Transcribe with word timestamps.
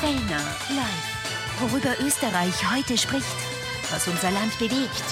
Fellner 0.00 0.42
live. 0.68 1.58
Worüber 1.58 1.98
Österreich 2.04 2.54
heute 2.70 2.98
spricht, 2.98 3.24
was 3.90 4.06
unser 4.06 4.30
Land 4.30 4.58
bewegt. 4.58 5.04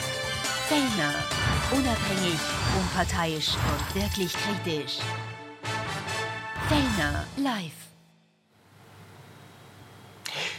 Fellner. 0.68 1.14
Unabhängig, 1.71 2.39
unparteiisch 2.79 3.55
und 3.55 4.02
wirklich 4.02 4.34
kritisch. 4.34 4.99
Fellner 6.68 7.25
live. 7.39 7.73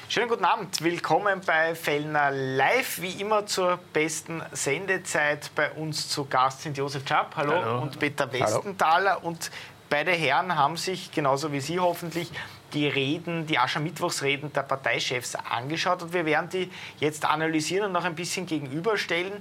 Schönen 0.09 0.30
guten 0.30 0.46
Abend, 0.46 0.82
willkommen 0.82 1.42
bei 1.46 1.76
Fellner 1.76 2.32
Live. 2.32 3.02
Wie 3.02 3.21
immer 3.21 3.46
zur 3.46 3.78
besten 3.94 4.42
Sendezeit 4.54 5.52
bei 5.54 5.71
uns 5.71 6.10
zu 6.10 6.26
Gast 6.26 6.64
sind 6.64 6.78
Josef 6.78 7.07
Schapp, 7.07 7.36
hallo, 7.36 7.54
hallo. 7.54 7.82
und 7.84 8.00
Peter 8.00 8.32
Westenthaler. 8.34 9.18
Hallo. 9.18 9.28
Und 9.28 9.52
beide 9.88 10.14
Herren 10.14 10.55
haben 10.55 10.78
sich, 10.78 11.12
genauso 11.12 11.52
wie 11.52 11.60
Sie 11.60 11.80
hoffentlich, 11.80 12.32
die 12.76 12.88
Reden, 12.88 13.48
die 13.48 13.57
Aschermittwochsreden 13.57 14.54
der 14.54 14.64
Parteichefs 14.64 15.36
angeschaut 15.36 16.04
und 16.04 16.14
wir 16.14 16.25
werden 16.25 16.50
die 16.50 16.70
jetzt 17.00 17.25
analysieren 17.25 17.88
und 17.88 17.93
noch 17.93 18.04
ein 18.04 18.16
bisschen 18.16 18.46
gegenüberstellen. 18.46 19.33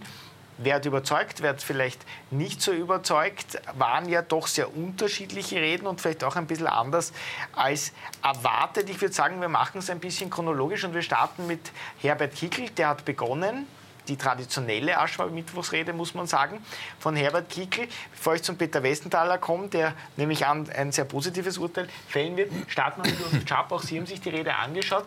Wer 0.57 0.77
hat 0.77 0.87
überzeugt, 0.87 1.43
wer 1.43 1.51
hat 1.51 1.63
vielleicht 1.63 2.01
nicht 2.31 2.63
so 2.63 2.73
überzeugt, 2.73 3.61
waren 3.77 4.09
ja 4.09 4.23
doch 4.23 4.47
sehr 4.47 4.75
unterschiedliche 4.77 5.57
Reden 5.57 5.89
und 5.89 6.01
vielleicht 6.01 6.23
auch 6.23 6.37
ein 6.37 6.47
bisschen 6.47 6.69
anders 6.69 7.13
als 7.53 7.93
erwartet. 8.23 8.89
Ich 8.89 9.01
würde 9.01 9.13
sagen, 9.13 9.41
wir 9.41 9.49
machen 9.49 9.79
es 9.79 9.91
ein 9.91 9.99
bisschen 9.99 10.31
chronologisch 10.31 10.85
und 10.85 10.95
wir 10.95 11.03
starten 11.03 11.49
mit 11.49 11.73
Herbert 12.01 12.37
Kickel, 12.37 12.71
der 12.71 12.91
hat 12.91 13.05
begonnen 13.05 13.67
die 14.09 14.17
traditionelle 14.17 14.99
Aschwab-Mittwochsrede, 14.99 15.93
muss 15.93 16.15
man 16.15 16.27
sagen, 16.27 16.65
von 16.99 17.17
Herbert 17.17 17.49
Kickl. 17.49 17.89
Bevor 18.13 18.35
ich 18.35 18.43
zum 18.43 18.57
Peter 18.57 18.83
Westenthaler 18.83 19.39
komme, 19.39 19.69
der 19.69 19.95
nämlich 20.17 20.47
an 20.47 20.69
ein 20.71 20.93
sehr 20.93 21.05
positives 21.05 21.59
Urteil 21.59 21.89
fällen 22.09 22.37
wird, 22.37 22.53
starten 22.69 23.05
wir 23.05 23.11
mit 23.11 23.21
Josef 23.21 23.49
Schapp. 23.49 23.73
Auch 23.73 23.83
Sie 23.83 23.99
haben 23.99 24.07
sich 24.07 24.21
die 24.21 24.31
Rede 24.31 24.55
angeschaut. 24.55 25.05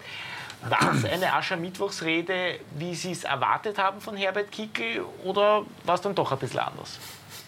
War 0.67 0.91
es 0.91 1.05
eine 1.05 1.33
Aschermittwochsrede, 1.33 2.59
wie 2.77 2.95
Sie 2.95 3.11
es 3.11 3.23
erwartet 3.23 3.77
haben 3.77 4.01
von 4.01 4.17
Herbert 4.17 4.51
Kickl, 4.51 5.05
oder 5.23 5.63
war 5.83 5.95
es 5.95 6.01
dann 6.01 6.15
doch 6.15 6.31
ein 6.31 6.39
bisschen 6.39 6.59
anders? 6.59 6.97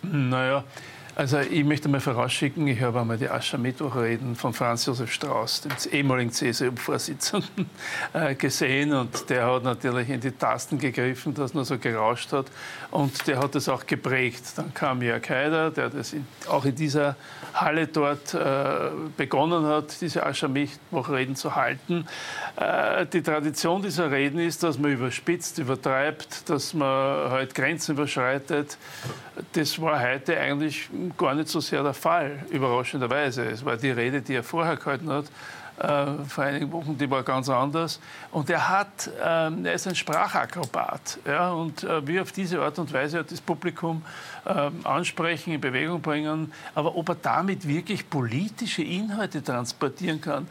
Naja, 0.04 0.64
also 1.20 1.40
ich 1.40 1.66
möchte 1.66 1.90
mal 1.90 2.00
vorausschicken, 2.00 2.66
ich 2.70 2.80
habe 2.80 3.02
einmal 3.02 3.18
die 3.18 3.30
Aschermittwochreden 3.30 4.38
von 4.38 4.54
Franz 4.54 4.86
Josef 4.86 5.12
Strauß, 5.12 5.64
dem 5.64 5.72
ehemaligen 5.92 6.32
CSU-Vorsitzenden, 6.32 7.70
äh, 8.14 8.36
gesehen 8.36 8.94
und 8.94 9.30
der 9.30 9.46
hat 9.46 9.64
natürlich 9.64 10.08
in 10.08 10.22
die 10.22 10.32
Tasten 10.32 10.78
gegriffen, 10.78 11.34
dass 11.34 11.54
nur 11.54 11.66
so 11.66 11.78
gerauscht 11.78 12.32
hat 12.32 12.46
und 12.92 13.28
der 13.28 13.40
hat 13.40 13.54
das 13.54 13.68
auch 13.68 13.86
geprägt. 13.86 14.44
Dann 14.56 14.74
kam 14.74 15.02
Jörg 15.02 15.30
Haider, 15.30 15.72
der 15.72 15.90
das 15.90 16.14
in, 16.14 16.26
auch 16.48 16.64
in 16.64 16.76
dieser 16.76 17.18
Halle 17.54 17.88
dort 17.88 18.34
äh, 18.34 18.90
begonnen 19.18 19.66
hat, 19.66 20.00
diese 20.00 20.26
Aschermittwochreden 20.26 21.36
zu 21.36 21.54
halten. 21.54 22.08
Äh, 22.56 23.06
die 23.08 23.22
Tradition 23.22 23.82
dieser 23.82 24.10
Reden 24.10 24.40
ist, 24.40 24.64
dass 24.64 24.80
man 24.80 24.94
überspitzt, 24.94 25.58
übertreibt, 25.58 26.50
dass 26.50 26.74
man 26.74 27.30
halt 27.30 27.56
Grenzen 27.56 27.96
überschreitet. 27.96 28.78
Das 29.52 29.82
war 29.82 30.02
heute 30.02 30.40
eigentlich 30.40 30.90
gar 31.18 31.34
nicht 31.36 31.50
so 31.50 31.60
sehr 31.60 31.84
der 31.84 31.94
Fall, 31.94 32.44
überraschenderweise. 32.50 33.46
Es 33.46 33.64
war 33.64 33.78
die 33.78 33.92
Rede, 33.92 34.22
die 34.22 34.36
er 34.36 34.44
vorher 34.44 34.78
gehalten 34.78 35.10
hat, 35.10 35.26
äh, 35.80 36.26
vor 36.28 36.44
einigen 36.44 36.72
Wochen, 36.72 36.98
die 36.98 37.10
war 37.10 37.24
ganz 37.24 37.48
anders. 37.50 38.00
Und 38.32 38.50
er, 38.50 38.68
hat, 38.68 39.10
ähm, 39.24 39.66
er 39.66 39.74
ist 39.74 39.88
ein 39.88 39.96
Sprachakrobat. 39.96 41.20
Ja, 41.26 41.52
und 41.52 41.84
äh, 41.84 42.06
wie 42.06 42.20
auf 42.20 42.32
diese 42.32 42.62
Art 42.62 42.78
und 42.80 42.92
Weise 42.92 43.20
hat 43.20 43.32
das 43.32 43.40
Publikum 43.40 44.04
ansprechen, 44.84 45.54
in 45.54 45.62
Bewegung 45.62 46.02
bringen. 46.02 46.52
Aber 46.76 46.96
ob 46.96 47.10
er 47.10 47.16
damit 47.16 47.68
wirklich 47.68 48.10
politische 48.10 48.84
Inhalte 48.84 49.44
transportieren 49.44 50.22
kann, 50.22 50.48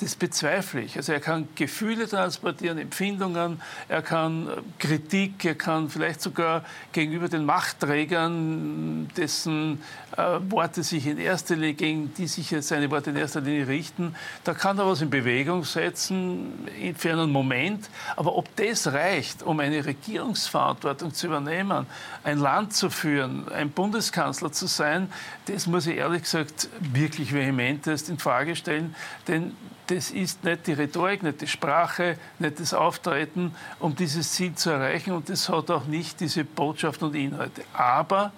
das 0.00 0.14
bezweifle 0.14 0.82
ich. 0.82 0.96
Also 0.96 1.12
er 1.12 1.20
kann 1.20 1.48
Gefühle 1.54 2.08
transportieren, 2.08 2.78
Empfindungen, 2.78 3.60
er 3.88 4.02
kann 4.02 4.48
äh, 4.48 4.50
Kritik, 4.78 5.44
er 5.44 5.54
kann 5.54 5.88
vielleicht 5.88 6.20
sogar 6.20 6.64
gegenüber 6.92 7.28
den 7.28 7.44
Machtträgern, 7.44 9.08
dessen 9.16 9.82
äh, 10.16 10.38
Worte 10.50 10.82
sich 10.82 11.06
in 11.06 11.18
erster 11.18 11.54
Linie, 11.54 11.74
gegen 11.74 12.14
die 12.14 12.26
sich 12.26 12.54
seine 12.60 12.90
Worte 12.90 13.10
in 13.10 13.16
erster 13.16 13.40
Linie 13.40 13.66
richten, 13.66 14.14
da 14.44 14.54
kann 14.54 14.78
er 14.78 14.86
was 14.86 15.00
in 15.02 15.10
Bewegung 15.10 15.64
setzen 15.64 16.68
für 16.96 17.12
einen 17.12 17.30
Moment. 17.30 17.88
Aber 18.16 18.36
ob 18.36 18.54
das 18.56 18.88
reicht, 18.88 19.42
um 19.42 19.60
eine 19.60 19.84
Regierungsverantwortung 19.84 21.14
zu 21.14 21.28
übernehmen, 21.28 21.86
ein 22.24 22.38
Land 22.38 22.74
zu 22.74 22.90
führen, 22.90 23.31
ein 23.52 23.70
Bundeskanzler 23.70 24.52
zu 24.52 24.66
sein, 24.66 25.10
das 25.46 25.66
muss 25.66 25.86
ich 25.86 25.96
ehrlich 25.96 26.22
gesagt 26.22 26.68
wirklich 26.80 27.32
vehementest 27.32 28.08
in 28.08 28.18
Frage 28.18 28.56
stellen. 28.56 28.94
Denn 29.28 29.54
das 29.88 30.10
ist 30.10 30.44
nicht 30.44 30.66
die 30.66 30.72
Rhetorik, 30.72 31.22
nicht 31.22 31.40
die 31.40 31.46
Sprache, 31.46 32.16
nicht 32.38 32.60
das 32.60 32.72
Auftreten, 32.72 33.54
um 33.78 33.94
dieses 33.94 34.32
Ziel 34.32 34.54
zu 34.54 34.70
erreichen. 34.70 35.12
Und 35.12 35.28
das 35.28 35.48
hat 35.48 35.70
auch 35.70 35.86
nicht 35.86 36.20
diese 36.20 36.44
Botschaft 36.44 37.02
und 37.02 37.14
Inhalte. 37.14 37.62
Aber 37.72 38.32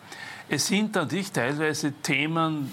es 0.49 0.67
sind 0.67 0.95
natürlich 0.95 1.33
teilweise 1.33 1.93
Themen 1.93 2.73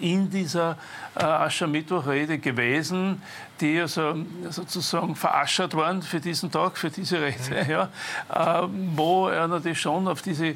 in 0.00 0.30
dieser 0.30 0.76
äh, 1.14 1.24
Aschermittwochrede 1.24 2.38
gewesen, 2.38 3.22
die 3.60 3.80
also 3.80 4.14
sozusagen 4.50 5.16
veraschert 5.16 5.74
waren 5.74 6.02
für 6.02 6.20
diesen 6.20 6.50
Tag, 6.50 6.78
für 6.78 6.90
diese 6.90 7.20
Rede, 7.20 7.66
ja, 7.68 8.62
äh, 8.62 8.68
wo 8.94 9.28
er 9.28 9.48
natürlich 9.48 9.80
schon 9.80 10.06
auf 10.06 10.22
diese 10.22 10.54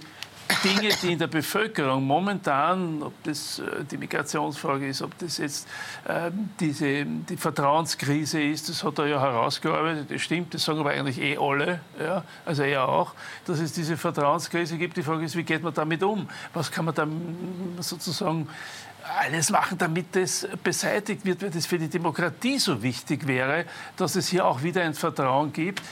Dinge, 0.64 0.91
die 1.03 1.12
in 1.12 1.19
der 1.19 1.26
Bevölkerung 1.26 2.04
momentan, 2.04 3.03
ob 3.03 3.12
das 3.25 3.58
äh, 3.58 3.84
die 3.91 3.97
Migrationsfrage 3.97 4.86
ist, 4.86 5.03
ob 5.03 5.16
das 5.19 5.38
jetzt 5.38 5.66
äh, 6.06 6.30
diese, 6.60 7.04
die 7.04 7.36
Vertrauenskrise 7.36 8.41
ist, 8.41 8.69
das 8.69 8.84
hat 8.84 8.98
er 8.98 9.06
ja 9.06 9.20
herausgearbeitet, 9.20 10.10
das 10.10 10.22
stimmt, 10.22 10.54
das 10.54 10.64
sagen 10.64 10.81
aber 10.81 10.91
eigentlich 10.91 11.20
eh 11.20 11.36
alle, 11.36 11.81
ja, 11.98 12.25
also 12.44 12.62
er 12.62 12.88
auch, 12.88 13.14
dass 13.44 13.58
es 13.58 13.72
diese 13.72 13.97
Vertrauenskrise 13.97 14.78
gibt. 14.78 14.97
Die 14.97 15.02
Frage 15.02 15.25
ist, 15.25 15.36
wie 15.36 15.42
geht 15.42 15.62
man 15.62 15.75
damit 15.75 16.02
um? 16.02 16.28
Was 16.54 16.70
kann 16.70 16.84
man 16.84 16.94
da 16.94 17.06
sozusagen 17.81 18.48
alles 19.19 19.50
machen, 19.50 19.78
damit 19.78 20.14
das 20.14 20.47
beseitigt 20.62 21.25
wird, 21.25 21.42
weil 21.42 21.50
das 21.50 21.66
für 21.66 21.78
die 21.78 21.88
Demokratie 21.88 22.58
so 22.58 22.82
wichtig 22.82 23.26
wäre, 23.26 23.64
dass 23.97 24.16
es 24.16 24.28
hier 24.28 24.47
auch 24.47 24.62
wieder 24.62 24.82
ein 24.82 24.94
Vertrauen 24.94 25.52
gibt. 25.52 25.82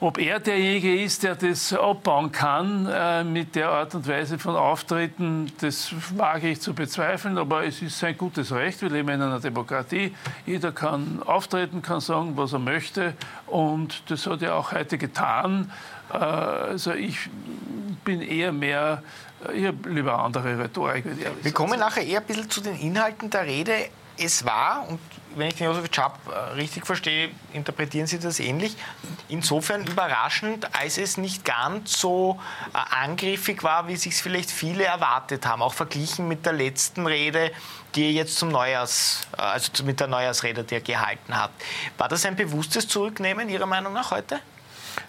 Ob 0.00 0.18
er 0.18 0.38
derjenige 0.38 1.02
ist, 1.02 1.24
der 1.24 1.34
das 1.34 1.72
abbauen 1.72 2.30
kann 2.30 2.86
äh, 2.86 3.24
mit 3.24 3.56
der 3.56 3.68
Art 3.68 3.96
und 3.96 4.06
Weise 4.06 4.38
von 4.38 4.54
Auftreten, 4.54 5.50
das 5.60 5.92
wage 6.16 6.50
ich 6.50 6.60
zu 6.60 6.72
bezweifeln, 6.72 7.36
aber 7.36 7.64
es 7.64 7.82
ist 7.82 7.98
sein 7.98 8.16
gutes 8.16 8.52
Recht. 8.52 8.80
Wir 8.80 8.90
leben 8.90 9.08
in 9.08 9.20
einer 9.20 9.40
Demokratie. 9.40 10.14
Jeder 10.46 10.70
kann 10.70 11.20
auftreten, 11.26 11.82
kann 11.82 12.00
sagen, 12.00 12.36
was 12.36 12.52
er 12.52 12.60
möchte 12.60 13.14
und 13.48 14.08
das 14.08 14.24
hat 14.28 14.40
er 14.40 14.54
auch 14.54 14.70
heute 14.70 14.98
getan. 14.98 15.72
Äh, 16.12 16.16
also 16.16 16.92
ich 16.92 17.28
bin 18.04 18.22
eher 18.22 18.52
mehr, 18.52 19.02
ich 19.52 19.66
habe 19.66 19.90
lieber 19.90 20.16
andere 20.20 20.60
Rhetorik. 20.60 21.06
Wir 21.42 21.52
kommen 21.52 21.80
nachher 21.80 22.06
eher 22.06 22.20
ein 22.20 22.26
bisschen 22.26 22.48
zu 22.48 22.60
den 22.60 22.78
Inhalten 22.78 23.30
der 23.30 23.46
Rede. 23.46 23.72
Es 24.16 24.44
war, 24.44 24.86
und 24.88 25.00
wenn 25.38 25.48
ich 25.48 25.54
den 25.54 25.66
Josef 25.66 25.88
Schapp 25.92 26.18
richtig 26.56 26.86
verstehe, 26.86 27.30
interpretieren 27.52 28.06
Sie 28.06 28.18
das 28.18 28.40
ähnlich. 28.40 28.76
Insofern 29.28 29.86
überraschend, 29.86 30.74
als 30.74 30.98
es 30.98 31.16
nicht 31.16 31.44
ganz 31.44 32.00
so 32.00 32.38
äh, 32.74 32.78
angriffig 32.94 33.62
war, 33.62 33.88
wie 33.88 33.96
sich 33.96 34.14
vielleicht 34.14 34.50
viele 34.50 34.84
erwartet 34.84 35.46
haben, 35.46 35.62
auch 35.62 35.74
verglichen 35.74 36.28
mit 36.28 36.44
der 36.46 36.52
letzten 36.52 37.06
Rede, 37.06 37.52
die 37.94 38.06
er 38.06 38.12
jetzt 38.12 38.38
zum 38.38 38.50
Neujahrs, 38.50 39.22
äh, 39.36 39.42
also 39.42 39.84
mit 39.84 40.00
der 40.00 40.08
Neujahrsrede, 40.08 40.64
die 40.64 40.74
er 40.74 40.80
gehalten 40.80 41.36
hat. 41.36 41.50
War 41.96 42.08
das 42.08 42.24
ein 42.26 42.36
bewusstes 42.36 42.88
Zurücknehmen 42.88 43.48
Ihrer 43.48 43.66
Meinung 43.66 43.92
nach 43.92 44.10
heute? 44.10 44.40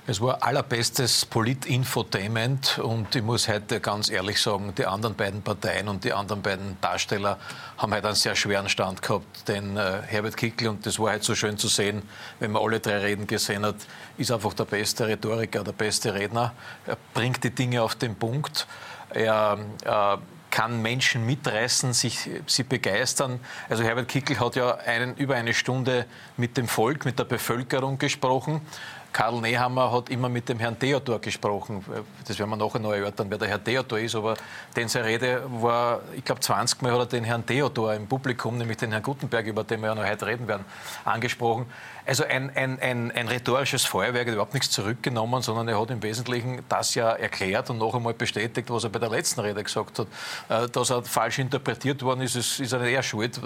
Es 0.07 0.21
war 0.21 0.43
allerbestes 0.43 1.25
Polit-Infotainment 1.25 2.79
und 2.79 3.15
ich 3.15 3.21
muss 3.21 3.47
heute 3.47 3.79
ganz 3.79 4.09
ehrlich 4.09 4.41
sagen, 4.41 4.73
die 4.75 4.85
anderen 4.85 5.15
beiden 5.15 5.41
Parteien 5.41 5.87
und 5.87 6.03
die 6.03 6.13
anderen 6.13 6.41
beiden 6.41 6.77
Darsteller 6.81 7.37
haben 7.77 7.93
heute 7.93 8.07
einen 8.07 8.15
sehr 8.15 8.35
schweren 8.35 8.69
Stand 8.69 9.01
gehabt. 9.01 9.47
Denn 9.47 9.77
äh, 9.77 10.01
Herbert 10.07 10.35
Kickl, 10.35 10.67
und 10.67 10.85
das 10.85 10.97
war 10.97 11.13
heute 11.13 11.25
so 11.25 11.35
schön 11.35 11.57
zu 11.57 11.67
sehen, 11.67 12.01
wenn 12.39 12.51
man 12.51 12.63
alle 12.63 12.79
drei 12.79 12.97
Reden 12.97 13.27
gesehen 13.27 13.65
hat, 13.65 13.75
ist 14.17 14.31
einfach 14.31 14.53
der 14.53 14.65
beste 14.65 15.07
Rhetoriker, 15.07 15.63
der 15.63 15.73
beste 15.73 16.13
Redner. 16.13 16.53
Er 16.87 16.97
bringt 17.13 17.43
die 17.43 17.51
Dinge 17.51 17.83
auf 17.83 17.95
den 17.95 18.15
Punkt. 18.15 18.67
Er 19.11 19.59
äh, 19.85 20.17
kann 20.51 20.81
Menschen 20.81 21.25
mitreißen, 21.25 21.93
sich, 21.93 22.29
sie 22.47 22.63
begeistern. 22.63 23.39
Also 23.69 23.83
Herbert 23.83 24.07
Kickl 24.07 24.39
hat 24.39 24.55
ja 24.55 24.75
einen, 24.75 25.15
über 25.15 25.35
eine 25.35 25.53
Stunde 25.53 26.05
mit 26.37 26.57
dem 26.57 26.67
Volk, 26.67 27.05
mit 27.05 27.19
der 27.19 27.25
Bevölkerung 27.25 27.97
gesprochen. 27.97 28.61
Karl 29.11 29.41
Nehammer 29.41 29.91
hat 29.91 30.09
immer 30.09 30.29
mit 30.29 30.47
dem 30.49 30.59
Herrn 30.59 30.77
Theodor 30.77 31.19
gesprochen. 31.19 31.83
Das 32.27 32.37
werden 32.37 32.49
wir 32.49 32.57
nachher 32.57 32.79
noch 32.79 32.93
erörtern, 32.93 33.27
wer 33.29 33.37
der 33.37 33.47
Herr 33.47 33.63
Theodor 33.63 33.99
ist. 33.99 34.15
Aber 34.15 34.35
denn 34.75 34.87
seine 34.87 35.05
Rede 35.05 35.43
war, 35.47 36.01
ich 36.15 36.23
glaube, 36.23 36.41
20 36.41 36.81
Mal 36.81 36.91
hat 36.93 36.99
er 36.99 37.05
den 37.05 37.23
Herrn 37.23 37.45
Theodor 37.45 37.93
im 37.93 38.07
Publikum, 38.07 38.57
nämlich 38.57 38.77
den 38.77 38.91
Herrn 38.91 39.03
Gutenberg, 39.03 39.45
über 39.47 39.63
den 39.63 39.81
wir 39.81 39.87
ja 39.87 39.95
noch 39.95 40.05
heute 40.05 40.27
reden 40.27 40.47
werden, 40.47 40.65
angesprochen. 41.05 41.65
Also 42.05 42.23
ein, 42.23 42.55
ein, 42.55 42.79
ein, 42.79 43.11
ein 43.11 43.27
rhetorisches 43.27 43.85
Feuerwerk, 43.85 44.27
hat 44.27 44.33
überhaupt 44.33 44.53
nichts 44.53 44.71
zurückgenommen, 44.71 45.41
sondern 45.41 45.67
er 45.67 45.79
hat 45.79 45.91
im 45.91 46.01
Wesentlichen 46.01 46.63
das 46.69 46.95
ja 46.95 47.11
erklärt 47.11 47.69
und 47.69 47.77
noch 47.77 47.93
einmal 47.93 48.13
bestätigt, 48.13 48.69
was 48.69 48.83
er 48.83 48.89
bei 48.89 48.99
der 48.99 49.09
letzten 49.09 49.41
Rede 49.41 49.63
gesagt 49.63 49.99
hat. 49.99 50.07
Äh, 50.49 50.69
dass 50.69 50.89
er 50.89 51.03
falsch 51.03 51.39
interpretiert 51.39 52.01
worden 52.01 52.21
ist, 52.21 52.35
ist, 52.35 52.59
ist 52.59 52.73
er 52.73 52.79
nicht 52.79 52.93
er 52.93 53.03
schuld, 53.03 53.39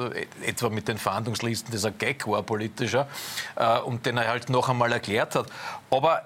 etwa 0.45 0.69
mit 0.69 0.87
den 0.87 0.97
Verhandlungslisten, 0.97 1.71
das 1.71 1.85
ein 1.85 1.97
Gag 1.97 2.27
war, 2.27 2.43
politischer, 2.43 3.07
äh, 3.55 3.79
und 3.79 4.05
den 4.05 4.17
er 4.17 4.27
halt 4.27 4.49
noch 4.49 4.69
einmal 4.69 4.91
erklärt 4.91 5.35
hat. 5.35 5.47
Aber 5.89 6.23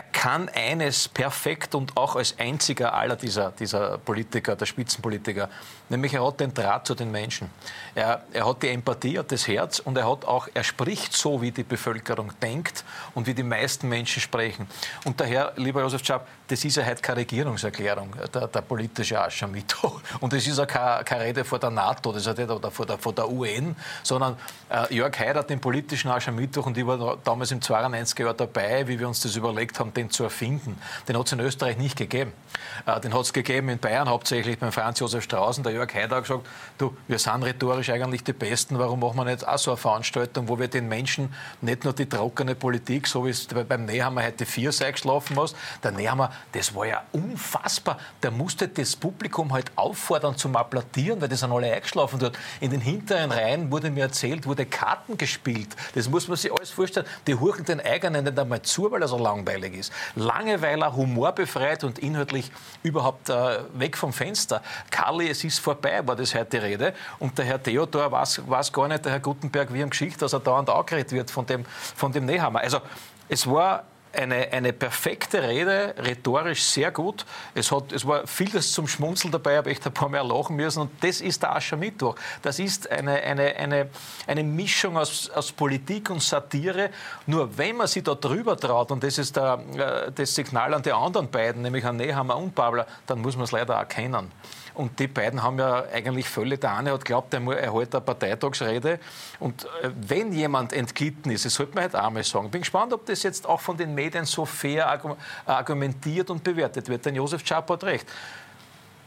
er 0.00 0.12
kann 0.12 0.48
eines 0.48 1.08
perfekt 1.08 1.74
und 1.74 1.94
auch 1.96 2.16
als 2.16 2.34
einziger 2.38 2.94
aller 2.94 3.16
dieser, 3.16 3.50
dieser 3.50 3.98
Politiker, 3.98 4.56
der 4.56 4.64
Spitzenpolitiker, 4.64 5.50
nämlich 5.90 6.14
er 6.14 6.26
hat 6.26 6.40
den 6.40 6.54
Draht 6.54 6.86
zu 6.86 6.94
den 6.94 7.10
Menschen. 7.10 7.50
Er, 7.94 8.24
er 8.32 8.46
hat 8.46 8.62
die 8.62 8.68
Empathie, 8.68 9.18
hat 9.18 9.30
das 9.30 9.46
Herz 9.46 9.78
und 9.78 9.98
er 9.98 10.10
hat 10.10 10.24
auch, 10.24 10.48
er 10.54 10.64
spricht 10.64 11.12
so, 11.12 11.42
wie 11.42 11.50
die 11.50 11.64
Bevölkerung 11.64 12.32
denkt 12.40 12.82
und 13.14 13.26
wie 13.26 13.34
die 13.34 13.42
meisten 13.42 13.90
Menschen 13.90 14.22
sprechen. 14.22 14.66
Und 15.04 15.20
daher, 15.20 15.52
lieber 15.56 15.82
Josef 15.82 16.02
Schaab, 16.02 16.26
das 16.50 16.64
ist 16.64 16.76
ja 16.76 16.84
heute 16.84 17.00
keine 17.00 17.20
Regierungserklärung, 17.20 18.14
der, 18.34 18.48
der 18.48 18.60
politische 18.62 19.20
Aschermittwoch. 19.20 20.00
Und 20.20 20.32
das 20.32 20.44
ist 20.46 20.58
ja 20.58 20.66
keine, 20.66 21.04
keine, 21.04 21.24
Rede 21.24 21.44
vor 21.44 21.60
der 21.60 21.70
NATO 21.70 22.10
das 22.12 22.26
ist 22.26 22.38
nicht, 22.38 22.50
oder 22.50 22.70
vor 22.72 22.86
der, 22.86 22.98
vor 22.98 23.12
der 23.12 23.30
UN, 23.30 23.76
sondern 24.02 24.36
äh, 24.68 24.92
Jörg 24.92 25.16
Haidt 25.16 25.36
hat 25.36 25.50
den 25.50 25.60
politischen 25.60 26.10
Aschermittwoch 26.10 26.66
und 26.66 26.76
ich 26.76 26.84
war 26.84 27.16
damals 27.22 27.52
im 27.52 27.62
92 27.62 28.18
Jahr 28.18 28.34
dabei, 28.34 28.86
wie 28.88 28.98
wir 28.98 29.06
uns 29.06 29.20
das 29.20 29.36
überlegt 29.36 29.78
haben, 29.78 29.89
den 29.92 30.10
zu 30.10 30.24
erfinden. 30.24 30.80
Den 31.08 31.18
hat 31.18 31.26
es 31.26 31.32
in 31.32 31.40
Österreich 31.40 31.76
nicht 31.76 31.96
gegeben. 31.96 32.32
Äh, 32.86 33.00
den 33.00 33.14
hat 33.14 33.22
es 33.22 33.32
gegeben 33.32 33.68
in 33.68 33.78
Bayern, 33.78 34.08
hauptsächlich 34.08 34.58
beim 34.58 34.72
Franz 34.72 35.00
Josef 35.00 35.24
Straußen. 35.24 35.62
Der 35.64 35.72
Jörg 35.72 35.92
Haidt 35.94 36.10
hat 36.10 36.22
gesagt, 36.22 36.46
du, 36.78 36.96
wir 37.08 37.18
sind 37.18 37.42
rhetorisch 37.42 37.90
eigentlich 37.90 38.24
die 38.24 38.32
Besten, 38.32 38.78
warum 38.78 39.00
machen 39.00 39.16
wir 39.16 39.24
nicht 39.24 39.46
auch 39.46 39.58
so 39.58 39.72
eine 39.72 39.78
Veranstaltung, 39.78 40.48
wo 40.48 40.58
wir 40.58 40.68
den 40.68 40.88
Menschen 40.88 41.34
nicht 41.60 41.84
nur 41.84 41.92
die 41.92 42.06
trockene 42.06 42.54
Politik, 42.54 43.06
so 43.06 43.26
wie 43.26 43.30
es 43.30 43.46
beim 43.46 43.84
Nehammer 43.84 44.24
heute 44.24 44.46
vier 44.46 44.70
geschlafen 44.70 45.38
hast, 45.38 45.56
der 45.82 45.92
Nehammer 45.92 46.30
das 46.52 46.74
war 46.74 46.86
ja 46.86 47.02
unfassbar. 47.12 47.98
Der 48.22 48.30
musste 48.30 48.68
das 48.68 48.96
Publikum 48.96 49.52
halt 49.52 49.70
auffordern 49.76 50.36
zum 50.36 50.56
Applaudieren, 50.56 51.20
weil 51.20 51.28
die 51.28 51.36
sind 51.36 51.52
alle 51.52 51.72
eingeschlafen 51.72 52.18
dort. 52.18 52.38
In 52.60 52.70
den 52.70 52.80
hinteren 52.80 53.30
Reihen 53.30 53.70
wurde 53.70 53.90
mir 53.90 54.04
erzählt, 54.04 54.46
wurde 54.46 54.66
Karten 54.66 55.16
gespielt. 55.16 55.68
Das 55.94 56.08
muss 56.08 56.28
man 56.28 56.36
sich 56.36 56.52
alles 56.52 56.70
vorstellen. 56.70 57.06
Die 57.26 57.34
huchen 57.34 57.64
den 57.64 57.80
eigenen 57.80 58.24
nicht 58.24 58.38
einmal 58.38 58.62
zu, 58.62 58.90
weil 58.90 59.02
er 59.02 59.08
so 59.08 59.18
langweilig 59.18 59.69
ist. 59.74 59.92
Langeweiler, 60.14 60.94
humorbefreit 60.94 61.84
und 61.84 61.98
inhaltlich 61.98 62.50
überhaupt 62.82 63.28
äh, 63.28 63.60
weg 63.74 63.96
vom 63.96 64.12
Fenster. 64.12 64.62
Karli, 64.90 65.28
es 65.28 65.44
ist 65.44 65.58
vorbei, 65.58 66.00
war 66.06 66.16
das 66.16 66.34
heute 66.34 66.50
die 66.50 66.56
Rede. 66.58 66.94
Und 67.18 67.36
der 67.38 67.44
Herr 67.44 67.62
Theodor 67.62 68.10
weiß, 68.10 68.42
weiß 68.48 68.72
gar 68.72 68.88
nicht, 68.88 69.04
der 69.04 69.12
Herr 69.12 69.20
Gutenberg, 69.20 69.72
wie 69.72 69.80
im 69.80 69.90
Geschichte, 69.90 70.20
dass 70.20 70.32
er 70.32 70.40
dauernd 70.40 70.70
angeredet 70.70 71.12
wird 71.12 71.30
von 71.30 71.46
dem, 71.46 71.64
von 71.64 72.12
dem 72.12 72.24
Nehammer. 72.24 72.60
Also 72.60 72.80
es 73.28 73.46
war 73.46 73.84
eine, 74.12 74.52
eine 74.52 74.72
perfekte 74.72 75.42
Rede, 75.42 75.94
rhetorisch 75.98 76.62
sehr 76.62 76.90
gut. 76.90 77.24
Es, 77.54 77.70
hat, 77.70 77.92
es 77.92 78.06
war 78.06 78.26
vieles 78.26 78.72
zum 78.72 78.88
Schmunzeln 78.88 79.32
dabei, 79.32 79.56
habe 79.56 79.70
echt 79.70 79.86
ein 79.86 79.94
paar 79.94 80.08
Mal 80.08 80.26
lachen 80.26 80.56
müssen. 80.56 80.82
Und 80.82 80.90
das 81.02 81.20
ist 81.20 81.42
der 81.42 81.54
Aschermittwoch. 81.54 82.16
Das 82.42 82.58
ist 82.58 82.90
eine, 82.90 83.12
eine, 83.22 83.56
eine, 83.56 83.88
eine 84.26 84.42
Mischung 84.42 84.96
aus, 84.96 85.30
aus 85.30 85.52
Politik 85.52 86.10
und 86.10 86.22
Satire. 86.22 86.90
Nur 87.26 87.56
wenn 87.56 87.76
man 87.76 87.86
sich 87.86 88.02
da 88.02 88.14
drüber 88.14 88.56
traut, 88.56 88.90
und 88.90 89.02
das 89.02 89.18
ist 89.18 89.36
der, 89.36 89.60
äh, 89.76 90.12
das 90.12 90.34
Signal 90.34 90.74
an 90.74 90.82
die 90.82 90.92
anderen 90.92 91.30
beiden, 91.30 91.62
nämlich 91.62 91.84
an 91.84 91.96
Nehammer 91.96 92.36
und 92.36 92.54
Pabler, 92.54 92.86
dann 93.06 93.20
muss 93.20 93.36
man 93.36 93.44
es 93.44 93.52
leider 93.52 93.74
erkennen. 93.74 94.30
Und 94.74 94.98
die 94.98 95.06
beiden 95.06 95.42
haben 95.42 95.58
ja 95.58 95.84
eigentlich 95.92 96.28
völlig, 96.28 96.60
der 96.60 96.76
eine 96.76 96.92
hat 96.92 97.04
glaubt, 97.04 97.34
er, 97.34 97.40
er 97.40 97.74
hält 97.74 97.94
eine 97.94 98.00
Parteitagsrede. 98.00 98.98
Und 99.38 99.64
äh, 99.64 99.90
wenn 99.94 100.32
jemand 100.32 100.72
entglitten 100.72 101.30
ist, 101.30 101.44
das 101.44 101.54
sollte 101.54 101.74
man 101.74 101.82
halt 101.84 101.94
einmal 101.94 102.24
sagen. 102.24 102.50
Bin 102.50 102.62
gespannt, 102.62 102.92
ob 102.92 103.06
das 103.06 103.22
jetzt 103.22 103.46
auch 103.46 103.60
von 103.60 103.76
den 103.76 103.94
Medien 103.94 104.24
so 104.24 104.44
fair 104.44 105.00
argumentiert 105.46 106.30
und 106.30 106.42
bewertet 106.44 106.88
wird. 106.88 107.04
Denn 107.04 107.14
Josef 107.14 107.42
Czap 107.44 107.70
hat 107.70 107.84
recht. 107.84 108.06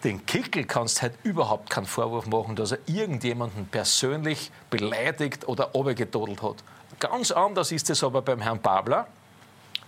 Den 0.03 0.25
Kickel 0.25 0.65
kannst 0.65 0.97
du 0.97 1.01
halt 1.03 1.13
überhaupt 1.23 1.69
keinen 1.69 1.85
Vorwurf 1.85 2.25
machen, 2.25 2.57
dass 2.57 2.73
er 2.73 2.79
irgendjemanden 2.87 3.67
persönlich 3.67 4.51
beleidigt 4.69 5.47
oder 5.47 5.73
obergedodelt 5.75 6.41
hat. 6.41 6.57
Ganz 6.99 7.31
anders 7.31 7.71
ist 7.71 7.89
es 7.89 8.03
aber 8.03 8.21
beim 8.21 8.41
Herrn 8.41 8.59
Babler 8.59 9.07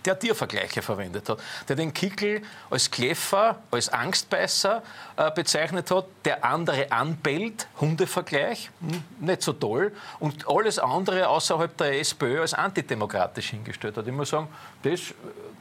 der 0.06 0.18
Tiervergleiche 0.18 0.82
verwendet 0.82 1.28
hat, 1.28 1.38
der 1.68 1.76
den 1.76 1.92
Kickel 1.92 2.42
als 2.70 2.90
Kläffer, 2.90 3.58
als 3.70 3.88
Angstbeißer 3.88 4.82
äh, 5.16 5.30
bezeichnet 5.30 5.90
hat, 5.90 6.06
der 6.24 6.44
andere 6.44 6.90
anbellt, 6.90 7.68
Hundevergleich, 7.80 8.70
hm, 8.80 9.02
nicht 9.20 9.42
so 9.42 9.52
toll, 9.52 9.92
und 10.20 10.48
alles 10.48 10.78
andere 10.78 11.28
außerhalb 11.28 11.76
der 11.76 11.98
SPÖ 12.00 12.40
als 12.40 12.54
antidemokratisch 12.54 13.50
hingestellt 13.50 13.96
hat. 13.96 14.06
Ich 14.06 14.12
muss 14.12 14.30
sagen, 14.30 14.48
das, 14.82 15.00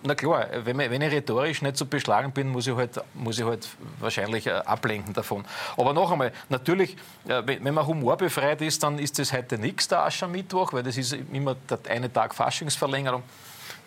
na 0.04 0.16
klar, 0.16 0.48
wenn, 0.64 0.78
wenn 0.78 1.02
ich 1.02 1.12
rhetorisch 1.12 1.62
nicht 1.62 1.78
so 1.78 1.86
beschlagen 1.86 2.32
bin, 2.32 2.50
muss 2.50 2.68
ich 2.68 2.76
halt, 2.76 3.02
muss 3.14 3.40
ich 3.40 3.46
halt 3.46 3.68
wahrscheinlich 4.00 4.48
äh, 4.48 4.52
ablenken 4.52 5.14
davon. 5.14 5.44
Aber 5.78 5.94
noch 5.94 6.12
einmal, 6.12 6.32
natürlich, 6.50 6.96
äh, 7.28 7.42
wenn 7.46 7.74
man 7.74 7.86
humorbefreit 7.86 8.62
ist, 8.62 8.84
dann 8.84 9.00
ist 9.00 9.18
das 9.20 9.34
heute 9.34 9.58
nichts, 9.58 9.88
der 9.88 10.04
Aschermittwoch, 10.04 10.74
weil 10.74 10.84
das 10.84 10.98
ist 10.98 11.14
immer 11.14 11.56
der 11.70 11.80
eine 11.90 12.12
Tag 12.12 12.36
Faschingsverlängerung. 12.36 13.24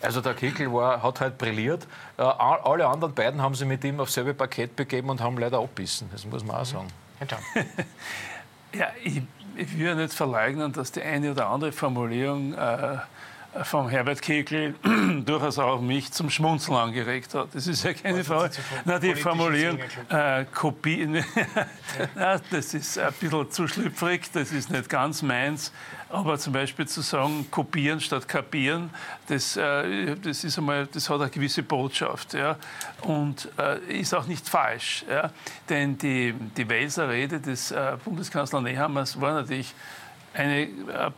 Also 0.00 0.20
der 0.20 0.34
Kickel 0.34 0.72
war, 0.72 1.02
hat 1.02 1.20
halt 1.20 1.38
brilliert. 1.38 1.86
Äh, 2.16 2.22
alle 2.22 2.86
anderen 2.86 3.14
beiden 3.14 3.42
haben 3.42 3.54
sich 3.54 3.66
mit 3.66 3.82
ihm 3.84 3.98
aufs 4.00 4.14
selbe 4.14 4.34
Paket 4.34 4.76
begeben 4.76 5.10
und 5.10 5.20
haben 5.20 5.38
leider 5.38 5.58
abbissen. 5.58 6.08
Das 6.12 6.24
muss 6.24 6.44
man 6.44 6.56
auch 6.56 6.64
sagen. 6.64 6.88
Ja, 8.74 8.88
ich, 9.02 9.22
ich 9.56 9.78
will 9.78 9.94
nicht 9.94 10.12
verleugnen, 10.12 10.72
dass 10.72 10.92
die 10.92 11.00
eine 11.00 11.30
oder 11.32 11.48
andere 11.48 11.72
Formulierung 11.72 12.52
äh, 12.52 12.98
vom 13.62 13.88
Herbert 13.88 14.22
Kegel 14.22 14.74
durchaus 15.24 15.58
auch 15.58 15.80
mich 15.80 16.12
zum 16.12 16.30
Schmunzeln 16.30 16.76
angeregt 16.76 17.34
hat. 17.34 17.48
Das 17.54 17.66
ist 17.66 17.82
ja 17.82 17.92
keine 17.92 18.22
Frage. 18.22 18.50
Na, 18.84 18.98
die 18.98 19.14
Formulierung 19.14 19.78
äh, 20.08 20.44
Kopie, 20.54 21.08
ja. 22.16 22.40
das 22.50 22.74
ist 22.74 22.98
ein 22.98 23.12
bisschen 23.18 23.50
zu 23.50 23.68
schlüpfrig, 23.68 24.30
das 24.32 24.52
ist 24.52 24.70
nicht 24.70 24.88
ganz 24.88 25.22
meins. 25.22 25.72
Aber 26.10 26.38
zum 26.38 26.54
Beispiel 26.54 26.88
zu 26.88 27.02
sagen, 27.02 27.46
kopieren 27.50 28.00
statt 28.00 28.26
kapieren, 28.26 28.90
das, 29.26 29.56
äh, 29.56 30.16
das, 30.16 30.42
ist 30.42 30.56
einmal, 30.56 30.86
das 30.86 31.10
hat 31.10 31.20
eine 31.20 31.30
gewisse 31.30 31.62
Botschaft. 31.62 32.32
Ja? 32.32 32.56
Und 33.02 33.48
äh, 33.58 34.00
ist 34.00 34.14
auch 34.14 34.26
nicht 34.26 34.48
falsch. 34.48 35.04
Ja? 35.08 35.30
Denn 35.68 35.98
die, 35.98 36.34
die 36.56 36.68
Welser 36.68 37.10
Rede 37.10 37.40
des 37.40 37.72
äh, 37.72 37.96
Bundeskanzlers 38.02 38.62
Nehammers 38.62 39.20
war 39.20 39.34
natürlich 39.34 39.74
eine 40.38 40.62
äh, 40.62 40.68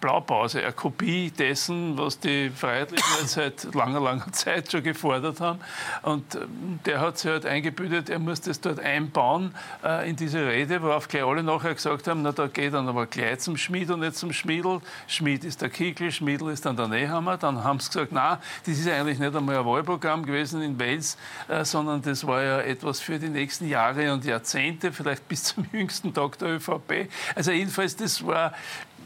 Blaupause, 0.00 0.62
eine 0.62 0.72
Kopie 0.72 1.30
dessen, 1.30 1.96
was 1.98 2.18
die 2.18 2.50
Freiheitlichen 2.50 3.04
seit 3.26 3.74
langer, 3.74 4.00
langer 4.00 4.32
Zeit 4.32 4.72
schon 4.72 4.82
gefordert 4.82 5.40
haben. 5.40 5.60
Und 6.02 6.34
ähm, 6.34 6.80
der 6.86 7.00
hat 7.00 7.18
sich 7.18 7.30
halt 7.30 7.44
eingebildet, 7.44 8.08
er 8.08 8.18
muss 8.18 8.40
das 8.40 8.60
dort 8.60 8.80
einbauen 8.80 9.54
äh, 9.84 10.08
in 10.08 10.16
diese 10.16 10.46
Rede, 10.46 10.82
worauf 10.82 11.06
gleich 11.06 11.22
alle 11.22 11.42
nachher 11.42 11.74
gesagt 11.74 12.08
haben, 12.08 12.22
na 12.22 12.32
da 12.32 12.46
geht 12.46 12.72
dann 12.72 12.88
aber 12.88 13.06
gleich 13.06 13.40
zum 13.40 13.56
Schmied 13.56 13.90
und 13.90 14.00
nicht 14.00 14.16
zum 14.16 14.32
Schmiedel. 14.32 14.80
Schmied 15.06 15.44
ist 15.44 15.60
der 15.60 15.68
Kickel, 15.68 16.10
Schmiedel 16.10 16.50
ist 16.50 16.64
dann 16.64 16.76
der 16.76 16.88
Nehammer. 16.88 17.36
Dann 17.36 17.62
haben 17.62 17.78
sie 17.78 17.88
gesagt, 17.88 18.12
na, 18.12 18.40
das 18.64 18.78
ist 18.78 18.88
eigentlich 18.88 19.18
nicht 19.18 19.36
einmal 19.36 19.58
ein 19.58 19.66
Wahlprogramm 19.66 20.24
gewesen 20.24 20.62
in 20.62 20.80
Wales, 20.80 21.18
äh, 21.48 21.64
sondern 21.64 22.00
das 22.00 22.26
war 22.26 22.42
ja 22.42 22.60
etwas 22.60 23.00
für 23.00 23.18
die 23.18 23.28
nächsten 23.28 23.68
Jahre 23.68 24.12
und 24.12 24.24
Jahrzehnte, 24.24 24.92
vielleicht 24.92 25.28
bis 25.28 25.44
zum 25.44 25.66
jüngsten 25.72 26.14
Tag 26.14 26.38
der 26.38 26.56
ÖVP. 26.56 27.10
Also 27.34 27.50
jedenfalls, 27.50 27.96
das 27.96 28.26
war 28.26 28.54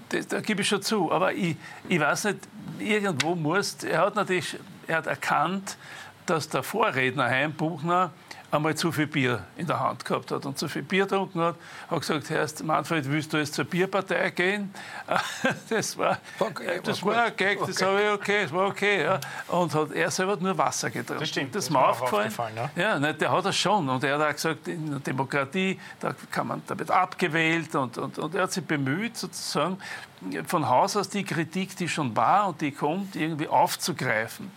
das, 0.09 0.29
da 0.29 0.41
gebe 0.41 0.63
ich 0.63 0.69
schon 0.69 0.83
zu. 0.83 1.11
Aber 1.11 1.33
ich, 1.33 1.57
ich 1.89 2.01
weiß 2.01 2.25
nicht, 2.25 2.39
irgendwo 2.79 3.35
muss, 3.35 3.83
er 3.85 4.01
hat 4.01 4.17
natürlich 4.17 4.59
er 4.87 4.99
hat 4.99 5.07
erkannt, 5.07 5.77
dass 6.27 6.49
der 6.49 6.63
Vorredner 6.63 7.29
Hein 7.29 7.53
Buchner 7.53 8.11
einmal 8.55 8.75
zu 8.75 8.93
viel 8.93 9.07
Bier 9.07 9.45
in 9.57 9.67
der 9.67 9.81
Hand 9.81 10.05
gehabt 10.05 10.31
hat 10.31 10.47
und 10.47 10.59
zu 10.59 10.69
viel 10.69 10.83
Bier 10.83 11.05
getrunken 11.05 11.41
hat, 11.41 11.57
hat 11.91 12.01
gesagt, 12.01 12.31
Herr 12.31 12.47
Manfred, 12.63 13.11
willst 13.11 13.33
du 13.33 13.39
jetzt 13.39 13.55
zur 13.55 13.65
Bierpartei 13.65 14.31
gehen? 14.31 14.73
Das 15.69 15.97
war, 15.99 16.19
okay, 16.39 16.81
das 16.83 17.03
war, 17.03 17.15
war 17.15 17.25
ein 17.25 17.37
Gag, 17.37 17.59
das 17.59 17.83
okay. 17.83 18.07
ich 18.07 18.13
okay, 18.13 18.43
das 18.43 18.53
war 18.53 18.67
okay. 18.69 19.03
Ja. 19.03 19.21
Und 19.49 19.75
hat, 19.75 19.93
er 19.93 20.11
selber 20.11 20.37
nur 20.37 20.57
Wasser 20.57 20.91
getrunken. 20.91 21.21
Das 21.21 21.29
stimmt, 21.29 21.55
das, 21.55 21.65
ist 21.65 21.71
mir 21.71 21.87
aufgefallen. 21.87 22.33
Ja, 22.77 22.99
ja 22.99 23.13
der 23.13 23.33
hat 23.33 23.45
das 23.45 23.57
schon. 23.57 23.89
Und 23.89 24.05
er 24.05 24.19
hat 24.19 24.29
auch 24.29 24.33
gesagt, 24.33 24.69
in 24.69 24.91
der 24.91 25.01
Demokratie, 25.01 25.79
da, 26.01 26.15
kann 26.31 26.47
man, 26.47 26.63
da 26.67 26.79
wird 26.79 26.91
abgewählt 26.91 27.75
und, 27.75 27.99
und, 27.99 28.19
und 28.19 28.35
er 28.35 28.45
hat 28.45 28.53
sich 28.53 28.65
bemüht, 28.65 29.17
sozusagen 29.17 29.79
von 30.47 30.69
Haus 30.69 30.97
aus 30.97 31.09
die 31.09 31.25
Kritik, 31.25 31.77
die 31.77 31.89
schon 31.89 32.15
war 32.17 32.49
und 32.49 32.61
die 32.61 32.73
kommt, 32.73 33.17
irgendwie 33.17 33.49
aufzugreifen 33.49 34.51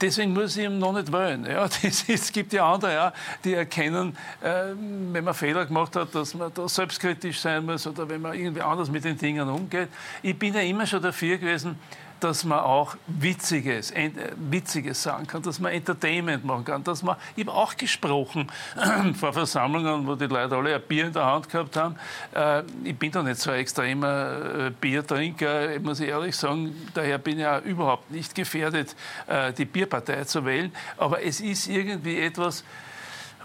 deswegen 0.00 0.32
muss 0.32 0.56
ich 0.56 0.64
ihn 0.64 0.78
noch 0.78 0.92
nicht 0.92 1.12
wählen. 1.12 1.46
Ja, 1.46 1.62
das 1.82 2.04
es 2.08 2.32
gibt 2.32 2.52
ja 2.52 2.72
andere, 2.72 2.92
ja, 2.92 3.12
die 3.44 3.54
erkennen, 3.54 4.16
äh, 4.40 4.74
wenn 5.12 5.24
man 5.24 5.34
Fehler 5.34 5.66
gemacht 5.66 5.96
hat, 5.96 6.14
dass 6.14 6.34
man 6.34 6.52
da 6.54 6.68
selbstkritisch 6.68 7.40
sein 7.40 7.64
muss 7.64 7.86
oder 7.86 8.08
wenn 8.08 8.20
man 8.20 8.34
irgendwie 8.34 8.62
anders 8.62 8.90
mit 8.90 9.04
den 9.04 9.16
Dingen 9.18 9.48
umgeht. 9.48 9.88
Ich 10.22 10.38
bin 10.38 10.54
ja 10.54 10.60
immer 10.60 10.86
schon 10.86 11.02
dafür 11.02 11.38
gewesen, 11.38 11.78
dass 12.22 12.44
man 12.44 12.60
auch 12.60 12.96
Witziges, 13.06 13.90
äh, 13.90 14.10
Witziges 14.36 15.02
sagen 15.02 15.26
kann, 15.26 15.42
dass 15.42 15.58
man 15.58 15.72
Entertainment 15.72 16.44
machen 16.44 16.64
kann, 16.64 16.84
dass 16.84 17.02
man, 17.02 17.16
ich 17.36 17.46
habe 17.46 17.56
auch 17.56 17.76
gesprochen 17.76 18.50
vor 19.18 19.32
Versammlungen, 19.32 20.06
wo 20.06 20.14
die 20.14 20.26
Leute 20.26 20.56
alle 20.56 20.74
ein 20.74 20.82
Bier 20.82 21.06
in 21.06 21.12
der 21.12 21.26
Hand 21.26 21.48
gehabt 21.48 21.76
haben. 21.76 21.96
Äh, 22.34 22.62
ich 22.84 22.96
bin 22.96 23.10
da 23.10 23.22
nicht 23.22 23.40
so 23.40 23.50
ein 23.50 23.60
extremer 23.60 24.66
äh, 24.66 24.70
Biertrinker, 24.70 25.78
muss 25.80 26.00
ich 26.00 26.08
ehrlich 26.08 26.36
sagen. 26.36 26.74
Daher 26.94 27.18
bin 27.18 27.34
ich 27.34 27.42
ja 27.42 27.58
überhaupt 27.60 28.10
nicht 28.10 28.34
gefährdet, 28.34 28.94
äh, 29.26 29.52
die 29.52 29.64
Bierpartei 29.64 30.24
zu 30.24 30.44
wählen. 30.44 30.72
Aber 30.96 31.22
es 31.22 31.40
ist 31.40 31.66
irgendwie 31.66 32.20
etwas, 32.20 32.64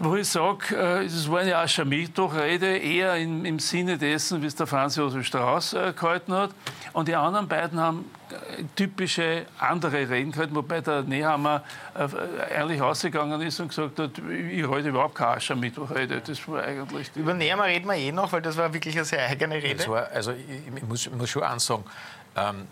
wo 0.00 0.14
ich 0.14 0.28
sage, 0.28 0.76
äh, 0.76 1.04
es 1.04 1.30
war 1.30 1.40
eine 1.40 1.56
Aschermittwoch-Rede, 1.56 2.78
eher 2.78 3.16
im, 3.16 3.44
im, 3.44 3.58
Sinne 3.58 3.98
dessen, 3.98 4.40
wie 4.42 4.46
es 4.46 4.54
der 4.54 4.66
Franz 4.66 4.96
Josef 4.96 5.26
Strauß 5.26 5.72
äh, 5.72 5.92
gehalten 5.92 6.32
hat. 6.32 6.50
Und 6.92 7.08
die 7.08 7.14
anderen 7.14 7.48
beiden 7.48 7.80
haben 7.80 8.10
äh, 8.30 8.62
typische 8.76 9.46
andere 9.58 10.08
Reden 10.08 10.32
gehalten, 10.32 10.54
wobei 10.54 10.80
der 10.80 11.02
Nehammer 11.02 11.64
äh, 11.94 12.54
ehrlich 12.54 12.80
ausgegangen 12.80 13.40
ist 13.40 13.58
und 13.60 13.68
gesagt 13.68 13.98
hat, 13.98 14.12
ich 14.18 14.68
halte 14.68 14.88
überhaupt 14.88 15.16
keine 15.16 15.32
Aschermittwoch-Rede. 15.32 16.22
Das 16.24 16.46
war 16.48 16.62
eigentlich... 16.62 17.10
Über 17.16 17.34
Nehammer 17.34 17.64
reden 17.64 17.86
wir 17.86 17.96
eh 17.96 18.12
noch, 18.12 18.32
weil 18.32 18.42
das 18.42 18.56
war 18.56 18.72
wirklich 18.72 18.94
eine 18.94 19.04
sehr 19.04 19.26
eigene 19.26 19.56
Rede. 19.56 19.86
War, 19.88 20.08
also 20.12 20.32
ich, 20.32 20.76
ich, 20.76 20.82
muss, 20.82 21.06
ich, 21.06 21.12
muss, 21.12 21.28
schon 21.28 21.42
eins 21.42 21.66
sagen, 21.66 21.84
ähm, 22.36 22.68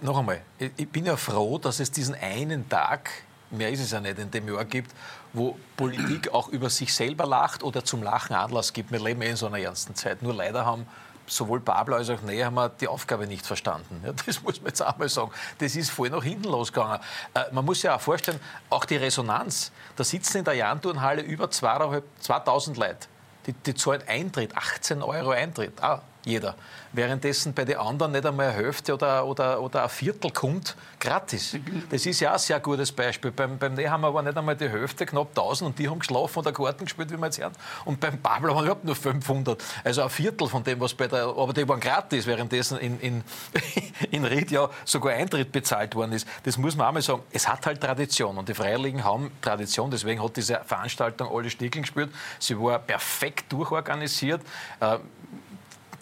noch 0.00 0.18
einmal, 0.18 0.40
ich 0.58 0.88
bin 0.88 1.04
ja 1.04 1.16
froh, 1.16 1.58
dass 1.58 1.80
es 1.80 1.90
diesen 1.90 2.14
einen 2.14 2.66
Tag 2.66 3.10
mehr 3.50 3.70
ist 3.70 3.80
es 3.80 3.90
ja 3.90 4.00
nicht 4.00 4.18
in 4.18 4.30
dem 4.30 4.48
Jahr 4.48 4.64
gibt, 4.64 4.92
wo 5.36 5.56
Politik 5.76 6.32
auch 6.32 6.48
über 6.48 6.70
sich 6.70 6.94
selber 6.94 7.26
lacht 7.26 7.62
oder 7.62 7.84
zum 7.84 8.02
Lachen 8.02 8.34
Anlass 8.34 8.72
gibt. 8.72 8.90
Wir 8.90 9.00
leben 9.00 9.22
eh 9.22 9.30
in 9.30 9.36
so 9.36 9.46
einer 9.46 9.58
ernsten 9.58 9.94
Zeit. 9.94 10.22
Nur 10.22 10.34
leider 10.34 10.64
haben 10.64 10.86
sowohl 11.26 11.60
Pablo 11.60 11.96
als 11.96 12.08
auch 12.10 12.22
Nähe 12.22 12.44
haben 12.46 12.70
die 12.80 12.88
Aufgabe 12.88 13.26
nicht 13.26 13.46
verstanden. 13.46 14.02
Ja, 14.04 14.12
das 14.12 14.42
muss 14.42 14.60
man 14.60 14.68
jetzt 14.68 14.82
einmal 14.82 15.08
sagen. 15.08 15.30
Das 15.58 15.76
ist 15.76 15.90
voll 15.90 16.10
nach 16.10 16.22
hinten 16.22 16.48
losgegangen. 16.48 17.00
Äh, 17.34 17.44
man 17.52 17.64
muss 17.64 17.80
sich 17.80 17.90
auch 17.90 18.00
vorstellen, 18.00 18.40
auch 18.70 18.84
die 18.84 18.96
Resonanz. 18.96 19.72
Da 19.96 20.04
sitzen 20.04 20.38
in 20.38 20.44
der 20.44 20.54
Jahnturnhalle 20.54 21.22
über 21.22 21.50
2000 21.50 22.76
Leute. 22.76 23.08
Die, 23.46 23.52
die 23.52 23.74
zahlen 23.74 24.02
Eintritt, 24.06 24.56
18 24.56 25.02
Euro 25.02 25.30
Eintritt. 25.30 25.82
Ah, 25.82 26.02
jeder. 26.26 26.56
Währenddessen 26.92 27.54
bei 27.54 27.64
den 27.64 27.78
anderen 27.78 28.12
nicht 28.12 28.26
einmal 28.26 28.48
eine 28.48 28.56
Hälfte 28.56 28.94
oder, 28.94 29.24
oder, 29.24 29.62
oder 29.62 29.84
ein 29.84 29.88
Viertel 29.88 30.32
kommt 30.32 30.76
gratis. 30.98 31.56
Das 31.88 32.04
ist 32.04 32.18
ja 32.18 32.30
auch 32.30 32.34
ein 32.34 32.38
sehr 32.40 32.58
gutes 32.58 32.90
Beispiel. 32.90 33.30
Beim, 33.30 33.58
beim 33.58 33.74
Nehammer 33.74 34.12
war 34.12 34.22
nicht 34.22 34.36
einmal 34.36 34.56
die 34.56 34.68
Hälfte, 34.68 35.06
knapp 35.06 35.28
1000 35.28 35.70
und 35.70 35.78
die 35.78 35.88
haben 35.88 36.00
geschlafen 36.00 36.40
oder 36.40 36.52
Karten 36.52 36.84
gespielt, 36.84 37.12
wie 37.12 37.16
wir 37.16 37.26
jetzt 37.26 37.38
hören. 37.38 37.52
Und 37.84 38.00
beim 38.00 38.18
Pablo 38.18 38.56
waren 38.56 38.64
überhaupt 38.64 38.84
nur 38.84 38.96
500. 38.96 39.62
Also 39.84 40.02
ein 40.02 40.10
Viertel 40.10 40.48
von 40.48 40.64
dem, 40.64 40.80
was 40.80 40.94
bei 40.94 41.06
der, 41.06 41.26
aber 41.26 41.52
die 41.52 41.68
waren 41.68 41.78
gratis, 41.78 42.26
währenddessen 42.26 42.78
in, 42.78 42.98
in, 42.98 43.24
in 44.10 44.24
Ried 44.24 44.50
ja 44.50 44.68
sogar 44.84 45.12
Eintritt 45.12 45.52
bezahlt 45.52 45.94
worden 45.94 46.12
ist. 46.12 46.26
Das 46.42 46.58
muss 46.58 46.74
man 46.76 46.88
auch 46.88 46.92
mal 46.92 47.02
sagen. 47.02 47.22
Es 47.30 47.46
hat 47.46 47.64
halt 47.66 47.80
Tradition 47.80 48.36
und 48.36 48.48
die 48.48 48.54
Freiwilligen 48.54 49.04
haben 49.04 49.30
Tradition. 49.40 49.92
Deswegen 49.92 50.20
hat 50.20 50.36
diese 50.36 50.60
Veranstaltung 50.64 51.28
alle 51.32 51.48
Stickeln 51.50 51.82
gespielt. 51.82 52.10
Sie 52.40 52.58
war 52.58 52.80
perfekt 52.80 53.52
durchorganisiert. 53.52 54.40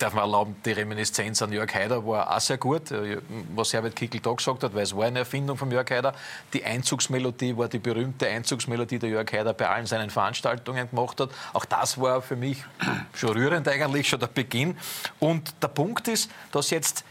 Darf 0.04 0.12
man 0.12 0.24
erlauben, 0.24 0.56
die 0.66 0.72
Reminiszenz 0.72 1.40
an 1.40 1.50
Jörg 1.50 1.74
Haider 1.74 2.06
war 2.06 2.36
auch 2.36 2.38
sehr 2.38 2.58
gut, 2.58 2.90
äh, 2.90 3.22
was 3.54 3.72
Herbert 3.72 3.96
Kickel 3.96 4.20
da 4.20 4.34
gesagt 4.34 4.62
hat, 4.62 4.74
weil 4.74 4.82
es 4.82 4.94
war 4.94 5.06
eine 5.06 5.20
Erfindung 5.20 5.56
von 5.56 5.70
Jörg 5.70 5.90
Haider. 5.90 6.12
Die 6.52 6.62
Einzugsmelodie 6.62 7.56
war 7.56 7.68
die 7.68 7.78
berühmte 7.78 8.28
Einzugsmelodie, 8.28 8.98
die 8.98 9.06
Jörg 9.06 9.32
Haider 9.32 9.54
bei 9.54 9.66
allen 9.66 9.86
seinen 9.86 10.10
Veranstaltungen 10.10 10.90
gemacht 10.90 11.18
hat. 11.22 11.30
Auch 11.54 11.64
das 11.64 11.98
war 11.98 12.20
für 12.20 12.36
mich 12.36 12.62
schon 13.14 13.30
rührend 13.30 13.66
eigentlich, 13.66 14.06
schon 14.06 14.20
der 14.20 14.26
Beginn. 14.26 14.76
Und 15.20 15.54
der 15.62 15.68
Punkt 15.68 16.06
ist, 16.08 16.30
dass 16.52 16.68
jetzt 16.68 17.02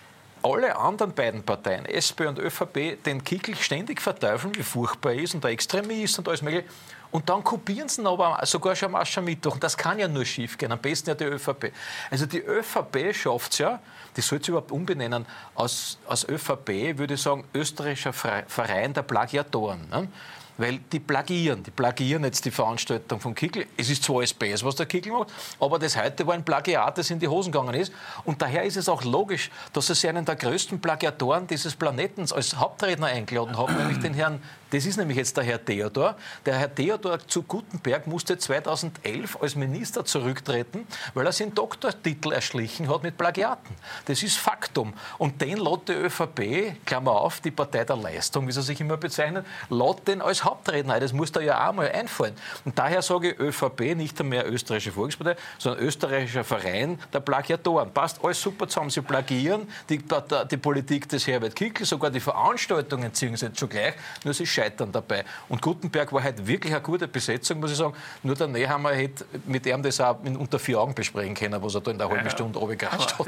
alle 0.43 0.75
anderen 0.75 1.13
beiden 1.13 1.41
Parteien, 1.41 1.85
SP 1.89 2.29
und 2.29 2.37
ÖVP, 2.37 3.03
den 3.03 3.23
Kickel 3.23 3.55
ständig 3.55 4.03
verteufeln, 4.03 4.53
wie 4.55 4.61
furchtbar 4.61 5.13
er 5.13 5.23
ist 5.23 5.33
und 5.33 5.43
der 5.43 5.49
Extremist 5.49 6.19
und 6.19 6.27
alles 6.27 6.43
mögliche. 6.43 6.67
Und 7.13 7.29
dann 7.29 7.43
kopieren 7.43 7.87
sie 7.87 8.01
ihn 8.01 8.07
aber 8.07 8.39
sogar 8.43 8.75
schon 8.75 8.89
am 8.89 8.95
Aschermittwoch. 8.95 9.53
Und 9.53 9.63
das 9.63 9.77
kann 9.77 9.99
ja 9.99 10.07
nur 10.07 10.25
schief 10.25 10.57
gehen. 10.57 10.71
Am 10.71 10.79
besten 10.79 11.09
ja 11.09 11.15
die 11.15 11.25
ÖVP. 11.25 11.71
Also 12.09 12.25
die 12.25 12.39
ÖVP 12.39 13.13
schafft 13.13 13.51
es 13.51 13.59
ja, 13.59 13.79
die 14.17 14.21
soll 14.21 14.39
es 14.39 14.47
überhaupt 14.47 14.71
umbenennen, 14.71 15.27
aus, 15.53 15.99
aus 16.07 16.27
ÖVP 16.27 16.97
würde 16.97 17.13
ich 17.13 17.21
sagen, 17.21 17.43
österreichischer 17.53 18.13
Verein 18.13 18.95
der 18.95 19.03
Plagiatoren. 19.03 19.87
Ne? 19.91 20.07
Weil 20.57 20.79
die 20.91 20.99
plagieren. 20.99 21.63
Die 21.63 21.71
plagieren 21.71 22.23
jetzt 22.23 22.45
die 22.45 22.51
Veranstaltung 22.51 23.19
von 23.19 23.35
Kickel. 23.35 23.65
Es 23.77 23.89
ist 23.89 24.03
zwar 24.03 24.23
SPS, 24.23 24.63
was 24.63 24.75
der 24.75 24.85
Kickel 24.85 25.11
macht, 25.11 25.31
aber 25.59 25.79
das 25.79 25.97
heute 25.97 26.25
war 26.25 26.33
ein 26.33 26.43
Plagiat, 26.43 26.97
das 26.97 27.09
in 27.09 27.19
die 27.19 27.27
Hosen 27.27 27.51
gegangen 27.51 27.75
ist. 27.75 27.91
Und 28.25 28.41
daher 28.41 28.63
ist 28.63 28.77
es 28.77 28.89
auch 28.89 29.03
logisch, 29.03 29.49
dass 29.73 29.87
sie 29.87 30.09
einen 30.09 30.25
der 30.25 30.35
größten 30.35 30.79
Plagiatoren 30.79 31.47
dieses 31.47 31.75
Planetens 31.75 32.33
als 32.33 32.55
Hauptredner 32.55 33.07
eingeladen 33.07 33.57
haben, 33.57 33.75
nämlich 33.77 33.99
den 33.99 34.13
Herrn 34.13 34.41
das 34.73 34.87
ist 34.87 34.97
nämlich 34.97 35.17
jetzt 35.17 35.37
der 35.37 35.43
Herr 35.43 35.63
Theodor. 35.63 36.15
Der 36.47 36.55
Herr 36.57 36.73
Theodor 36.73 37.19
zu 37.27 37.43
Gutenberg 37.43 38.07
musste 38.07 38.39
2011 38.39 39.37
als 39.39 39.55
Minister 39.55 40.03
zurücktreten, 40.03 40.87
weil 41.13 41.27
er 41.27 41.31
seinen 41.31 41.53
Doktortitel 41.53 42.31
erschlichen 42.31 42.89
hat 42.89 43.03
mit 43.03 43.15
Plagiaten. 43.15 43.75
Das 44.05 44.23
ist 44.23 44.37
Faktum. 44.37 44.95
Und 45.19 45.39
den 45.39 45.59
lädt 45.59 45.89
die 45.89 45.91
ÖVP, 45.91 46.83
Klammer 46.87 47.11
auf, 47.11 47.39
die 47.39 47.51
Partei 47.51 47.85
der 47.85 47.97
Leistung, 47.97 48.47
wie 48.47 48.51
sie 48.51 48.63
sich 48.63 48.81
immer 48.81 48.97
bezeichnet, 48.97 49.45
lädt 49.69 50.07
den 50.07 50.23
als 50.23 50.42
Hauptredner. 50.43 50.99
Das 50.99 51.13
muss 51.13 51.31
da 51.31 51.41
ja 51.41 51.67
auch 51.67 51.73
mal 51.73 51.91
einfallen. 51.91 52.33
Und 52.65 52.77
daher 52.77 53.01
sage 53.01 53.31
ich 53.31 53.39
ÖVP, 53.39 53.95
nicht 53.95 54.21
mehr 54.23 54.51
österreichische 54.51 54.91
Volkspartei, 54.91 55.35
sondern 55.57 55.83
österreichischer 55.83 56.43
Verein 56.43 56.99
der 57.11 57.19
Plagiatoren. 57.19 57.91
Passt 57.91 58.23
alles 58.23 58.41
super 58.41 58.67
zusammen. 58.67 58.89
Sie 58.89 59.01
plagieren 59.01 59.67
die, 59.89 59.97
die, 59.97 60.15
die 60.51 60.57
Politik 60.57 61.07
des 61.09 61.27
Herbert 61.27 61.55
Kickl, 61.55 61.85
sogar 61.85 62.09
die 62.09 62.19
Veranstaltungen 62.19 63.13
ziehen 63.13 63.35
sie 63.35 63.47
jetzt 63.47 63.59
schon 63.59 63.69
gleich, 63.69 63.93
nur 64.23 64.33
sie 64.33 64.45
Scheitern 64.45 64.91
dabei. 64.91 65.25
Und 65.49 65.61
Gutenberg 65.61 66.11
war 66.13 66.23
halt 66.23 66.45
wirklich 66.45 66.73
eine 66.73 66.81
gute 66.81 67.07
Besetzung, 67.07 67.59
muss 67.59 67.71
ich 67.71 67.77
sagen. 67.77 67.93
Nur 68.23 68.35
der 68.35 68.47
Nehammer 68.47 68.91
hätte 68.91 69.25
mit 69.45 69.65
ihm 69.65 69.83
das 69.83 69.99
auch 69.99 70.19
unter 70.23 70.59
vier 70.59 70.79
Augen 70.79 70.93
besprechen 70.93 71.33
können, 71.33 71.61
was 71.61 71.75
er 71.75 71.81
da 71.81 71.91
in 71.91 71.97
der 71.97 72.09
halben 72.09 72.25
ja, 72.25 72.29
Stunde 72.29 72.59
runtergerast 72.59 73.17
hat. 73.19 73.27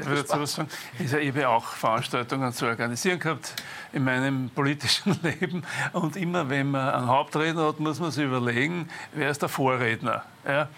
Ich 0.98 1.12
habe 1.12 1.48
auch 1.48 1.64
Veranstaltungen 1.64 2.52
zu 2.52 2.66
organisieren 2.66 3.18
gehabt 3.18 3.54
in 3.92 4.04
meinem 4.04 4.50
politischen 4.50 5.18
Leben. 5.22 5.62
Und 5.92 6.16
immer, 6.16 6.48
wenn 6.48 6.70
man 6.70 7.05
einen 7.06 7.16
Hauptredner 7.16 7.68
hat, 7.68 7.80
muss 7.80 8.00
man 8.00 8.10
sich 8.10 8.24
überlegen, 8.24 8.88
wer 9.12 9.30
ist 9.30 9.42
der 9.42 9.48
Vorredner. 9.48 10.22
Ja? 10.46 10.68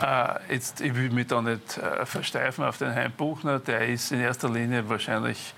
Äh, 0.00 0.54
jetzt, 0.54 0.80
ich 0.80 0.94
will 0.94 1.10
mich 1.10 1.26
da 1.26 1.42
nicht 1.42 1.78
äh, 1.78 2.04
versteifen 2.06 2.64
auf 2.64 2.78
den 2.78 2.94
Hein 2.94 3.12
Buchner, 3.16 3.58
der 3.58 3.88
ist 3.88 4.12
in 4.12 4.20
erster 4.20 4.48
Linie 4.48 4.88
wahrscheinlich 4.88 5.54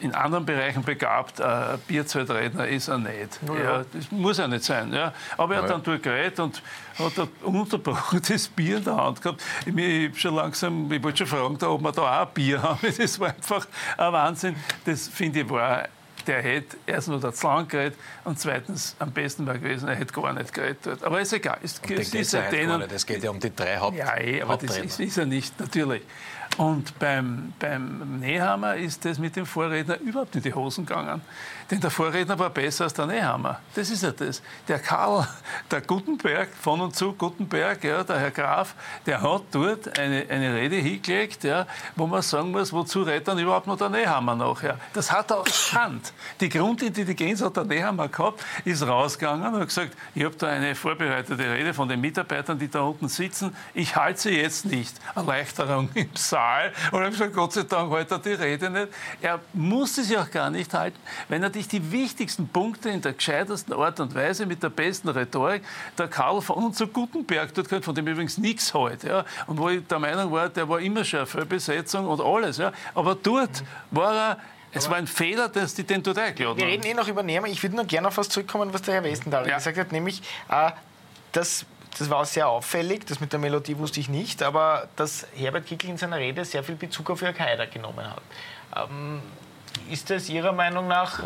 in 0.00 0.14
anderen 0.14 0.46
Bereichen 0.46 0.82
begabt, 0.82 1.42
ein 1.42 1.78
Bierzeltredner 1.86 2.66
ist 2.66 2.88
er 2.88 2.96
nicht. 2.96 3.38
Ja, 3.46 3.54
ja. 3.62 3.84
Das 3.92 4.10
muss 4.10 4.38
er 4.38 4.48
nicht 4.48 4.64
sein. 4.64 4.90
Ja. 4.94 5.12
Aber 5.36 5.54
er 5.54 5.62
hat 5.62 5.68
dann 5.68 5.82
durchgeredet 5.82 6.40
und 6.40 6.62
hat 6.98 7.18
ein 7.18 7.28
unterbrochenes 7.42 8.48
Bier 8.56 8.78
in 8.78 8.84
der 8.84 8.96
Hand 8.96 9.20
gehabt. 9.20 9.42
Ich, 9.66 9.76
ich 9.76 10.18
schon 10.18 10.36
langsam, 10.36 10.90
ich 10.90 11.02
wollte 11.02 11.18
schon 11.18 11.26
fragen, 11.26 11.62
ob 11.62 11.82
wir 11.82 11.92
da 11.92 12.02
auch 12.02 12.26
ein 12.26 12.28
Bier 12.32 12.62
haben. 12.62 12.78
Das 12.98 13.20
war 13.20 13.28
einfach 13.28 13.66
ein 13.98 14.12
Wahnsinn. 14.12 14.56
Das 14.86 15.06
finde 15.08 15.40
ich 15.40 15.50
war 15.50 15.86
der 16.30 16.42
hätte 16.42 16.76
erstens 16.86 17.22
nur 17.22 17.34
zu 17.34 17.46
lang 17.46 17.66
geredet 17.66 17.98
und 18.24 18.38
zweitens 18.38 18.94
am 19.00 19.10
besten 19.10 19.46
war 19.46 19.58
gewesen, 19.58 19.88
er 19.88 19.96
hätte 19.96 20.12
gar 20.12 20.32
nicht 20.32 20.54
geredet 20.54 21.02
Aber 21.02 21.20
ist 21.20 21.32
egal. 21.32 21.58
Es, 21.62 21.80
es 21.88 22.14
ist 22.14 22.32
ja 22.32 22.42
denen, 22.42 22.82
Es 22.82 23.04
geht 23.04 23.24
ja 23.24 23.30
um 23.30 23.40
die 23.40 23.54
drei 23.54 23.76
Haupt 23.78 23.96
Ja, 23.96 24.14
ey, 24.14 24.40
aber 24.40 24.56
das 24.56 24.78
ist, 24.78 25.00
ist 25.00 25.18
er 25.18 25.26
nicht, 25.26 25.58
natürlich. 25.58 26.02
Und 26.56 26.96
beim, 27.00 27.52
beim 27.58 28.20
Nehammer 28.20 28.76
ist 28.76 29.04
das 29.04 29.18
mit 29.18 29.34
dem 29.34 29.46
Vorredner 29.46 29.98
überhaupt 30.00 30.36
in 30.36 30.42
die 30.42 30.54
Hosen 30.54 30.86
gegangen. 30.86 31.20
Denn 31.70 31.80
der 31.80 31.90
Vorredner 31.90 32.36
war 32.36 32.50
besser 32.50 32.84
als 32.84 32.94
der 32.94 33.06
Nehammer. 33.06 33.60
Das 33.76 33.90
ist 33.90 34.02
ja 34.02 34.10
das. 34.10 34.42
Der 34.66 34.80
Karl, 34.80 35.28
der 35.70 35.80
Gutenberg, 35.80 36.48
von 36.60 36.80
und 36.80 36.96
zu 36.96 37.12
Gutenberg, 37.12 37.84
ja, 37.84 38.02
der 38.02 38.18
Herr 38.18 38.30
Graf, 38.32 38.74
der 39.06 39.22
hat 39.22 39.42
dort 39.52 39.96
eine, 39.96 40.26
eine 40.28 40.54
Rede 40.54 40.76
hingelegt, 40.76 41.44
ja, 41.44 41.68
wo 41.94 42.08
man 42.08 42.22
sagen 42.22 42.50
muss, 42.50 42.72
wozu 42.72 43.02
redet 43.02 43.28
dann 43.28 43.38
überhaupt 43.38 43.68
noch 43.68 43.78
der 43.78 43.88
Nehammer 43.88 44.34
nachher? 44.34 44.78
Das 44.92 45.12
hat 45.12 45.30
er 45.30 45.44
erkannt. 45.46 46.12
Die 46.40 46.48
Grundintelligenz 46.48 47.40
hat 47.40 47.56
der 47.56 47.64
Nehammer 47.64 48.08
gehabt, 48.08 48.42
ist 48.64 48.82
rausgegangen 48.82 49.54
und 49.54 49.60
hat 49.60 49.68
gesagt, 49.68 49.92
ich 50.16 50.24
habe 50.24 50.34
da 50.34 50.48
eine 50.48 50.74
vorbereitete 50.74 51.50
Rede 51.50 51.72
von 51.72 51.88
den 51.88 52.00
Mitarbeitern, 52.00 52.58
die 52.58 52.68
da 52.68 52.80
unten 52.80 53.08
sitzen. 53.08 53.54
Ich 53.74 53.94
halte 53.94 54.22
sie 54.22 54.30
jetzt 54.30 54.64
nicht. 54.66 54.96
Erleichterung 55.14 55.88
im 55.94 56.10
Saal. 56.14 56.72
Und 56.90 56.98
ich 56.98 57.06
habe 57.06 57.10
gesagt, 57.10 57.34
Gott 57.34 57.52
sei 57.52 57.62
Dank 57.62 57.92
hält 57.92 58.10
er 58.10 58.18
die 58.18 58.32
Rede 58.32 58.70
nicht. 58.70 58.88
Er 59.20 59.38
musste 59.52 60.02
sie 60.02 60.18
auch 60.18 60.30
gar 60.30 60.50
nicht 60.50 60.74
halten, 60.74 60.98
wenn 61.28 61.44
er 61.44 61.50
die 61.50 61.59
wirklich 61.60 61.68
die 61.68 61.92
wichtigsten 61.92 62.48
Punkte 62.48 62.88
in 62.88 63.02
der 63.02 63.12
gescheitesten 63.12 63.74
Art 63.74 64.00
und 64.00 64.14
Weise 64.14 64.46
mit 64.46 64.62
der 64.62 64.70
besten 64.70 65.08
Rhetorik 65.08 65.62
der 65.98 66.08
Karl 66.08 66.40
von 66.40 66.64
uns 66.64 66.78
zu 66.78 66.86
Gutenberg 66.86 67.52
dort 67.54 67.68
gehört, 67.68 67.84
von 67.84 67.94
dem 67.94 68.06
übrigens 68.06 68.38
nichts 68.38 68.72
halt. 68.72 69.04
Ja, 69.04 69.24
und 69.46 69.58
wo 69.58 69.68
ich 69.68 69.86
der 69.86 69.98
Meinung 69.98 70.32
war, 70.32 70.48
der 70.48 70.68
war 70.68 70.80
immer 70.80 71.04
schon 71.04 71.26
eine 71.34 71.46
Besetzung 71.46 72.06
und 72.06 72.20
alles. 72.20 72.56
Ja, 72.58 72.72
aber 72.94 73.14
dort 73.14 73.62
war 73.90 74.14
er 74.14 74.38
es 74.72 74.88
war 74.88 74.98
ein 74.98 75.08
Fehler, 75.08 75.48
dass 75.48 75.74
die 75.74 75.82
den 75.82 76.00
dort 76.00 76.16
eingeladen 76.16 76.56
Wir 76.56 76.66
reden 76.66 76.84
eh 76.84 76.94
noch 76.94 77.08
über 77.08 77.24
Nehmer. 77.24 77.48
Ich 77.48 77.60
würde 77.60 77.74
nur 77.74 77.86
gerne 77.86 78.06
auf 78.06 78.16
was 78.16 78.28
zurückkommen, 78.28 78.72
was 78.72 78.82
der 78.82 78.94
Herr 78.94 79.02
Westenthal 79.02 79.48
ja. 79.48 79.56
gesagt 79.56 79.76
hat, 79.76 79.90
nämlich, 79.90 80.22
äh, 80.48 80.70
dass 81.32 81.66
das 81.98 82.08
war 82.08 82.24
sehr 82.24 82.48
auffällig, 82.48 83.04
das 83.04 83.18
mit 83.18 83.32
der 83.32 83.40
Melodie 83.40 83.76
wusste 83.76 83.98
ich 83.98 84.08
nicht, 84.08 84.44
aber 84.44 84.88
dass 84.94 85.26
Herbert 85.34 85.66
Kickl 85.66 85.88
in 85.88 85.96
seiner 85.96 86.18
Rede 86.18 86.44
sehr 86.44 86.62
viel 86.62 86.76
Bezug 86.76 87.10
auf 87.10 87.20
Jörg 87.20 87.38
Haider 87.40 87.66
genommen 87.66 88.06
hat. 88.08 88.22
Ähm, 88.88 89.20
Ist 89.88 90.10
das 90.10 90.28
Ihrer 90.28 90.52
Meinung 90.52 90.88
nach 90.88 91.20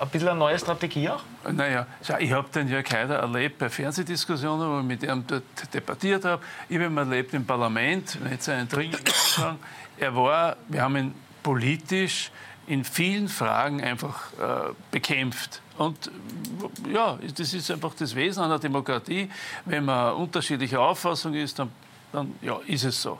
ein 0.00 0.08
bisschen 0.08 0.28
eine 0.28 0.38
neue 0.38 0.58
Strategie 0.58 1.08
auch? 1.08 1.22
Naja, 1.50 1.86
ich 2.18 2.32
habe 2.32 2.48
den 2.50 2.68
Jörg 2.68 2.90
Haider 2.90 3.16
erlebt 3.16 3.58
bei 3.58 3.68
Fernsehdiskussionen, 3.68 4.68
wo 4.68 4.78
ich 4.80 4.84
mit 4.84 5.02
ihm 5.02 5.24
dort 5.26 5.42
debattiert 5.74 6.24
habe. 6.24 6.42
Ich 6.68 6.76
habe 6.76 6.86
ihn 6.86 6.96
erlebt 6.96 7.34
im 7.34 7.44
Parlament, 7.44 8.18
mit 8.22 8.42
seinen 8.42 8.68
dringenden 8.68 9.06
Anfang. 9.06 9.58
Er 9.98 10.14
war, 10.14 10.56
wir 10.68 10.82
haben 10.82 10.96
ihn 10.96 11.14
politisch 11.42 12.30
in 12.66 12.84
vielen 12.84 13.28
Fragen 13.28 13.82
einfach 13.82 14.32
äh, 14.34 14.72
bekämpft. 14.90 15.60
Und 15.78 16.10
ja, 16.92 17.18
das 17.36 17.54
ist 17.54 17.70
einfach 17.70 17.94
das 17.94 18.14
Wesen 18.14 18.44
einer 18.44 18.58
Demokratie. 18.58 19.30
Wenn 19.64 19.84
man 19.84 20.14
unterschiedlicher 20.14 20.80
Auffassung 20.80 21.34
ist, 21.34 21.58
dann, 21.58 21.70
dann 22.12 22.34
ja, 22.42 22.58
ist 22.66 22.84
es 22.84 23.00
so. 23.00 23.18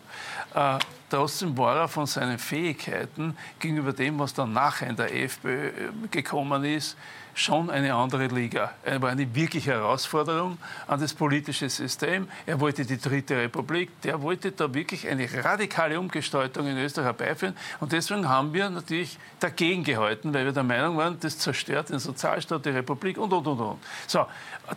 Äh, 0.54 0.78
trotzdem 1.10 1.56
war 1.56 1.76
er 1.76 1.88
von 1.88 2.06
seinen 2.06 2.38
Fähigkeiten 2.38 3.36
gegenüber 3.58 3.92
dem, 3.92 4.18
was 4.18 4.34
dann 4.34 4.52
nachher 4.52 4.88
in 4.88 4.96
der 4.96 5.14
FPÖ 5.14 5.68
äh, 5.68 5.72
gekommen 6.10 6.64
ist, 6.64 6.96
schon 7.34 7.70
eine 7.70 7.94
andere 7.94 8.26
Liga. 8.26 8.72
Er 8.84 9.00
war 9.00 9.10
eine 9.10 9.34
wirkliche 9.34 9.72
Herausforderung 9.72 10.58
an 10.86 11.00
das 11.00 11.14
politische 11.14 11.68
System. 11.68 12.28
Er 12.46 12.60
wollte 12.60 12.84
die 12.84 12.98
Dritte 12.98 13.36
Republik. 13.36 14.00
Der 14.02 14.20
wollte 14.20 14.52
da 14.52 14.72
wirklich 14.72 15.08
eine 15.08 15.26
radikale 15.42 15.98
Umgestaltung 15.98 16.66
in 16.66 16.76
Österreich 16.76 17.06
herbeiführen. 17.06 17.56
Und 17.80 17.92
deswegen 17.92 18.28
haben 18.28 18.52
wir 18.52 18.68
natürlich 18.68 19.18
dagegen 19.40 19.82
gehalten, 19.84 20.34
weil 20.34 20.44
wir 20.44 20.52
der 20.52 20.62
Meinung 20.62 20.96
waren, 20.96 21.18
das 21.20 21.38
zerstört 21.38 21.88
den 21.88 21.98
Sozialstaat, 21.98 22.66
die 22.66 22.70
Republik 22.70 23.18
und, 23.18 23.32
und, 23.32 23.46
und, 23.46 23.60
und. 23.60 23.78
So, 24.06 24.26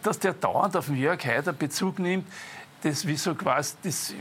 dass 0.04 0.20
der 0.20 0.34
dauernd 0.34 0.78
auf 0.78 0.86
den 0.86 0.98
Jörg 0.98 1.24
Haider 1.26 1.54
Bezug 1.54 2.00
nimmt, 2.00 2.26
das 2.86 3.08
wie 3.08 3.16
so 3.16 3.34
quasi, 3.34 3.76
das 3.82 4.14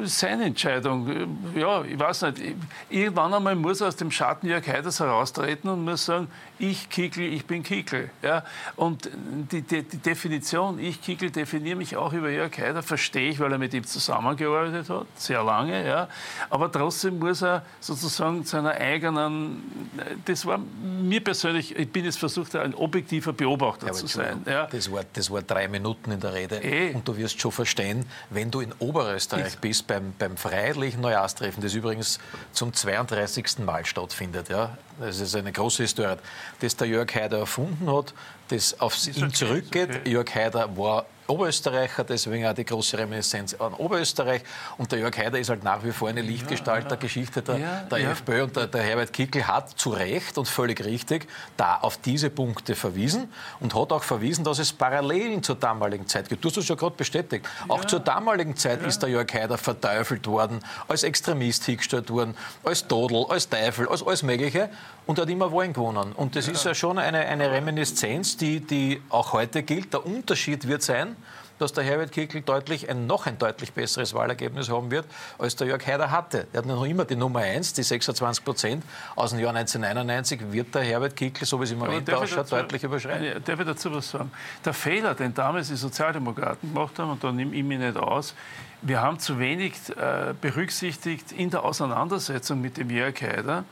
ist 0.00 0.18
seine 0.18 0.44
Entscheidung. 0.44 1.28
Ja, 1.54 1.84
ich 1.84 1.98
weiß 1.98 2.22
nicht. 2.22 2.56
Irgendwann 2.88 3.34
einmal 3.34 3.54
muss 3.54 3.82
er 3.82 3.88
aus 3.88 3.96
dem 3.96 4.10
Schatten 4.10 4.46
Jörg 4.46 4.66
Heiders 4.66 4.98
heraustreten 4.98 5.68
und 5.68 5.84
muss 5.84 6.06
sagen, 6.06 6.28
ich 6.58 6.88
Kickel, 6.90 7.32
ich 7.32 7.46
bin 7.46 7.62
Kickel. 7.62 8.10
Ja? 8.22 8.44
Und 8.76 9.08
die, 9.52 9.62
die, 9.62 9.82
die 9.82 9.98
Definition, 9.98 10.78
ich 10.78 11.00
Kickel, 11.00 11.30
definiere 11.30 11.76
mich 11.76 11.96
auch 11.96 12.12
über 12.12 12.30
Jörg 12.30 12.56
Haider, 12.58 12.82
verstehe 12.82 13.30
ich, 13.30 13.40
weil 13.40 13.52
er 13.52 13.58
mit 13.58 13.74
ihm 13.74 13.84
zusammengearbeitet 13.84 14.90
hat, 14.90 15.06
sehr 15.16 15.42
lange. 15.42 15.86
Ja? 15.86 16.08
Aber 16.50 16.70
trotzdem 16.70 17.18
muss 17.18 17.42
er 17.42 17.64
sozusagen 17.80 18.44
seiner 18.44 18.72
eigenen, 18.72 19.90
das 20.24 20.44
war 20.46 20.58
mir 20.58 21.22
persönlich, 21.22 21.76
ich 21.76 21.90
bin 21.90 22.04
jetzt 22.04 22.18
versucht, 22.18 22.56
ein 22.56 22.74
objektiver 22.74 23.32
Beobachter 23.32 23.88
ja, 23.88 23.92
zu 23.92 24.06
sein. 24.06 24.42
Ja? 24.46 24.66
Das, 24.66 24.90
war, 24.90 25.04
das 25.12 25.30
war 25.30 25.42
drei 25.42 25.68
Minuten 25.68 26.10
in 26.10 26.20
der 26.20 26.34
Rede 26.34 26.56
e. 26.56 26.94
und 26.94 27.06
du 27.06 27.16
wirst 27.16 27.40
schon 27.40 27.52
verstehen, 27.52 28.04
wenn 28.30 28.50
du 28.50 28.60
in 28.60 28.72
Oberösterreich 28.78 29.54
ich 29.54 29.58
bist, 29.58 29.86
beim, 29.86 30.12
beim 30.18 30.36
Freiheitlichen 30.36 31.00
Neujahrstreffen, 31.00 31.62
das 31.62 31.74
übrigens 31.74 32.18
zum 32.52 32.72
32. 32.72 33.60
Mal 33.60 33.86
stattfindet. 33.86 34.48
Ja? 34.48 34.76
Das 35.00 35.20
ist 35.20 35.36
eine 35.36 35.52
große 35.52 35.82
Historie, 35.84 36.16
das 36.60 36.76
der 36.76 36.88
Jörg 36.88 37.14
Haider 37.14 37.38
erfunden 37.38 37.92
hat, 37.92 38.14
das 38.48 38.80
auf 38.80 38.94
ihn 39.06 39.32
zurückgeht. 39.32 40.06
Jörg 40.06 40.34
Haider 40.34 40.76
war 40.76 41.06
Oberösterreicher, 41.28 42.04
deswegen 42.04 42.46
auch 42.46 42.54
die 42.54 42.64
große 42.64 42.96
Reminiszenz 42.96 43.54
an 43.54 43.74
Oberösterreich. 43.74 44.42
Und 44.78 44.90
der 44.90 45.00
Jörg 45.00 45.16
Haider 45.16 45.38
ist 45.38 45.50
halt 45.50 45.62
nach 45.62 45.84
wie 45.84 45.92
vor 45.92 46.08
eine 46.08 46.22
Lichtgestalt 46.22 46.84
ja, 46.84 46.88
der 46.88 46.96
Geschichte 46.96 47.42
der, 47.42 47.58
ja, 47.58 47.80
der 47.82 47.98
ja. 47.98 48.10
FPÖ. 48.12 48.44
Und 48.44 48.56
der, 48.56 48.66
der, 48.66 48.82
Herbert 48.82 49.12
Kickl 49.12 49.46
hat 49.46 49.78
zu 49.78 49.90
Recht 49.90 50.38
und 50.38 50.48
völlig 50.48 50.82
richtig 50.82 51.28
da 51.58 51.76
auf 51.76 51.98
diese 51.98 52.30
Punkte 52.30 52.74
verwiesen 52.74 53.30
und 53.60 53.74
hat 53.74 53.92
auch 53.92 54.04
verwiesen, 54.04 54.42
dass 54.42 54.58
es 54.58 54.72
Parallelen 54.72 55.42
zur 55.42 55.56
damaligen 55.56 56.06
Zeit 56.06 56.30
gibt. 56.30 56.42
Du 56.42 56.48
hast 56.48 56.56
es 56.56 56.66
ja 56.66 56.74
gerade 56.74 56.96
bestätigt. 56.96 57.46
Auch 57.68 57.84
zur 57.84 58.00
damaligen 58.00 58.56
Zeit 58.56 58.82
ist 58.86 59.00
der 59.02 59.10
Jörg 59.10 59.30
Haider 59.32 59.58
verteufelt 59.58 60.26
worden, 60.26 60.60
als 60.88 61.02
Extremist 61.02 61.64
hingestellt 61.66 62.08
worden, 62.08 62.34
als 62.64 62.88
Todel, 62.88 63.26
als 63.28 63.46
Teufel, 63.46 63.86
als 63.88 64.02
alles 64.02 64.22
Mögliche 64.22 64.70
und 65.04 65.18
hat 65.18 65.28
immer 65.28 65.52
Wahlen 65.52 65.74
gewonnen. 65.74 66.12
Und 66.12 66.36
das 66.36 66.48
ist 66.48 66.64
ja 66.64 66.74
schon 66.74 66.98
eine, 66.98 67.18
eine 67.18 67.50
Reminiszenz, 67.50 68.38
die, 68.38 68.60
die 68.60 69.02
auch 69.10 69.34
heute 69.34 69.62
gilt. 69.62 69.92
Der 69.92 70.06
Unterschied 70.06 70.66
wird 70.66 70.82
sein, 70.82 71.16
dass 71.58 71.72
der 71.72 71.84
Herbert 71.84 72.12
Kickl 72.12 72.40
deutlich 72.40 72.88
ein 72.88 73.06
noch 73.06 73.26
ein 73.26 73.38
deutlich 73.38 73.72
besseres 73.72 74.14
Wahlergebnis 74.14 74.70
haben 74.70 74.90
wird, 74.90 75.06
als 75.38 75.56
der 75.56 75.66
Jörg 75.66 75.86
Haider 75.86 76.10
hatte. 76.10 76.46
Er 76.52 76.58
hat 76.58 76.66
noch 76.66 76.84
immer 76.84 77.04
die 77.04 77.16
Nummer 77.16 77.40
1, 77.40 77.74
die 77.74 77.82
26 77.82 78.44
Prozent. 78.44 78.84
Aus 79.16 79.30
dem 79.30 79.40
Jahr 79.40 79.54
1991 79.54 80.52
wird 80.52 80.74
der 80.74 80.82
Herbert 80.82 81.16
Kickl, 81.16 81.44
so 81.44 81.60
wie 81.60 81.64
es 81.64 81.70
im 81.70 81.78
Moment 81.78 82.12
ausschaut, 82.12 82.38
dazu, 82.38 82.56
deutlich 82.56 82.82
überschreiten. 82.82 83.42
Darf 83.44 83.60
ich 83.60 83.66
dazu 83.66 83.92
was 83.92 84.10
sagen? 84.10 84.30
Der 84.64 84.74
Fehler, 84.74 85.14
den 85.14 85.34
damals 85.34 85.68
die 85.68 85.76
Sozialdemokraten 85.76 86.72
gemacht 86.72 86.98
haben, 86.98 87.10
und 87.10 87.22
da 87.22 87.32
nehme 87.32 87.54
ich 87.54 87.64
mich 87.64 87.78
nicht 87.78 87.96
aus, 87.96 88.34
wir 88.80 89.02
haben 89.02 89.18
zu 89.18 89.38
wenig 89.38 89.74
äh, 89.96 90.34
berücksichtigt 90.40 91.32
in 91.32 91.50
der 91.50 91.64
Auseinandersetzung 91.64 92.60
mit 92.60 92.76
dem 92.76 92.90
Jörg 92.90 93.20
Haider, 93.20 93.64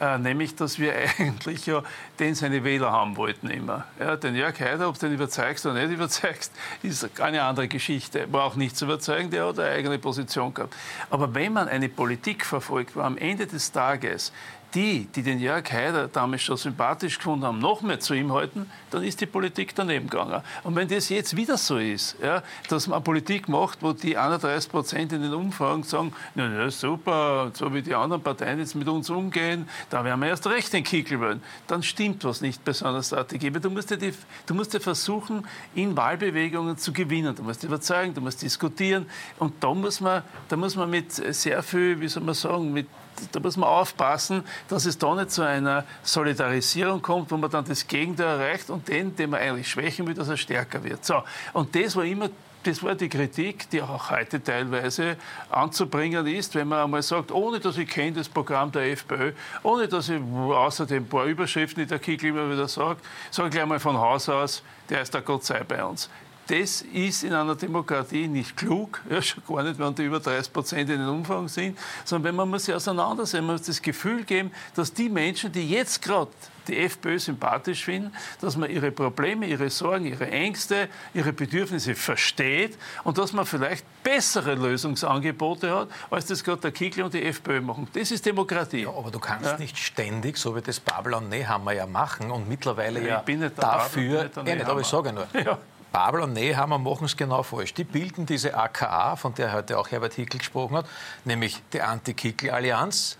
äh, 0.00 0.18
nämlich, 0.18 0.56
dass 0.56 0.78
wir 0.78 0.94
eigentlich 1.18 1.66
ja 1.66 1.82
den 2.18 2.34
seine 2.34 2.64
Wähler 2.64 2.90
haben 2.90 3.16
wollten 3.16 3.50
immer. 3.50 3.84
Ja, 3.98 4.16
den 4.16 4.34
Jörg 4.34 4.58
Haider, 4.58 4.88
ob 4.88 4.98
du 4.98 5.06
den 5.06 5.14
überzeugst 5.14 5.66
oder 5.66 5.74
nicht 5.74 5.92
überzeugst, 5.92 6.52
ist 6.82 7.20
eine 7.20 7.42
andere 7.42 7.68
Geschichte. 7.68 8.32
War 8.32 8.44
auch 8.44 8.56
nicht 8.56 8.76
zu 8.76 8.86
überzeugen, 8.86 9.30
der 9.30 9.46
hat 9.46 9.58
eine 9.58 9.70
eigene 9.70 9.98
Position 9.98 10.54
gehabt. 10.54 10.74
Aber 11.10 11.34
wenn 11.34 11.52
man 11.52 11.68
eine 11.68 11.88
Politik 11.88 12.44
verfolgt, 12.46 12.96
wo 12.96 13.00
am 13.00 13.18
Ende 13.18 13.46
des 13.46 13.72
Tages 13.72 14.32
die, 14.74 15.06
die 15.14 15.22
den 15.22 15.40
Jörg 15.40 15.70
Haider 15.72 16.08
damals 16.08 16.42
schon 16.42 16.56
sympathisch 16.56 17.18
gefunden 17.18 17.44
haben, 17.44 17.58
noch 17.58 17.82
mehr 17.82 18.00
zu 18.00 18.14
ihm 18.14 18.32
halten, 18.32 18.70
dann 18.90 19.02
ist 19.02 19.20
die 19.20 19.26
Politik 19.26 19.74
daneben 19.74 20.08
gegangen. 20.08 20.42
Und 20.62 20.76
wenn 20.76 20.88
das 20.88 21.08
jetzt 21.08 21.36
wieder 21.36 21.56
so 21.56 21.78
ist, 21.78 22.16
ja, 22.22 22.42
dass 22.68 22.86
man 22.86 23.02
Politik 23.02 23.48
macht, 23.48 23.82
wo 23.82 23.92
die 23.92 24.16
31 24.16 24.70
Prozent 24.70 25.12
in 25.12 25.22
den 25.22 25.34
Umfragen 25.34 25.82
sagen, 25.82 26.12
na, 26.34 26.48
na 26.48 26.70
super, 26.70 27.50
so 27.54 27.72
wie 27.74 27.82
die 27.82 27.94
anderen 27.94 28.22
Parteien 28.22 28.58
jetzt 28.58 28.74
mit 28.74 28.88
uns 28.88 29.10
umgehen, 29.10 29.68
da 29.90 30.04
werden 30.04 30.20
wir 30.20 30.28
erst 30.28 30.46
recht 30.46 30.72
den 30.72 30.84
Kickel 30.84 31.20
wollen, 31.20 31.42
dann 31.66 31.82
stimmt 31.82 32.24
was 32.24 32.40
nicht 32.40 32.64
bei 32.64 32.72
so 32.72 33.02
Strategie. 33.02 33.50
Du 33.50 33.70
musst, 33.70 33.90
ja 33.90 33.96
die, 33.96 34.12
du 34.46 34.54
musst 34.54 34.74
ja 34.74 34.80
versuchen, 34.80 35.46
in 35.74 35.96
Wahlbewegungen 35.96 36.76
zu 36.78 36.92
gewinnen. 36.92 37.34
Du 37.34 37.42
musst 37.42 37.64
überzeugen, 37.64 38.14
du 38.14 38.20
musst 38.20 38.42
diskutieren. 38.42 39.06
Und 39.38 39.62
da 39.62 39.74
muss 39.74 40.00
man, 40.00 40.22
da 40.48 40.56
muss 40.56 40.76
man 40.76 40.90
mit 40.90 41.12
sehr 41.12 41.62
viel, 41.62 42.00
wie 42.00 42.08
soll 42.08 42.22
man 42.22 42.34
sagen, 42.34 42.72
mit 42.72 42.86
da 43.32 43.40
muss 43.40 43.56
man 43.56 43.68
aufpassen, 43.68 44.44
dass 44.68 44.86
es 44.86 44.98
da 44.98 45.14
nicht 45.14 45.30
zu 45.30 45.42
einer 45.42 45.84
Solidarisierung 46.02 47.02
kommt, 47.02 47.30
wo 47.30 47.36
man 47.36 47.50
dann 47.50 47.64
das 47.64 47.86
Gegenteil 47.86 48.40
erreicht 48.40 48.70
und 48.70 48.88
den, 48.88 49.14
den 49.16 49.30
man 49.30 49.40
eigentlich 49.40 49.68
schwächen 49.68 50.06
will, 50.06 50.14
dass 50.14 50.28
er 50.28 50.36
stärker 50.36 50.82
wird. 50.82 51.04
So. 51.04 51.22
Und 51.52 51.74
das 51.74 51.96
war 51.96 52.04
immer 52.04 52.28
das 52.62 52.82
war 52.82 52.94
die 52.94 53.08
Kritik, 53.08 53.70
die 53.70 53.80
auch 53.80 54.10
heute 54.10 54.42
teilweise 54.42 55.16
anzubringen 55.48 56.26
ist, 56.26 56.54
wenn 56.54 56.68
man 56.68 56.84
einmal 56.84 57.02
sagt, 57.02 57.32
ohne 57.32 57.58
dass 57.58 57.78
ich 57.78 57.88
kenne 57.88 58.12
das 58.12 58.28
Programm 58.28 58.70
der 58.70 58.92
FPÖ, 58.92 59.32
ohne 59.62 59.88
dass 59.88 60.10
ich 60.10 60.20
außerdem 60.20 61.04
ein 61.04 61.08
paar 61.08 61.24
Überschriften, 61.24 61.84
die 61.84 61.88
der 61.88 61.98
Kickel 61.98 62.28
immer 62.30 62.50
wieder 62.50 62.68
sagt, 62.68 63.02
sage 63.30 63.48
ich 63.48 63.54
gleich 63.54 63.66
mal 63.66 63.80
von 63.80 63.96
Haus 63.96 64.28
aus, 64.28 64.62
der 64.90 65.00
ist 65.00 65.14
der 65.14 65.22
Gott 65.22 65.44
sei 65.44 65.64
bei 65.64 65.82
uns 65.82 66.10
das 66.50 66.82
ist 66.82 67.22
in 67.22 67.32
einer 67.32 67.54
Demokratie 67.54 68.26
nicht 68.26 68.56
klug, 68.56 69.00
ja, 69.08 69.22
schon 69.22 69.42
gar 69.46 69.62
nicht, 69.62 69.78
wenn 69.78 69.94
die 69.94 70.02
über 70.02 70.18
30 70.18 70.52
Prozent 70.52 70.90
in 70.90 70.98
den 70.98 71.08
Umfang 71.08 71.46
sind, 71.46 71.78
sondern 72.04 72.30
wenn 72.30 72.36
man 72.36 72.50
muss 72.50 72.64
sich 72.64 72.74
auseinandersetzen, 72.74 73.46
man 73.46 73.56
muss 73.56 73.66
das 73.66 73.80
Gefühl 73.80 74.24
geben, 74.24 74.50
dass 74.74 74.92
die 74.92 75.08
Menschen, 75.08 75.52
die 75.52 75.70
jetzt 75.70 76.02
gerade 76.02 76.30
die 76.66 76.76
FPÖ 76.78 77.18
sympathisch 77.20 77.84
finden, 77.84 78.12
dass 78.40 78.56
man 78.56 78.68
ihre 78.68 78.90
Probleme, 78.90 79.46
ihre 79.46 79.70
Sorgen, 79.70 80.06
ihre 80.06 80.28
Ängste, 80.28 80.88
ihre 81.14 81.32
Bedürfnisse 81.32 81.94
versteht 81.94 82.76
und 83.04 83.16
dass 83.16 83.32
man 83.32 83.46
vielleicht 83.46 83.84
bessere 84.02 84.54
Lösungsangebote 84.54 85.72
hat, 85.72 85.88
als 86.10 86.26
das 86.26 86.42
gerade 86.42 86.62
der 86.62 86.72
Kickl 86.72 87.02
und 87.02 87.14
die 87.14 87.22
FPÖ 87.22 87.60
machen. 87.60 87.86
Das 87.92 88.10
ist 88.10 88.26
Demokratie. 88.26 88.82
Ja, 88.82 88.90
aber 88.90 89.12
du 89.12 89.20
kannst 89.20 89.46
ja. 89.46 89.58
nicht 89.58 89.78
ständig, 89.78 90.36
so 90.36 90.56
wie 90.56 90.62
das 90.62 90.80
Babel 90.80 91.14
und 91.14 91.28
Nehammer 91.28 91.72
ja 91.72 91.86
machen 91.86 92.30
und 92.30 92.48
mittlerweile 92.48 93.00
ja, 93.00 93.22
ja 93.24 93.48
dafür, 93.50 94.24
Babel, 94.24 94.56
nicht, 94.56 94.66
aber 94.66 94.80
ich 94.80 94.86
sage 94.88 95.12
nur, 95.12 95.28
ja. 95.34 95.58
Babel 95.92 96.22
und 96.22 96.32
Nehammer 96.32 96.78
machen 96.78 97.04
es 97.04 97.16
genau 97.16 97.42
falsch. 97.42 97.74
Die 97.74 97.84
bilden 97.84 98.26
diese 98.26 98.54
AKA, 98.54 99.16
von 99.16 99.34
der 99.34 99.52
heute 99.52 99.78
auch 99.78 99.90
Herbert 99.90 100.14
Hickel 100.14 100.38
gesprochen 100.38 100.76
hat, 100.76 100.86
nämlich 101.24 101.62
die 101.72 101.82
Anti-Kickel-Allianz, 101.82 103.16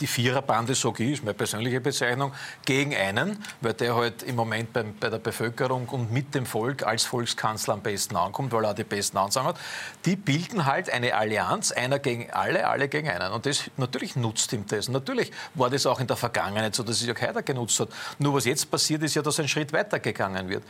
die 0.00 0.06
Viererbande, 0.06 0.74
so 0.74 0.92
ist 0.92 1.24
meine 1.24 1.34
persönliche 1.34 1.80
Bezeichnung, 1.80 2.32
gegen 2.64 2.94
einen, 2.94 3.42
weil 3.60 3.72
der 3.74 3.96
halt 3.96 4.22
im 4.22 4.36
Moment 4.36 4.72
bei, 4.72 4.82
bei, 4.82 5.08
der 5.08 5.18
Bevölkerung 5.18 5.88
und 5.88 6.12
mit 6.12 6.34
dem 6.34 6.44
Volk 6.44 6.82
als 6.82 7.04
Volkskanzler 7.04 7.74
am 7.74 7.80
besten 7.80 8.16
ankommt, 8.16 8.52
weil 8.52 8.64
er 8.64 8.70
auch 8.72 8.74
die 8.74 8.84
besten 8.84 9.16
Ansagen 9.16 9.48
hat, 9.48 9.56
die 10.04 10.16
bilden 10.16 10.66
halt 10.66 10.90
eine 10.90 11.14
Allianz, 11.14 11.72
einer 11.72 11.98
gegen 11.98 12.30
alle, 12.30 12.68
alle 12.68 12.88
gegen 12.88 13.08
einen. 13.08 13.32
Und 13.32 13.46
das 13.46 13.70
natürlich 13.76 14.16
nutzt 14.16 14.52
ihm 14.52 14.66
das. 14.66 14.88
Natürlich 14.88 15.32
war 15.54 15.70
das 15.70 15.86
auch 15.86 16.00
in 16.00 16.06
der 16.06 16.16
Vergangenheit 16.16 16.74
so, 16.74 16.82
dass 16.82 17.00
es 17.00 17.06
ja 17.06 17.14
keiner 17.14 17.42
genutzt 17.42 17.80
hat. 17.80 17.88
Nur 18.18 18.34
was 18.34 18.44
jetzt 18.44 18.70
passiert, 18.70 19.02
ist 19.02 19.14
ja, 19.14 19.22
dass 19.22 19.40
ein 19.40 19.48
Schritt 19.48 19.72
weitergegangen 19.72 20.48
wird. 20.48 20.64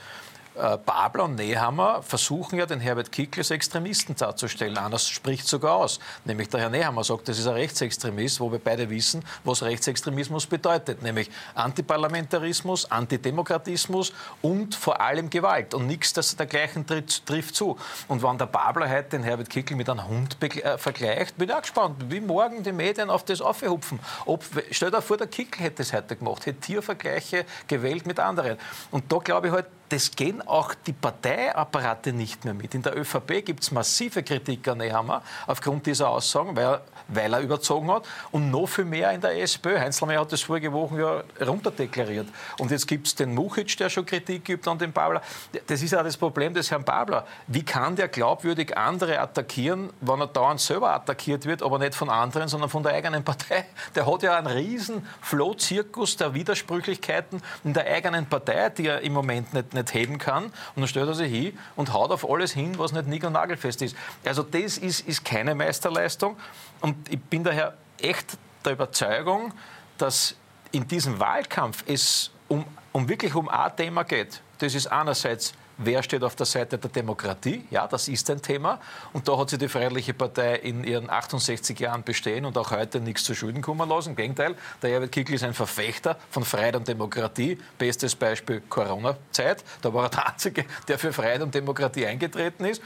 Äh, 0.55 0.77
Babler 0.77 1.25
und 1.25 1.37
Nehammer 1.37 2.03
versuchen 2.03 2.59
ja, 2.59 2.67
den 2.67 2.81
Herbert 2.81 3.11
Kickl 3.11 3.41
als 3.41 3.51
Extremisten 3.51 4.15
darzustellen. 4.15 4.77
Anders 4.77 5.09
spricht 5.09 5.49
sogar 5.49 5.77
aus. 5.77 5.99
Nämlich 6.25 6.49
der 6.49 6.61
Herr 6.61 6.71
Nehammer 6.71 7.05
sagt, 7.05 7.29
das 7.29 7.39
ist 7.39 7.47
ein 7.47 7.55
Rechtsextremist, 7.55 8.41
wo 8.41 8.53
wir 8.53 8.59
beide 8.59 8.89
wissen, 8.91 9.25
was 9.45 9.63
Rechtsextremismus 9.63 10.47
bedeutet. 10.47 11.03
Nämlich 11.03 11.31
Antiparlamentarismus, 11.55 12.91
Antidemokratismus 12.91 14.13
und 14.43 14.75
vor 14.75 15.01
allem 15.01 15.31
Gewalt. 15.31 15.73
Und 15.75 15.87
nichts 15.87 16.13
das 16.13 16.37
dergleichen 16.37 16.87
trifft, 16.87 17.27
trifft 17.27 17.55
zu. 17.55 17.79
Und 18.09 18.23
wenn 18.23 18.37
der 18.37 18.47
Babler 18.47 18.91
heute 18.91 19.11
den 19.11 19.23
Herbert 19.23 19.49
Kickl 19.49 19.75
mit 19.75 19.89
einem 19.89 20.07
Hund 20.07 20.37
äh, 20.43 20.77
vergleicht, 20.77 21.39
bin 21.39 21.49
ich 21.49 21.55
auch 21.55 21.63
gespannt, 21.63 21.97
wie 22.11 22.21
morgen 22.21 22.63
die 22.63 22.73
Medien 22.73 23.09
auf 23.09 23.25
das 23.25 23.41
aufhupfen. 23.41 23.99
Ob, 24.27 24.45
stell 24.71 24.91
dir 24.91 25.01
vor, 25.01 25.17
der 25.17 25.29
Kickl 25.29 25.61
hätte 25.63 25.83
es 25.83 25.93
heute 25.93 26.17
gemacht, 26.17 26.45
hätte 26.45 26.61
Tiervergleiche 26.61 27.47
gewählt 27.67 28.07
mit 28.07 28.21
anderen. 28.21 28.59
Und 28.91 29.11
da 29.11 29.17
glaube 29.17 29.49
ich 29.49 29.53
halt, 29.53 29.67
das 29.93 30.11
gehen 30.11 30.41
auch 30.49 30.73
die 30.87 30.95
Parteiapparate 30.95 32.15
nicht 32.15 32.47
mehr 32.47 32.55
mit. 32.55 32.75
In 32.75 32.81
der 32.81 32.97
ÖVP 32.97 33.45
gibt 33.45 33.63
es 33.63 33.71
massive 33.73 34.23
Kritik 34.23 34.67
an 34.67 34.79
Nehammer 34.79 35.23
aufgrund 35.47 35.85
dieser 35.85 36.09
Aussagen, 36.09 36.57
weil, 36.57 36.81
weil, 37.09 37.35
er 37.35 37.41
überzogen 37.41 37.91
hat. 37.91 38.05
Und 38.31 38.51
noch 38.51 38.67
viel 38.67 38.87
mehr 38.87 39.13
in 39.13 39.21
der 39.21 39.39
SPÖ. 39.43 39.79
Heinzelmeier 39.79 40.21
hat 40.21 40.33
das 40.33 40.41
vorige 40.41 40.73
Woche 40.73 40.99
ja 41.39 41.47
runterdeklariert. 41.47 42.27
Und 42.59 42.71
jetzt 42.71 42.89
gibt 42.89 43.07
es 43.07 43.15
den 43.15 43.35
Muchic, 43.35 43.77
der 43.77 43.91
schon 43.91 44.07
Kritik 44.07 44.47
gibt 44.47 44.67
an 44.67 44.79
den 44.79 44.93
Babler. 44.93 45.21
Das 45.67 45.83
ist 45.83 45.91
ja 45.91 46.03
das 46.03 46.17
Problem 46.17 46.55
des 46.55 46.71
Herrn 46.71 46.85
Babler. 46.85 47.27
Wie 47.47 47.63
kann 47.63 47.95
der 47.95 48.09
glaubwürdig 48.09 48.75
andere 48.75 49.21
attackieren, 49.21 49.91
wenn 50.01 50.21
er 50.21 50.27
dauernd 50.29 50.61
selber 50.61 50.95
attackiert 50.95 51.45
wird, 51.45 51.63
aber 51.63 51.79
nicht 51.79 51.95
von 51.95 52.09
anderen, 52.09 52.49
sondern 52.49 52.71
von 52.71 52.83
der 52.83 52.95
eigenen 52.95 53.25
Partei? 53.25 53.67
Der 53.95 54.07
hat 54.07 54.23
ja 54.23 54.39
einen 54.39 54.47
riesen 54.47 55.07
Flohzirkus 55.21 56.17
der 56.17 56.33
Widersprüchlichkeiten 56.33 57.43
in 57.63 57.75
der 57.75 57.87
eigenen 57.87 58.25
Partei, 58.25 58.71
die 58.71 58.87
er 58.87 59.03
im 59.03 59.13
Moment 59.13 59.53
nicht, 59.53 59.75
nicht 59.75 59.82
nicht 59.83 59.95
heben 59.95 60.19
kann. 60.19 60.45
Und 60.45 60.53
dann 60.77 60.89
stellt 60.89 61.09
er 61.09 61.15
sich 61.15 61.33
hin 61.33 61.59
und 61.77 61.93
haut 61.93 62.11
auf 62.11 62.29
alles 62.29 62.53
hin, 62.53 62.79
was 62.79 62.93
nicht 62.93 63.07
nick- 63.07 63.25
und 63.25 63.33
nagelfest 63.33 63.83
ist. 63.83 63.97
Also 64.25 64.43
das 64.43 64.79
ist, 64.79 65.07
ist 65.07 65.25
keine 65.25 65.55
Meisterleistung. 65.55 66.37
Und 66.81 66.97
ich 67.11 67.21
bin 67.21 67.45
daher 67.45 67.75
echt 67.99 68.37
der 68.65 68.73
Überzeugung, 68.73 69.53
dass 69.99 70.35
in 70.73 70.89
diesem 70.89 71.21
Wahlkampf 71.21 71.85
es 71.87 72.31
um, 72.49 72.65
um 72.93 73.09
wirklich 73.09 73.35
um 73.35 73.49
ein 73.49 73.77
Thema 73.77 74.05
geht. 74.05 74.41
Das 74.59 74.75
ist 74.75 74.87
einerseits 74.87 75.55
Wer 75.79 76.03
steht 76.03 76.23
auf 76.23 76.37
der 76.37 76.47
Seite 76.47 76.79
der 76.79 76.91
Demokratie? 76.91 77.65
Ja, 77.71 77.87
das 77.87 78.09
ist 78.09 78.29
ein 78.31 78.43
Thema. 78.43 78.79
Und 79.13 79.27
da 79.27 79.39
hat 79.39 79.51
sich 79.51 79.59
die 79.59 79.69
Freiheitliche 79.69 80.15
Partei 80.15 80.57
in 80.57 80.85
ihren 80.85 81.09
68 81.11 81.79
Jahren 81.79 82.03
bestehen 82.03 82.45
und 82.45 82.57
auch 82.59 82.71
heute 82.71 83.01
nichts 83.01 83.25
zu 83.25 83.35
Schulden 83.35 83.63
kommen 83.63 83.89
lassen. 83.89 84.11
Im 84.11 84.17
Gegenteil, 84.17 84.55
der 84.83 84.91
Herbert 84.91 85.13
Kickl 85.13 85.35
ist 85.35 85.45
ein 85.45 85.55
Verfechter 85.55 86.17
von 86.31 86.45
Freiheit 86.45 86.77
und 86.77 86.87
Demokratie. 86.87 87.59
Bestes 87.79 88.15
Beispiel 88.15 88.63
Corona-Zeit. 88.69 89.65
Da 89.81 89.93
war 89.93 90.05
er 90.05 90.11
der 90.11 90.29
Einzige, 90.29 90.65
der 90.89 90.99
für 90.99 91.13
Freiheit 91.13 91.43
und 91.43 91.55
Demokratie 91.55 92.07
eingetreten 92.07 92.65
ist. 92.65 92.83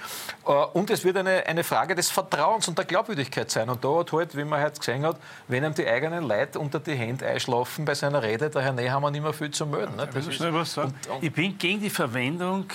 Äh, 0.47 0.51
und 0.51 0.91
es 0.91 1.05
wird 1.05 1.17
eine, 1.17 1.45
eine 1.47 1.65
Frage 1.65 1.95
des 1.95 2.11
Vertrauens 2.11 2.69
und 2.69 2.79
der 2.79 2.85
Glaubwürdigkeit 2.85 3.51
sein. 3.51 3.69
Und 3.69 3.85
da 3.85 3.99
hat 3.99 4.13
halt, 4.13 4.37
wie 4.37 4.45
man 4.45 4.63
heute 4.63 4.79
gesehen 4.79 5.05
hat, 5.05 5.19
wenn 5.49 5.65
ihm 5.65 5.75
die 5.75 5.87
eigenen 5.87 6.25
Leute 6.25 6.59
unter 6.59 6.81
die 6.81 6.95
Hände 6.95 7.27
einschlafen 7.27 7.85
bei 7.85 7.95
seiner 7.95 8.23
Rede, 8.23 8.49
der 8.49 8.63
Herr 8.63 8.73
Nehammer 8.73 9.11
nicht 9.11 9.23
mehr 9.23 9.33
viel 9.33 9.51
zu 9.51 9.67
melden. 9.67 9.97
Ne? 9.97 10.09
Was 10.13 10.73
sagen. 10.73 10.95
Und, 11.09 11.17
und 11.17 11.25
ich 11.25 11.33
bin 11.33 11.59
gegen 11.59 11.81
die 11.81 11.91
Verwendung 11.91 12.67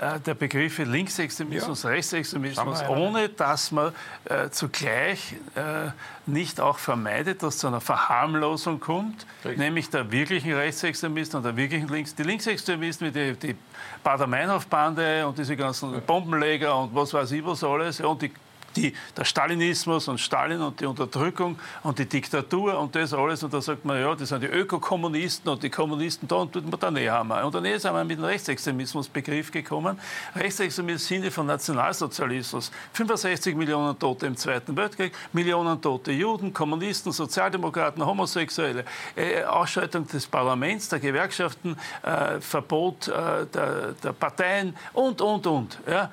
der 0.00 0.34
Begriffe 0.34 0.84
Linksextremismus, 0.84 1.82
ja. 1.82 1.90
Rechtsextremismus, 1.90 2.82
ohne 2.88 3.28
dass 3.28 3.70
man 3.70 3.92
äh, 4.24 4.48
zugleich 4.48 5.34
äh, 5.54 5.90
nicht 6.24 6.58
auch 6.58 6.78
vermeidet, 6.78 7.42
dass 7.42 7.58
zu 7.58 7.66
einer 7.66 7.82
Verharmlosung 7.82 8.80
kommt, 8.80 9.26
Richtig. 9.44 9.58
nämlich 9.58 9.90
der 9.90 10.10
wirklichen 10.10 10.54
Rechtsextremisten 10.54 11.38
und 11.38 11.44
der 11.44 11.56
wirklichen 11.56 11.88
Links. 11.88 12.14
Die 12.14 12.22
Linksextremisten, 12.22 13.08
wie 13.08 13.10
die, 13.10 13.34
die 13.34 13.56
Bader-Meinhof-Bande 14.02 15.26
und 15.26 15.36
diese 15.36 15.54
ganzen 15.54 16.00
Bombenleger 16.02 16.78
und 16.78 16.94
was 16.94 17.12
weiß 17.12 17.32
ich 17.32 17.44
was 17.44 17.62
alles, 17.62 18.00
und 18.00 18.22
die 18.22 18.32
die, 18.76 18.94
der 19.16 19.24
Stalinismus 19.24 20.08
und 20.08 20.18
Stalin 20.18 20.60
und 20.60 20.80
die 20.80 20.86
Unterdrückung 20.86 21.58
und 21.82 21.98
die 21.98 22.06
Diktatur 22.06 22.78
und 22.78 22.94
das 22.94 23.12
alles. 23.12 23.42
Und 23.42 23.52
da 23.52 23.60
sagt 23.60 23.84
man, 23.84 24.00
ja, 24.00 24.14
das 24.14 24.28
sind 24.28 24.42
die 24.42 24.48
Ökokommunisten 24.48 25.50
und 25.50 25.62
die 25.62 25.70
Kommunisten 25.70 26.28
da 26.28 26.36
und 26.36 26.54
dort 26.54 26.82
da 26.82 26.90
näher 26.90 27.14
haben. 27.14 27.30
Und 27.30 27.54
dann 27.54 27.64
sind 27.64 27.92
wir 27.92 28.04
mit 28.04 28.18
dem 28.18 28.24
Rechtsextremismusbegriff 28.24 29.50
gekommen. 29.50 29.98
Rechtsextremismus 30.36 30.90
im 30.90 30.98
Sinne 30.98 31.30
von 31.30 31.46
Nationalsozialismus. 31.46 32.70
65 32.92 33.56
Millionen 33.56 33.98
Tote 33.98 34.26
im 34.26 34.36
Zweiten 34.36 34.76
Weltkrieg, 34.76 35.12
Millionen 35.32 35.80
tote 35.80 36.12
Juden, 36.12 36.52
Kommunisten, 36.52 37.12
Sozialdemokraten, 37.12 38.04
Homosexuelle, 38.04 38.84
äh, 39.16 39.44
Ausschaltung 39.44 40.06
des 40.06 40.26
Parlaments, 40.26 40.88
der 40.88 41.00
Gewerkschaften, 41.00 41.76
äh, 42.02 42.40
Verbot 42.40 43.08
äh, 43.08 43.46
der, 43.46 43.92
der, 44.02 44.12
Parteien 44.12 44.76
und, 44.92 45.20
und, 45.20 45.46
und. 45.46 45.78
Ja. 45.86 46.10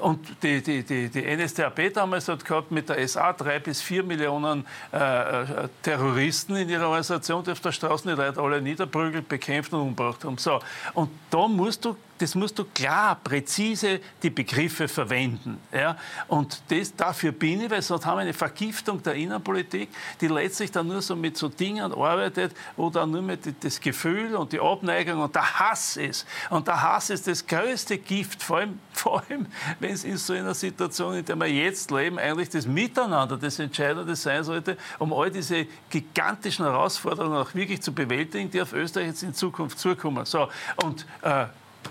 Und 0.00 0.42
die, 0.42 0.62
die, 0.62 0.82
die, 0.82 1.08
die 1.08 1.36
NSDAP 1.36 1.92
damals 1.94 2.28
hat 2.28 2.44
gehabt 2.44 2.70
mit 2.70 2.88
der 2.88 3.06
SA 3.06 3.32
drei 3.32 3.58
bis 3.58 3.82
vier 3.82 4.02
Millionen 4.02 4.66
äh, 4.92 4.96
äh, 4.96 5.68
Terroristen 5.82 6.56
in 6.56 6.68
ihrer 6.68 6.86
Organisation, 6.86 7.44
die 7.44 7.52
auf 7.52 7.60
der 7.60 7.72
Straße 7.72 8.08
die 8.08 8.14
Leute 8.14 8.40
alle 8.40 8.60
niederprügelt, 8.62 9.28
bekämpft 9.28 9.72
und 9.72 9.80
umgebracht 9.80 10.24
haben. 10.24 10.38
So. 10.38 10.60
Und 10.94 11.10
da 11.30 11.46
musst 11.48 11.84
du 11.84 11.96
das 12.20 12.34
musst 12.34 12.58
du 12.58 12.64
klar, 12.64 13.14
präzise 13.16 13.98
die 14.22 14.28
Begriffe 14.28 14.88
verwenden. 14.88 15.58
Ja? 15.72 15.96
Und 16.28 16.60
das, 16.68 16.94
dafür 16.94 17.32
bin 17.32 17.62
ich, 17.62 17.70
weil 17.70 17.80
sonst 17.80 18.04
haben 18.04 18.18
wir 18.18 18.22
eine 18.22 18.34
Vergiftung 18.34 19.02
der 19.02 19.14
Innenpolitik, 19.14 19.88
die 20.20 20.28
letztlich 20.28 20.70
dann 20.70 20.86
nur 20.86 21.00
so 21.00 21.16
mit 21.16 21.38
so 21.38 21.48
Dingen 21.48 21.92
arbeitet, 21.92 22.54
wo 22.76 22.90
dann 22.90 23.10
nur 23.10 23.22
mit 23.22 23.64
das 23.64 23.80
Gefühl 23.80 24.34
und 24.34 24.52
die 24.52 24.60
Abneigung 24.60 25.20
und 25.20 25.34
der 25.34 25.60
Hass 25.60 25.96
ist. 25.96 26.26
Und 26.50 26.68
der 26.68 26.82
Hass 26.82 27.08
ist 27.08 27.26
das 27.26 27.46
größte 27.46 27.96
Gift, 27.96 28.42
vor 28.42 28.58
allem, 28.58 28.78
vor 28.92 29.22
allem 29.22 29.46
wenn 29.78 29.92
es 29.92 30.04
in 30.04 30.18
so 30.18 30.34
einer 30.34 30.54
Situation, 30.54 31.14
in 31.14 31.24
der 31.24 31.36
wir 31.36 31.46
jetzt 31.46 31.90
leben, 31.90 32.18
eigentlich 32.18 32.50
das 32.50 32.66
Miteinander 32.66 33.38
das 33.38 33.58
Entscheidende 33.58 34.14
sein 34.14 34.44
sollte, 34.44 34.76
um 34.98 35.14
all 35.14 35.30
diese 35.30 35.66
gigantischen 35.88 36.66
Herausforderungen 36.66 37.38
auch 37.38 37.54
wirklich 37.54 37.80
zu 37.80 37.94
bewältigen, 37.94 38.50
die 38.50 38.60
auf 38.60 38.74
Österreich 38.74 39.06
jetzt 39.06 39.22
in 39.22 39.32
Zukunft 39.32 39.78
zukommen. 39.78 40.26
So, 40.26 40.48
und 40.82 41.06
äh, 41.22 41.46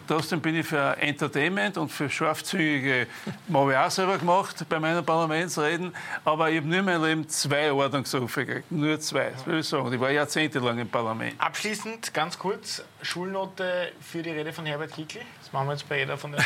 Trotzdem 0.07 0.41
bin 0.41 0.55
ich 0.55 0.65
für 0.65 0.97
Entertainment 0.97 1.77
und 1.77 1.89
für 1.89 2.09
scharfzügige, 2.09 3.07
habe 3.53 3.71
ich 3.71 3.77
auch 3.77 3.91
selber 3.91 4.17
gemacht 4.17 4.65
bei 4.67 4.79
meinen 4.79 5.05
Parlamentsreden, 5.05 5.95
aber 6.25 6.49
ich 6.49 6.57
habe 6.57 6.67
nur 6.67 6.79
in 6.79 6.85
meinem 6.85 7.03
Leben 7.03 7.29
zwei 7.29 7.71
Ordnungsrufe 7.71 8.45
gekriegt, 8.45 8.71
nur 8.71 8.99
zwei, 8.99 9.29
das 9.29 9.45
will 9.45 9.59
ich 9.59 9.67
sagen. 9.67 9.93
Ich 9.93 9.99
war 9.99 10.09
jahrzehntelang 10.09 10.79
im 10.79 10.89
Parlament. 10.89 11.39
Abschließend, 11.39 12.11
ganz 12.13 12.39
kurz, 12.39 12.83
Schulnote 13.03 13.91
für 14.01 14.23
die 14.23 14.31
Rede 14.31 14.51
von 14.51 14.65
Herbert 14.65 14.93
Kickl? 14.93 15.19
Das 15.49 15.53
machen 15.53 15.67
wir 15.69 15.73
jetzt 15.73 15.89
bei 15.89 15.97
jeder 15.97 16.15
von 16.15 16.31
den 16.31 16.41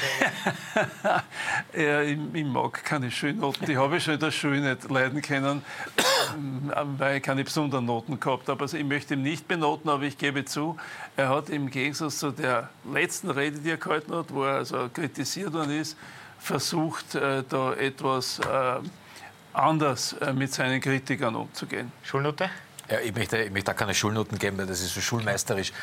ja, 1.77 2.01
ich, 2.03 2.17
ich, 2.31 2.45
mag 2.45 2.85
keine 2.85 3.11
Schulnoten, 3.11 3.65
die 3.67 3.75
habe 3.75 3.97
ich 3.97 4.05
schon 4.05 4.13
in 4.13 4.19
der 4.21 4.31
Schule 4.31 4.61
nicht 4.61 4.89
leiden 4.89 5.21
können, 5.21 5.61
weil 6.97 7.17
ich 7.17 7.23
keine 7.23 7.43
besonderen 7.43 7.83
Noten 7.83 8.17
gehabt 8.17 8.47
habe. 8.47 8.61
Also 8.61 8.77
ich 8.77 8.85
möchte 8.85 9.15
ihn 9.15 9.23
nicht 9.23 9.45
benoten, 9.45 9.89
aber 9.89 10.03
ich 10.03 10.17
gebe 10.17 10.45
zu, 10.45 10.77
er 11.17 11.27
hat 11.27 11.49
im 11.49 11.69
Gegensatz 11.69 12.19
zu 12.19 12.31
der 12.31 12.69
letzten 12.89 13.29
Rede, 13.29 13.59
die 13.59 13.71
er 13.71 13.77
gehalten 13.77 14.15
hat, 14.15 14.33
wo 14.33 14.45
er 14.45 14.55
also 14.55 14.87
kritisiert 14.87 15.51
worden 15.51 15.81
ist, 15.81 15.97
versucht, 16.39 17.15
äh, 17.15 17.43
da 17.49 17.73
etwas 17.73 18.39
äh, 18.39 18.79
anders 19.51 20.13
äh, 20.13 20.31
mit 20.31 20.53
seinen 20.53 20.79
Kritikern 20.79 21.35
umzugehen. 21.35 21.91
Schulnote? 22.03 22.49
Ja, 22.89 22.99
ich 22.99 23.13
möchte, 23.13 23.37
ich 23.37 23.51
möchte 23.51 23.65
da 23.65 23.73
keine 23.73 23.93
Schulnoten 23.93 24.37
geben, 24.39 24.57
weil 24.57 24.65
das 24.67 24.81
ist 24.81 24.93
so 24.93 25.01
schulmeisterisch. 25.01 25.73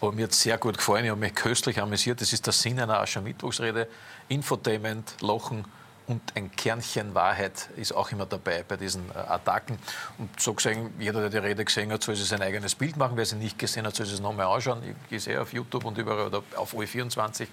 Aber 0.00 0.12
mir 0.12 0.24
hat 0.24 0.32
es 0.32 0.40
sehr 0.40 0.58
gut 0.58 0.78
gefallen, 0.78 1.04
ich 1.04 1.10
habe 1.10 1.20
mich 1.20 1.34
köstlich 1.34 1.80
amüsiert. 1.80 2.20
Das 2.20 2.32
ist 2.32 2.46
der 2.46 2.52
Sinn 2.52 2.78
einer 2.78 3.00
Aschermittwochsrede. 3.00 3.88
Infotainment, 4.28 5.14
Lachen 5.20 5.64
und 6.08 6.22
ein 6.34 6.50
Kernchen 6.50 7.14
Wahrheit 7.14 7.68
ist 7.76 7.94
auch 7.94 8.10
immer 8.12 8.24
dabei 8.24 8.64
bei 8.66 8.76
diesen 8.76 9.10
äh, 9.10 9.18
Attacken. 9.18 9.78
Und 10.16 10.40
so 10.40 10.54
gesehen, 10.54 10.94
jeder, 10.98 11.20
der 11.20 11.28
die 11.28 11.46
Rede 11.46 11.64
gesehen 11.64 11.92
hat, 11.92 12.02
soll 12.02 12.16
sich 12.16 12.26
sein 12.26 12.40
eigenes 12.40 12.74
Bild 12.74 12.96
machen. 12.96 13.16
Wer 13.16 13.26
sie 13.26 13.36
nicht 13.36 13.58
gesehen 13.58 13.86
hat, 13.86 13.94
soll 13.94 14.06
sich 14.06 14.14
es 14.14 14.20
nochmal 14.20 14.46
anschauen. 14.46 14.82
Ich 15.10 15.24
sehe 15.24 15.40
auf 15.40 15.52
YouTube 15.52 15.84
und 15.84 15.98
überall 15.98 16.26
oder 16.26 16.42
auf 16.56 16.74
OE24 16.74 17.46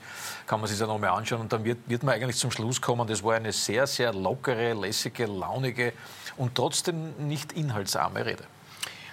kann 0.48 0.62
man 0.62 0.70
sich 0.70 0.80
das 0.80 0.88
nochmal 0.88 1.10
anschauen. 1.10 1.42
Und 1.42 1.52
dann 1.52 1.66
wird, 1.66 1.80
wird 1.88 2.04
man 2.04 2.16
eigentlich 2.16 2.38
zum 2.38 2.52
Schluss 2.52 2.80
kommen, 2.80 3.08
das 3.08 3.24
war 3.24 3.36
eine 3.36 3.52
sehr, 3.52 3.88
sehr 3.88 4.14
lockere, 4.14 4.74
lässige, 4.74 5.26
launige 5.26 5.92
und 6.38 6.56
trotzdem 6.56 7.28
nicht 7.28 7.52
inhaltsarme 7.54 8.26
Rede. 8.26 8.46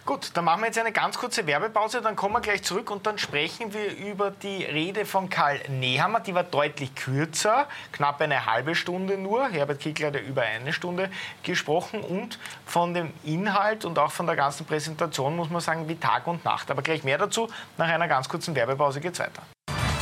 Gut, 0.05 0.33
dann 0.35 0.45
machen 0.45 0.63
wir 0.63 0.67
jetzt 0.67 0.79
eine 0.79 0.91
ganz 0.91 1.17
kurze 1.17 1.47
Werbepause, 1.47 2.03
dann 2.03 2.17
kommen 2.17 2.35
wir 2.35 2.41
gleich 2.41 2.65
zurück 2.65 2.91
und 2.91 3.07
dann 3.07 3.19
sprechen 3.19 3.73
wir 3.73 3.97
über 3.97 4.33
die 4.33 4.65
Rede 4.65 5.07
von 5.07 5.31
Karl 5.31 5.61
Nehammer. 5.69 6.19
Die 6.19 6.35
war 6.35 6.43
deutlich 6.43 6.93
kürzer, 6.97 7.69
knapp 7.93 8.21
eine 8.21 8.47
halbe 8.47 8.75
Stunde 8.75 9.17
nur. 9.17 9.49
Herbert 9.49 9.79
Kickler 9.79 10.09
hat 10.09 10.17
ja 10.17 10.21
über 10.21 10.43
eine 10.43 10.73
Stunde 10.73 11.09
gesprochen 11.45 12.01
und 12.01 12.41
von 12.67 12.95
dem 12.95 13.13
Inhalt 13.23 13.85
und 13.85 13.97
auch 14.01 14.11
von 14.11 14.27
der 14.27 14.35
ganzen 14.35 14.67
Präsentation 14.67 15.37
muss 15.37 15.51
man 15.51 15.61
sagen 15.61 15.89
wie 15.89 15.97
Tag 15.97 16.27
und 16.27 16.45
Nacht. 16.45 16.69
Aber 16.73 16.83
gleich 16.83 17.05
mehr 17.05 17.19
dazu. 17.19 17.49
Nach 17.79 17.89
einer 17.89 18.09
ganz 18.09 18.29
kurzen 18.29 18.57
Werbepause 18.57 19.01
geht's 19.01 19.21
weiter. 19.21 19.43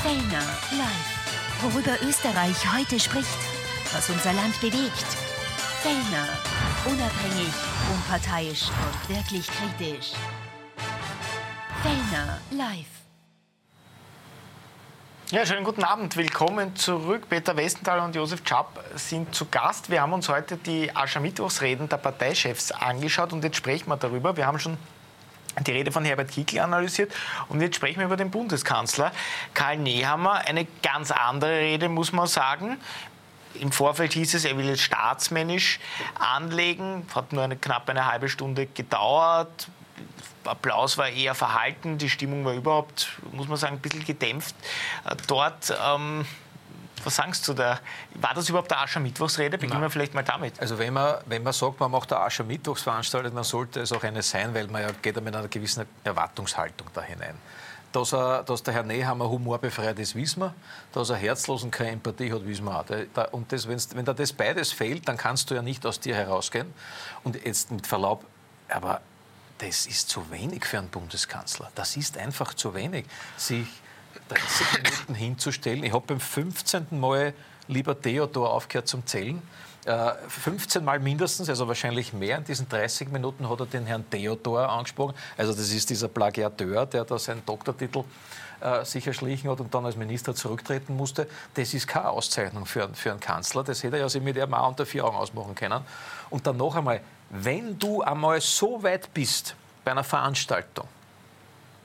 Fellner 0.02 0.44
live. 0.78 1.20
Worüber 1.60 1.92
Österreich 2.08 2.56
heute 2.74 2.98
spricht, 2.98 3.38
was 3.92 4.08
unser 4.08 4.32
Land 4.32 4.58
bewegt. 4.62 5.06
Fellner 5.82 6.26
Unabhängig, 6.86 7.52
unparteiisch 7.92 8.68
und 8.70 9.14
wirklich 9.14 9.46
kritisch. 9.46 10.12
Fellner 11.82 12.38
live. 12.52 12.86
Ja, 15.30 15.44
schönen 15.44 15.64
guten 15.64 15.84
Abend. 15.84 16.16
Willkommen 16.16 16.74
zurück. 16.76 17.28
Peter 17.28 17.54
Westenthaler 17.54 18.02
und 18.06 18.16
Josef 18.16 18.40
Schapp 18.48 18.82
sind 18.94 19.34
zu 19.34 19.44
Gast. 19.50 19.90
Wir 19.90 20.00
haben 20.00 20.14
uns 20.14 20.30
heute 20.30 20.56
die 20.56 20.90
Aschermittwochsreden 20.96 21.86
der 21.90 21.98
Parteichefs 21.98 22.72
angeschaut 22.72 23.34
und 23.34 23.44
jetzt 23.44 23.58
sprechen 23.58 23.90
wir 23.90 23.98
darüber. 23.98 24.38
Wir 24.38 24.46
haben 24.46 24.58
schon 24.58 24.78
die 25.66 25.72
Rede 25.72 25.92
von 25.92 26.04
Herbert 26.04 26.30
Kickl 26.30 26.60
analysiert 26.60 27.12
und 27.48 27.60
jetzt 27.60 27.76
sprechen 27.76 27.98
wir 27.98 28.06
über 28.06 28.16
den 28.16 28.30
Bundeskanzler 28.30 29.12
Karl 29.52 29.76
Nehammer. 29.76 30.36
Eine 30.46 30.66
ganz 30.82 31.10
andere 31.10 31.58
Rede, 31.58 31.90
muss 31.90 32.12
man 32.12 32.26
sagen. 32.26 32.78
Im 33.54 33.72
Vorfeld 33.72 34.12
hieß 34.12 34.34
es, 34.34 34.44
er 34.44 34.56
will 34.56 34.68
es 34.68 34.80
staatsmännisch 34.80 35.80
anlegen. 36.18 37.06
Hat 37.14 37.32
nur 37.32 37.42
eine, 37.42 37.56
knapp 37.56 37.88
eine 37.88 38.06
halbe 38.06 38.28
Stunde 38.28 38.66
gedauert. 38.66 39.68
Applaus 40.44 40.96
war 40.96 41.08
eher 41.08 41.34
verhalten, 41.34 41.98
die 41.98 42.08
Stimmung 42.08 42.44
war 42.44 42.54
überhaupt, 42.54 43.08
muss 43.32 43.48
man 43.48 43.58
sagen, 43.58 43.76
ein 43.76 43.80
bisschen 43.80 44.04
gedämpft 44.04 44.54
äh, 45.04 45.14
dort. 45.26 45.76
Ähm, 45.84 46.24
was 47.04 47.16
sagst 47.16 47.48
du 47.48 47.54
da? 47.54 47.80
War 48.14 48.34
das 48.34 48.48
überhaupt 48.48 48.70
eine 48.72 48.82
Aschermittwochsrede? 48.82 49.58
Beginnen 49.58 49.80
wir 49.80 49.90
vielleicht 49.90 50.14
mal 50.14 50.22
damit. 50.22 50.60
Also 50.60 50.78
wenn 50.78 50.92
man, 50.92 51.16
wenn 51.26 51.42
man 51.42 51.52
sagt, 51.52 51.80
man 51.80 51.90
macht 51.90 52.12
eine 52.12 52.22
Aschermittwochsveranstaltung, 52.22 53.34
dann 53.34 53.44
sollte 53.44 53.80
es 53.80 53.92
auch 53.92 54.02
eine 54.02 54.22
sein, 54.22 54.54
weil 54.54 54.66
man 54.68 54.82
ja 54.82 54.88
geht 55.00 55.22
mit 55.22 55.34
einer 55.34 55.48
gewissen 55.48 55.86
Erwartungshaltung 56.04 56.88
da 56.92 57.02
hinein. 57.02 57.36
Dass, 57.92 58.12
er, 58.12 58.44
dass 58.44 58.62
der 58.62 58.74
Herr 58.74 58.82
Nehammer 58.84 59.28
humorbefreit 59.28 59.98
ist, 59.98 60.14
wissen 60.14 60.40
wir. 60.40 60.54
Dass 60.92 61.10
er 61.10 61.16
herzlos 61.16 61.64
und 61.64 61.72
keine 61.72 61.90
Empathie 61.90 62.32
hat, 62.32 62.46
wissen 62.46 62.64
wir 62.64 62.78
auch. 62.78 63.32
Und 63.32 63.50
das, 63.50 63.66
wenn 63.68 64.04
da 64.04 64.12
das 64.12 64.32
beides 64.32 64.72
fehlt, 64.72 65.08
dann 65.08 65.16
kannst 65.16 65.50
du 65.50 65.54
ja 65.54 65.62
nicht 65.62 65.84
aus 65.84 65.98
dir 65.98 66.14
herausgehen. 66.14 66.72
Und 67.24 67.44
jetzt 67.44 67.72
mit 67.72 67.86
Verlaub, 67.86 68.24
aber 68.68 69.00
das 69.58 69.86
ist 69.86 70.08
zu 70.08 70.30
wenig 70.30 70.64
für 70.64 70.78
einen 70.78 70.88
Bundeskanzler. 70.88 71.70
Das 71.74 71.96
ist 71.96 72.16
einfach 72.16 72.54
zu 72.54 72.74
wenig, 72.74 73.06
sich 73.36 73.66
30 74.28 74.82
Minuten 74.82 75.14
hinzustellen. 75.14 75.84
Ich 75.84 75.92
habe 75.92 76.06
beim 76.06 76.20
15. 76.20 76.86
Mal 76.98 77.34
lieber 77.68 78.00
Theodor 78.00 78.52
aufgehört 78.52 78.88
zum 78.88 79.06
Zählen. 79.06 79.42
15 79.84 80.82
äh, 80.82 80.84
Mal 80.84 80.98
mindestens, 80.98 81.48
also 81.48 81.66
wahrscheinlich 81.66 82.12
mehr. 82.12 82.38
In 82.38 82.44
diesen 82.44 82.68
30 82.68 83.10
Minuten 83.10 83.48
hat 83.48 83.60
er 83.60 83.66
den 83.66 83.86
Herrn 83.86 84.08
Theodor 84.10 84.68
angesprochen. 84.68 85.14
Also 85.36 85.52
das 85.52 85.70
ist 85.70 85.88
dieser 85.88 86.08
Plagiateur, 86.08 86.84
der 86.86 87.04
da 87.04 87.18
seinen 87.18 87.44
Doktortitel 87.46 88.04
äh, 88.60 88.84
sich 88.84 89.06
erschlichen 89.06 89.50
hat 89.50 89.60
und 89.60 89.74
dann 89.74 89.86
als 89.86 89.96
Minister 89.96 90.34
zurücktreten 90.34 90.96
musste. 90.96 91.26
Das 91.54 91.72
ist 91.72 91.86
keine 91.88 92.10
Auszeichnung 92.10 92.66
für, 92.66 92.90
für 92.92 93.10
einen 93.10 93.20
Kanzler. 93.20 93.64
Das 93.64 93.82
hätte 93.82 93.96
er 93.96 94.02
ja 94.02 94.08
sich 94.08 94.22
mit 94.22 94.38
auch 94.38 94.68
unter 94.68 94.84
vier 94.84 95.04
Augen 95.04 95.16
ausmachen 95.16 95.54
können. 95.54 95.82
Und 96.28 96.46
dann 96.46 96.58
noch 96.58 96.76
einmal, 96.76 97.00
wenn 97.30 97.78
du 97.78 98.02
einmal 98.02 98.40
so 98.40 98.82
weit 98.82 99.12
bist 99.14 99.54
bei 99.82 99.92
einer 99.92 100.04
Veranstaltung, 100.04 100.86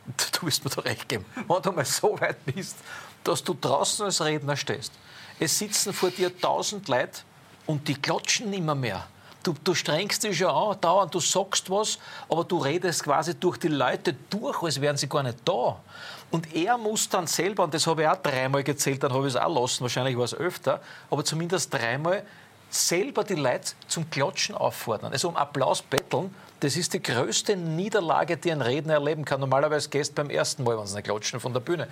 du 0.33 0.47
wirst 0.47 0.65
mir 0.65 0.71
da 0.71 0.81
recht 0.81 1.07
geben, 1.07 1.25
wenn 1.47 1.61
du 1.61 1.71
mal 1.71 1.85
so 1.85 2.19
weit 2.19 2.43
bist, 2.45 2.75
dass 3.23 3.41
du 3.41 3.55
draußen 3.59 4.05
als 4.05 4.21
Redner 4.21 4.57
stehst. 4.57 4.91
Es 5.39 5.57
sitzen 5.57 5.93
vor 5.93 6.09
dir 6.11 6.37
tausend 6.37 6.89
Leute 6.89 7.21
und 7.65 7.87
die 7.87 7.95
klatschen 7.95 8.49
nimmer 8.49 8.75
mehr. 8.75 9.05
Du, 9.43 9.53
du 9.63 9.75
strengst 9.75 10.23
dich 10.23 10.39
schon 10.39 10.47
an, 10.47 10.77
dauernd, 10.81 11.13
du 11.13 11.19
sagst 11.19 11.69
was, 11.69 11.99
aber 12.27 12.43
du 12.43 12.57
redest 12.57 13.03
quasi 13.03 13.35
durch 13.35 13.57
die 13.57 13.67
Leute 13.67 14.15
durch, 14.29 14.63
als 14.63 14.81
wären 14.81 14.97
sie 14.97 15.07
gar 15.07 15.21
nicht 15.21 15.37
da. 15.45 15.77
Und 16.31 16.55
er 16.55 16.77
muss 16.77 17.07
dann 17.07 17.27
selber, 17.27 17.63
und 17.63 17.73
das 17.73 17.85
habe 17.85 18.01
ich 18.01 18.07
auch 18.07 18.15
dreimal 18.15 18.63
gezählt, 18.63 19.03
dann 19.03 19.13
habe 19.13 19.27
ich 19.27 19.35
es 19.35 19.39
auch 19.39 19.61
lassen, 19.61 19.81
wahrscheinlich 19.81 20.17
war 20.17 20.23
es 20.23 20.33
öfter, 20.33 20.81
aber 21.11 21.23
zumindest 21.23 21.71
dreimal 21.71 22.23
selber 22.69 23.23
die 23.23 23.35
Leute 23.35 23.73
zum 23.87 24.09
Klatschen 24.09 24.55
auffordern, 24.55 25.11
also 25.11 25.29
um 25.29 25.35
Applaus 25.35 25.81
betteln 25.81 26.33
das 26.61 26.77
ist 26.77 26.93
die 26.93 27.03
größte 27.03 27.57
Niederlage, 27.57 28.37
die 28.37 28.51
ein 28.51 28.61
Redner 28.61 28.93
erleben 28.93 29.25
kann. 29.25 29.41
Normalerweise 29.41 29.89
gehst 29.89 30.15
beim 30.15 30.29
ersten 30.29 30.63
Mal, 30.63 30.77
wenn 30.79 30.87
sie 30.87 30.95
nicht 30.95 31.05
klatschen, 31.05 31.39
von 31.39 31.53
der 31.53 31.59
Bühne. 31.59 31.87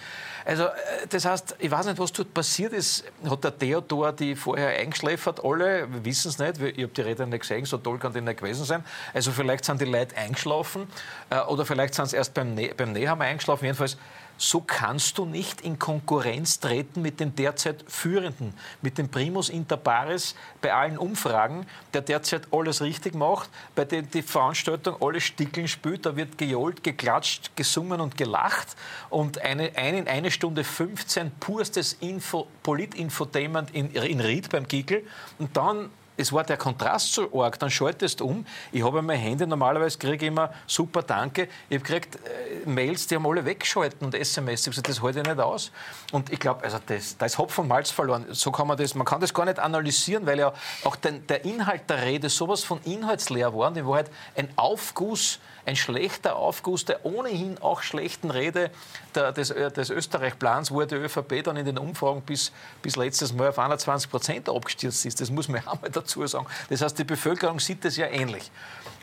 Also, 0.46 0.64
äh, 0.64 0.70
das 1.10 1.26
heißt, 1.26 1.58
ich 1.60 1.70
weiß 1.70 1.86
nicht, 1.88 2.00
was 2.00 2.14
dort 2.14 2.34
passiert 2.34 2.72
ist. 2.72 3.04
Hat 3.30 3.44
der 3.44 3.58
Theodor 3.58 4.14
die 4.14 4.36
vorher 4.36 4.70
eingeschläfert? 4.70 5.44
Alle 5.44 5.88
wissen 6.04 6.30
es 6.30 6.40
nicht. 6.40 6.60
Ich 6.60 6.84
habe 6.84 6.94
die 6.94 7.02
Redner 7.02 7.26
nicht 7.26 7.42
gesehen, 7.42 7.66
so 7.66 7.78
toll 7.78 8.00
kann 8.00 8.14
die 8.14 8.22
nicht 8.22 8.40
gewesen 8.40 8.64
sein. 8.64 8.86
Also, 9.14 9.32
vielleicht 9.32 9.66
sind 9.66 9.82
die 9.82 9.86
Leute 9.86 10.16
eingeschlafen 10.16 10.88
äh, 11.30 11.42
oder 11.42 11.66
vielleicht 11.66 11.94
sind 11.94 12.10
sie 12.10 12.16
erst 12.16 12.34
beim, 12.34 12.56
ne 12.56 12.74
beim 12.76 12.94
Nehammer 12.94 13.26
eingeschlafen. 13.26 13.66
Jedenfalls, 13.66 13.98
so 14.38 14.62
kannst 14.62 15.18
du 15.18 15.26
nicht 15.26 15.62
in 15.62 15.80
Konkurrenz 15.80 16.60
treten 16.60 17.02
mit 17.02 17.20
dem 17.20 17.36
derzeit 17.36 17.84
Führenden, 17.88 18.54
mit 18.82 18.98
dem 18.98 19.10
Primus 19.10 19.50
inter 19.50 19.78
pares 19.78 20.36
bei 20.62 20.74
allen 20.74 20.98
Umfragen, 20.98 21.66
der 21.94 22.02
derzeit 22.02 22.48
alles 22.52 22.82
richtig 22.82 23.16
macht, 23.16 23.50
bei 23.76 23.86
dem 23.86 24.10
die 24.10 24.22
Veranstaltung 24.22 24.96
alle 25.02 25.22
Stickeln 25.22 25.68
spült, 25.68 26.06
da 26.06 26.16
wird 26.16 26.38
gejohlt, 26.38 26.84
geklatscht, 26.84 27.56
gesungen 27.56 28.02
und 28.02 28.18
gelacht 28.18 28.76
und 29.10 29.40
eine, 29.40 29.72
eine, 29.76 30.08
eine 30.08 30.32
Stunde 30.32 30.64
15 30.64 31.32
purstes 31.40 31.94
Info, 31.94 32.48
Polit-Infotainment 32.64 33.72
in, 33.72 33.92
in 33.92 34.20
Ried 34.20 34.50
beim 34.50 34.68
Gickel 34.68 35.06
und 35.40 35.56
dann 35.56 35.90
es 36.18 36.32
war 36.32 36.44
der 36.44 36.58
Kontrast 36.58 37.14
so 37.14 37.42
arg, 37.42 37.58
dann 37.60 37.70
schaltest 37.70 38.20
du 38.20 38.26
um. 38.26 38.46
Ich 38.72 38.84
habe 38.84 39.02
meine 39.02 39.20
Hände, 39.20 39.48
normalerweise 39.48 39.98
kriege 39.98 40.26
ich 40.26 40.32
immer 40.32 40.54
super 40.68 41.02
Danke. 41.02 41.48
Ich 41.70 41.78
habe 41.78 41.86
gekriegt 41.86 42.16
äh, 42.16 42.70
Mails, 42.70 43.08
die 43.08 43.16
haben 43.16 43.26
alle 43.26 43.44
weggeschalten 43.46 44.06
und 44.06 44.16
SMS. 44.16 44.62
Ich 44.62 44.68
habe 44.68 44.72
gesagt, 44.72 44.90
das 44.90 45.02
halte 45.02 45.20
ich 45.20 45.28
nicht 45.28 45.40
aus. 45.40 45.72
Und 46.12 46.32
ich 46.32 46.40
glaube, 46.40 46.64
also 46.64 46.78
das, 46.86 47.18
da 47.18 47.26
ist 47.26 47.38
Hopfen 47.38 47.62
und 47.62 47.68
Malz 47.68 47.92
verloren. 47.92 48.26
So 48.32 48.52
kann 48.52 48.68
man 48.68 48.78
das, 48.78 48.96
man 48.96 49.06
kann 49.06 49.22
das 49.22 49.34
gar 49.34 49.46
nicht 49.46 49.60
analysieren, 49.60 50.26
weil 50.26 50.40
ja 50.40 50.54
auch 50.84 50.96
den, 50.96 51.26
der 51.28 51.46
Inhalt 51.46 51.90
der 51.90 52.04
Rede 52.04 52.30
sowas 52.30 52.64
von 52.64 52.80
inhaltsleer 52.84 53.54
war. 53.54 53.70
Und 53.70 53.78
in 53.78 53.88
Wahrheit 53.88 54.12
ein 54.36 54.50
Aufguss 54.56 55.40
ein 55.66 55.76
schlechter 55.76 56.36
Aufguss 56.36 56.86
der 56.86 57.06
ohnehin 57.06 57.58
auch 57.62 57.82
schlechten 57.82 58.30
Rede 58.32 58.70
der, 59.16 59.32
des, 59.32 59.52
äh, 59.52 59.72
des 59.72 59.90
Österreich-Plans, 59.90 60.72
wo 60.72 60.84
die 60.84 60.96
ÖVP 60.96 61.44
dann 61.44 61.58
in 61.58 61.66
den 61.66 61.78
Umfragen 61.78 62.22
bis, 62.22 62.52
bis 62.82 62.96
letztes 62.96 63.34
Mal 63.34 63.50
auf 63.50 63.60
21 63.60 64.10
Prozent 64.10 64.50
abgestürzt 64.50 65.06
ist. 65.06 65.22
Das 65.22 65.32
muss 65.32 65.48
man 65.48 65.66
auch 65.68 65.82
mal 65.82 65.90
dazu 65.90 66.26
sagen. 66.28 66.46
Das 66.70 66.82
heißt, 66.82 66.98
die 67.00 67.04
Bevölkerung 67.04 67.60
sieht 67.60 67.86
das 67.86 67.98
ja 67.98 68.08
ähnlich. 68.08 68.52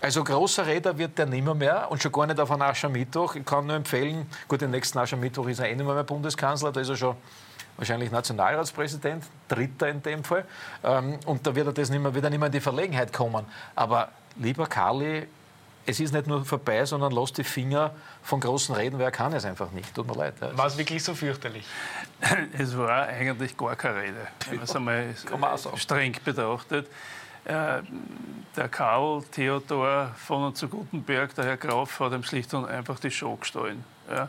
Also 0.00 0.24
großer 0.24 0.66
Räder 0.66 0.96
wird 0.96 1.18
der 1.18 1.26
nimmer 1.26 1.54
mehr 1.54 1.90
und 1.90 2.02
schon 2.02 2.12
gar 2.12 2.26
nicht 2.26 2.40
auf 2.40 2.50
einen 2.50 2.62
Aschermittwoch. 2.62 3.34
Ich 3.34 3.44
kann 3.44 3.66
nur 3.66 3.76
empfehlen, 3.76 4.26
gut, 4.48 4.60
den 4.60 4.70
nächsten 4.70 4.98
Aschermittwoch 4.98 5.46
ist 5.48 5.60
er 5.60 5.68
eh 5.68 5.74
nicht 5.74 5.86
mehr, 5.86 6.04
Bundeskanzler, 6.04 6.72
da 6.72 6.80
ist 6.80 6.88
er 6.88 6.96
schon 6.96 7.16
wahrscheinlich 7.76 8.10
Nationalratspräsident, 8.10 9.24
Dritter 9.48 9.88
in 9.88 10.02
dem 10.02 10.24
Fall. 10.24 10.44
Ähm, 10.84 11.18
und 11.26 11.46
da 11.46 11.54
wird 11.54 11.66
er 11.66 11.72
das 11.72 11.90
nicht 11.90 12.00
mehr, 12.00 12.14
wieder 12.14 12.30
nicht 12.30 12.38
mehr 12.38 12.46
in 12.46 12.52
die 12.52 12.60
Verlegenheit 12.60 13.12
kommen. 13.12 13.44
Aber 13.74 14.08
lieber 14.36 14.66
Karli, 14.66 15.26
es 15.90 16.00
ist 16.00 16.12
nicht 16.12 16.26
nur 16.26 16.44
vorbei, 16.44 16.84
sondern 16.84 17.12
lass 17.12 17.32
die 17.32 17.44
Finger 17.44 17.92
von 18.22 18.40
großen 18.40 18.74
Reden, 18.74 18.98
wer 18.98 19.10
kann 19.10 19.32
es 19.32 19.44
einfach 19.44 19.72
nicht. 19.72 19.94
Tut 19.94 20.06
mir 20.06 20.14
leid. 20.14 20.34
War 20.40 20.66
es 20.66 20.78
wirklich 20.78 21.02
so 21.02 21.14
fürchterlich? 21.14 21.64
Es 22.52 22.76
war 22.76 23.06
eigentlich 23.06 23.56
gar 23.56 23.74
keine 23.76 24.02
Rede, 24.02 24.28
wenn 24.48 24.58
man 24.84 24.94
es 25.10 25.26
einmal 25.26 25.58
streng 25.76 26.16
betrachtet. 26.24 26.86
Äh, 27.44 27.82
der 28.56 28.68
Karl 28.68 29.22
Theodor 29.32 30.14
von 30.16 30.44
und 30.44 30.56
zu 30.56 30.68
Gutenberg, 30.68 31.34
der 31.34 31.44
Herr 31.44 31.56
Graf, 31.56 31.98
hat 32.00 32.12
ihm 32.12 32.22
schlicht 32.22 32.52
und 32.54 32.66
einfach 32.66 33.00
die 33.00 33.10
Show 33.10 33.36
gestohlen. 33.36 33.82
Ja. 34.10 34.28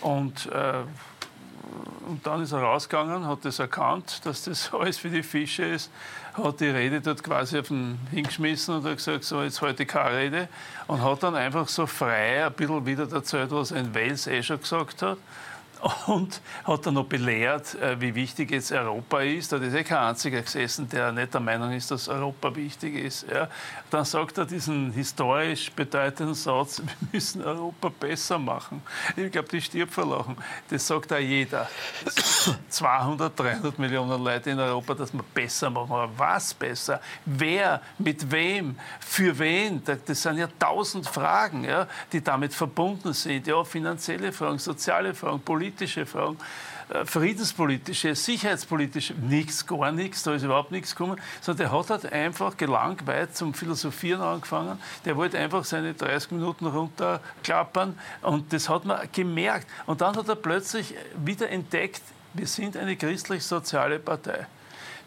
Und 0.00 0.46
äh, 0.46 0.82
und 2.08 2.26
dann 2.26 2.42
ist 2.42 2.52
er 2.52 2.60
rausgegangen, 2.60 3.26
hat 3.26 3.44
das 3.44 3.58
erkannt, 3.58 4.20
dass 4.24 4.44
das 4.44 4.72
alles 4.78 4.98
für 4.98 5.10
die 5.10 5.22
Fische 5.22 5.64
ist, 5.64 5.90
hat 6.34 6.60
die 6.60 6.68
Rede 6.68 7.00
dort 7.00 7.22
quasi 7.22 7.58
auf 7.58 7.68
den 7.68 7.98
hingeschmissen 8.10 8.76
und 8.76 8.84
hat 8.84 8.96
gesagt, 8.96 9.24
so 9.24 9.42
jetzt 9.42 9.60
heute 9.60 9.86
keine 9.86 10.16
Rede. 10.16 10.48
Und 10.86 11.02
hat 11.02 11.22
dann 11.22 11.34
einfach 11.34 11.68
so 11.68 11.86
frei 11.86 12.46
ein 12.46 12.52
bisschen 12.52 12.86
wieder 12.86 13.10
erzählt, 13.12 13.50
was 13.50 13.72
ein 13.72 13.94
Wels 13.94 14.26
eh 14.26 14.42
schon 14.42 14.60
gesagt 14.60 15.02
hat 15.02 15.18
und 16.06 16.40
hat 16.64 16.86
dann 16.86 16.94
noch 16.94 17.06
belehrt, 17.06 17.74
äh, 17.76 18.00
wie 18.00 18.14
wichtig 18.14 18.50
jetzt 18.50 18.72
Europa 18.72 19.20
ist. 19.20 19.52
Da 19.52 19.58
ist 19.58 19.74
eh 19.74 19.84
kein 19.84 19.98
einziger 19.98 20.42
gesessen, 20.42 20.88
der 20.88 21.12
nicht 21.12 21.32
der 21.32 21.40
Meinung 21.40 21.72
ist, 21.72 21.90
dass 21.90 22.08
Europa 22.08 22.54
wichtig 22.54 22.96
ist. 22.96 23.26
Ja. 23.30 23.48
Dann 23.90 24.04
sagt 24.04 24.38
er 24.38 24.44
diesen 24.44 24.92
historisch 24.92 25.70
bedeutenden 25.70 26.34
Satz, 26.34 26.82
wir 27.00 27.08
müssen 27.12 27.42
Europa 27.44 27.90
besser 28.00 28.38
machen. 28.38 28.82
Ich 29.16 29.30
glaube, 29.30 29.48
die 29.48 29.60
stirbt 29.60 29.92
vor 29.92 30.06
Lachen. 30.06 30.36
Das 30.68 30.86
sagt 30.86 31.12
auch 31.12 31.18
jeder. 31.18 31.68
200, 32.68 33.38
300 33.38 33.78
Millionen 33.78 34.22
Leute 34.22 34.50
in 34.50 34.58
Europa, 34.58 34.94
dass 34.94 35.12
wir 35.12 35.22
besser 35.34 35.70
machen. 35.70 35.92
Aber 35.92 36.10
was 36.16 36.54
besser? 36.54 37.00
Wer? 37.24 37.80
Mit 37.98 38.30
wem? 38.30 38.76
Für 39.00 39.38
wen? 39.38 39.82
Das 39.84 40.22
sind 40.22 40.38
ja 40.38 40.48
tausend 40.58 41.06
Fragen, 41.06 41.64
ja, 41.64 41.86
die 42.12 42.22
damit 42.22 42.52
verbunden 42.52 43.12
sind. 43.12 43.46
Ja, 43.46 43.62
finanzielle 43.62 44.32
Fragen, 44.32 44.58
soziale 44.58 45.14
Fragen, 45.14 45.40
politische 45.40 45.67
politische 45.68 46.06
Fragen, 46.06 46.38
äh, 46.88 47.04
friedenspolitische, 47.04 48.14
sicherheitspolitische, 48.14 49.14
nichts, 49.14 49.66
gar 49.66 49.92
nichts, 49.92 50.22
da 50.22 50.32
ist 50.34 50.42
überhaupt 50.42 50.72
nichts 50.72 50.94
gekommen, 50.94 51.20
sondern 51.42 51.68
der 51.68 51.78
hat 51.78 51.90
halt 51.90 52.12
einfach 52.12 52.56
gelangweilt 52.56 53.36
zum 53.36 53.52
Philosophieren 53.52 54.22
angefangen. 54.22 54.78
Der 55.04 55.16
wollte 55.16 55.38
einfach 55.38 55.64
seine 55.64 55.92
30 55.92 56.32
Minuten 56.32 56.66
runterklappern 56.66 57.98
und 58.22 58.52
das 58.52 58.68
hat 58.70 58.86
man 58.86 59.00
gemerkt. 59.12 59.66
Und 59.84 60.00
dann 60.00 60.16
hat 60.16 60.28
er 60.28 60.36
plötzlich 60.36 60.94
wieder 61.22 61.50
entdeckt, 61.50 62.02
wir 62.32 62.46
sind 62.46 62.76
eine 62.76 62.96
christlich-soziale 62.96 63.98
Partei 63.98 64.46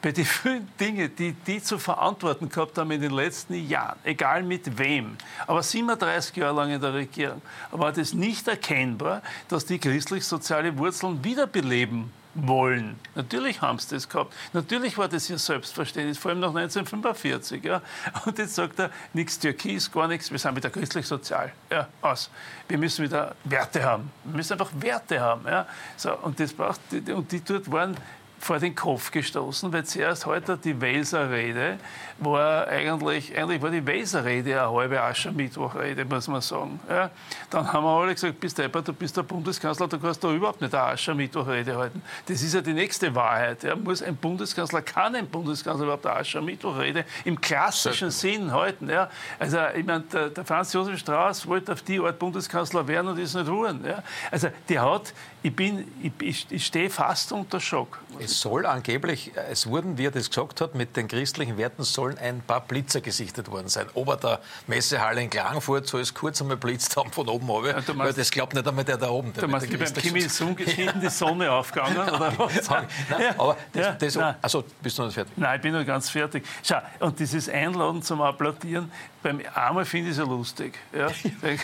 bei 0.01 0.11
den 0.11 0.25
vielen 0.25 0.67
Dingen, 0.79 1.15
die 1.15 1.33
die 1.33 1.61
zu 1.61 1.77
verantworten 1.77 2.49
gehabt 2.49 2.77
haben 2.77 2.91
in 2.91 3.01
den 3.01 3.11
letzten 3.11 3.53
Jahren, 3.67 3.99
egal 4.03 4.43
mit 4.43 4.77
wem, 4.77 5.17
aber 5.47 5.61
37 5.61 6.35
Jahre 6.35 6.55
lang 6.55 6.71
in 6.71 6.81
der 6.81 6.93
Regierung, 6.93 7.41
war 7.71 7.91
das 7.91 8.13
nicht 8.13 8.47
erkennbar, 8.47 9.21
dass 9.47 9.65
die 9.65 9.79
christlich-soziale 9.79 10.77
Wurzeln 10.77 11.23
wiederbeleben 11.23 12.11
wollen. 12.33 12.97
Natürlich 13.15 13.61
haben 13.61 13.77
sie 13.79 13.95
das 13.95 14.07
gehabt. 14.07 14.33
Natürlich 14.53 14.97
war 14.97 15.07
das 15.07 15.29
ihr 15.29 15.37
Selbstverständnis, 15.37 16.17
vor 16.17 16.31
allem 16.31 16.39
nach 16.39 16.55
1945. 16.55 17.63
Ja. 17.63 17.81
Und 18.25 18.37
jetzt 18.37 18.55
sagt 18.55 18.79
er, 18.79 18.89
nichts 19.13 19.37
Türkis, 19.37 19.91
gar 19.91 20.07
nichts, 20.07 20.31
wir 20.31 20.39
sind 20.39 20.55
wieder 20.55 20.69
christlich-sozial. 20.69 21.51
Ja, 21.69 21.87
aus. 22.01 22.29
Wir 22.67 22.77
müssen 22.77 23.03
wieder 23.03 23.35
Werte 23.43 23.83
haben. 23.83 24.11
Wir 24.23 24.37
müssen 24.37 24.53
einfach 24.53 24.71
Werte 24.79 25.19
haben. 25.19 25.45
Ja. 25.45 25.67
So, 25.97 26.15
und, 26.19 26.39
das 26.39 26.53
braucht, 26.53 26.79
und 26.91 27.31
die 27.31 27.43
dort 27.43 27.69
waren 27.69 27.97
vor 28.41 28.59
den 28.59 28.75
Kopf 28.75 29.11
gestoßen, 29.11 29.71
weil 29.71 29.85
zuerst 29.85 30.25
heute 30.25 30.57
die 30.57 30.79
Welser-Rede 30.79 31.77
war 32.19 32.67
eigentlich, 32.67 33.37
eigentlich 33.37 33.61
war 33.61 33.69
die 33.69 33.85
Welser-Rede 33.85 34.61
eine 34.61 34.71
halbe 34.71 35.01
Aschermittwoch-Rede, 35.01 36.05
muss 36.05 36.27
man 36.27 36.41
sagen. 36.41 36.79
Ja. 36.89 37.09
Dann 37.49 37.71
haben 37.71 37.83
wir 37.83 37.89
alle 37.89 38.13
gesagt, 38.13 38.39
bist 38.39 38.57
du 38.57 38.67
du 38.67 38.93
bist 38.93 39.17
der 39.17 39.23
Bundeskanzler, 39.23 39.87
du 39.87 39.99
kannst 39.99 40.23
da 40.23 40.31
überhaupt 40.31 40.61
nicht 40.61 40.73
eine 40.73 40.83
Aschermittwoch-Rede 40.83 41.77
halten. 41.77 42.01
Das 42.25 42.41
ist 42.41 42.53
ja 42.53 42.61
die 42.61 42.73
nächste 42.73 43.13
Wahrheit. 43.13 43.63
Ja. 43.63 43.75
Muss 43.75 44.01
ein 44.01 44.15
Bundeskanzler, 44.15 44.81
kann 44.81 45.15
ein 45.15 45.27
Bundeskanzler 45.27 45.83
überhaupt 45.83 46.05
eine 46.05 46.17
Aschermittwoch-Rede 46.17 47.05
im 47.25 47.39
klassischen. 47.39 48.11
Sinn 48.11 48.51
halten? 48.51 48.89
Ja. 48.89 49.09
Also, 49.39 49.57
ich 49.75 49.85
meine, 49.85 50.01
der, 50.01 50.29
der, 50.29 50.45
Franz 50.45 50.73
Josef 50.73 50.99
Strauß 50.99 51.47
wollte 51.47 51.73
auf 51.73 51.81
die 51.81 51.99
Art 51.99 52.19
Bundeskanzler 52.19 52.87
werden 52.87 53.07
und 53.07 53.19
ist 53.19 53.33
nicht 53.33 53.49
ruhen. 53.49 53.83
Ja. 53.85 54.03
Also, 54.29 54.49
der 54.69 54.81
hat, 54.81 55.13
ich 55.43 55.55
bin, 55.55 55.91
ich, 56.19 56.45
ich 56.51 56.65
stehe 56.65 56.89
fast 56.89 57.31
unter 57.31 57.59
Schock. 57.59 57.99
Es 58.19 58.39
soll 58.39 58.65
angeblich, 58.65 59.31
es 59.49 59.65
wurden, 59.65 59.97
wie 59.97 60.05
er 60.05 60.11
das 60.11 60.29
gesagt 60.29 60.61
hat, 60.61 60.75
mit 60.75 60.95
den 60.95 61.07
christlichen 61.07 61.57
Werten 61.57 61.83
sollen 61.83 62.17
ein 62.19 62.41
paar 62.41 62.61
Blitzer 62.61 63.01
gesichtet 63.01 63.49
worden 63.49 63.67
sein. 63.67 63.87
Ober 63.95 64.17
der 64.17 64.39
Messehalle 64.67 65.21
in 65.21 65.29
Klagenfurt 65.29 65.87
soll 65.87 66.01
es 66.01 66.13
kurz 66.13 66.41
einmal 66.41 66.57
blitzt 66.57 66.95
haben 66.95 67.11
von 67.11 67.27
oben 67.27 67.49
runter. 67.49 67.83
Ja, 67.87 67.97
weil 67.97 68.13
das 68.13 68.29
glaubt 68.29 68.53
nicht 68.53 68.67
einmal 68.67 68.83
der 68.83 68.97
da 68.97 69.09
oben. 69.09 69.33
Der 69.33 69.41
du 69.41 69.47
meinst, 69.47 69.69
beim 69.69 69.93
Kim 69.93 70.15
Il-sung 70.15 70.57
ist 70.59 70.71
hinten 70.73 71.01
die 71.01 71.09
Sonne 71.09 71.51
aufgegangen? 71.51 71.97
Oder 71.97 72.37
was? 72.37 72.69
Nein, 72.69 72.87
ja. 73.09 73.31
aber 73.37 73.57
das, 73.73 73.97
das 73.97 74.15
ja, 74.15 74.35
also 74.41 74.63
bist 74.81 74.97
du 74.97 75.01
noch 75.01 75.07
nicht 75.07 75.15
fertig? 75.15 75.33
Nein, 75.37 75.55
ich 75.55 75.61
bin 75.61 75.73
noch 75.73 75.85
ganz 75.85 76.09
fertig. 76.09 76.45
Schau, 76.63 76.77
und 76.99 77.19
dieses 77.19 77.49
Einladen 77.49 78.03
zum 78.03 78.21
Applaudieren, 78.21 78.91
beim 79.23 79.41
einmal 79.53 79.85
finde 79.85 80.09
ich 80.09 80.17
es 80.17 80.17
ja 80.17 80.23
lustig. 80.23 80.77
Ja. 80.93 81.07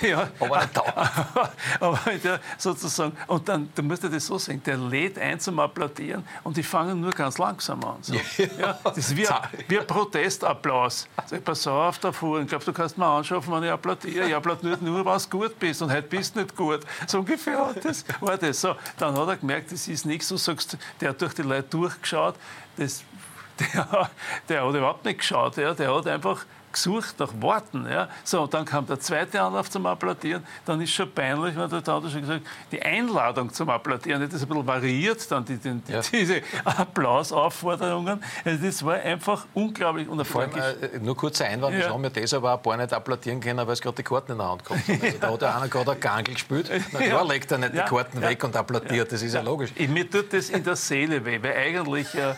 ja. 0.08 0.30
aber 0.40 0.68
aber 1.80 2.00
der, 2.24 2.40
sozusagen, 2.58 3.16
und 3.28 3.48
dann, 3.48 3.67
du 3.76 3.84
musst 3.84 4.04
dir 4.04 4.10
das 4.10 4.26
so 4.26 4.38
sagen, 4.38 4.62
der 4.66 4.78
lädt 4.78 5.18
ein 5.18 5.40
zum 5.40 5.60
Applaudieren 5.60 6.26
und 6.44 6.58
die 6.58 6.64
fangen 6.64 7.00
nur 7.00 7.12
ganz 7.12 7.38
langsam 7.38 7.84
an. 7.84 7.98
So. 8.02 8.14
Ja. 8.60 8.80
das 8.84 8.98
ist 8.98 9.16
wie 9.16 9.28
ein, 9.28 9.36
wie 9.68 9.80
ein 9.80 9.88
Protestapplaus. 9.88 11.08
Sag, 11.26 11.44
pass 11.44 11.68
auf 11.68 12.00
davor, 12.00 12.42
ich 12.42 12.48
glaube, 12.48 12.66
du 12.66 12.74
kannst 12.74 12.98
mir 12.98 13.06
anschauen, 13.06 13.44
wenn 13.48 13.64
ich 13.64 13.72
applaudiere. 13.72 14.28
Ich 14.28 14.36
applaudiere 14.36 14.78
nur, 14.82 15.06
wenn 15.06 15.14
du 15.14 15.30
gut 15.30 15.60
bist 15.60 15.82
und 15.82 15.92
heute 15.92 16.08
bist 16.08 16.36
du 16.36 16.42
nicht 16.42 16.56
gut. 16.56 16.82
So 17.06 17.20
ungefähr 17.20 17.74
das, 17.82 18.06
war 18.20 18.38
das. 18.38 18.62
So, 18.62 18.76
dann 18.98 19.18
hat 19.18 19.28
er 19.28 19.38
gemerkt, 19.38 19.72
das 19.72 19.88
ist 19.88 20.06
nichts. 20.06 20.30
Du 20.30 20.38
sagst, 20.38 20.78
der 21.02 21.10
hat 21.10 21.22
durch 21.22 21.34
die 21.34 21.44
Leute 21.44 21.68
durchgeschaut. 21.70 22.36
Das, 22.78 23.04
der, 23.60 24.10
der 24.50 24.66
hat 24.66 24.76
überhaupt 24.76 25.06
nicht 25.06 25.20
geschaut. 25.20 25.58
Ja. 25.58 25.74
Der 25.74 25.94
hat 25.94 26.08
einfach 26.08 26.46
gesucht 26.72 27.20
nach 27.20 27.32
Worten. 27.40 27.88
Ja. 27.90 28.10
So, 28.24 28.48
dann 28.48 28.66
kam 28.66 28.86
der 28.86 29.00
zweite 29.00 29.42
Anlauf 29.42 29.70
zum 29.70 29.86
Applaudieren. 29.86 30.46
Dann 30.66 30.82
ist 30.82 30.92
schon 30.92 31.12
peinlich, 31.12 31.56
weil 31.56 31.68
der 31.68 31.80
hat 31.80 32.12
schon 32.12 32.22
gesagt, 32.22 32.42
die 32.72 32.82
Einladung 32.82 33.52
zum 33.52 33.70
Applaudieren, 33.70 34.22
das 34.22 34.34
ist 34.34 34.44
ein 34.44 34.50
bisschen 34.50 34.68
variiert, 34.68 35.32
dann 35.32 35.46
die, 35.46 35.58
die, 35.58 35.82
ja. 35.88 36.02
diese 36.12 36.42
Applausaufforderungen. 36.64 38.24
Also 38.44 38.66
das 38.66 38.86
war 38.86 38.96
einfach 38.96 39.46
unglaublich. 39.54 40.08
Und 40.08 40.26
Vor 40.26 40.42
allem, 40.42 40.52
äh, 40.56 41.00
nur 41.00 41.16
kurzer 41.16 41.46
Einwand, 41.46 41.78
ja. 41.78 41.90
haben 41.90 42.04
ja 42.04 42.10
das 42.10 42.34
aber 42.34 42.54
ein 42.54 42.62
paar 42.62 42.78
nicht 42.78 42.94
applaudieren 42.94 43.40
können, 43.40 43.66
weil 43.66 43.74
es 43.74 43.82
gerade 43.82 43.96
die 43.96 44.04
Karten 44.04 44.34
in 44.34 44.38
der 44.38 44.50
Hand 44.50 44.64
kommt. 44.64 44.82
Also 44.88 45.18
da 45.20 45.32
hat 45.32 45.42
ja 45.42 45.58
einer 45.58 45.68
gerade 45.68 45.92
ein 45.92 46.00
Gangel 46.00 46.34
gespielt. 46.34 46.70
Na 46.92 47.00
klar, 47.00 47.26
legt 47.26 47.52
er 47.52 47.58
nicht 47.58 47.74
die 47.74 47.80
Karten 47.80 48.22
weg 48.22 48.44
und 48.44 48.56
applaudiert, 48.56 49.12
das 49.12 49.22
ist 49.22 49.34
ja, 49.34 49.42
logisch. 49.42 49.72
Mir 49.88 50.10
tut 50.10 50.34
das 50.34 50.50
in 50.50 50.64
der 50.64 50.76
Seele 50.76 51.24
weh, 51.26 51.42
weil 51.42 51.54
eigentlich 51.56 52.14
äh, 52.16 52.36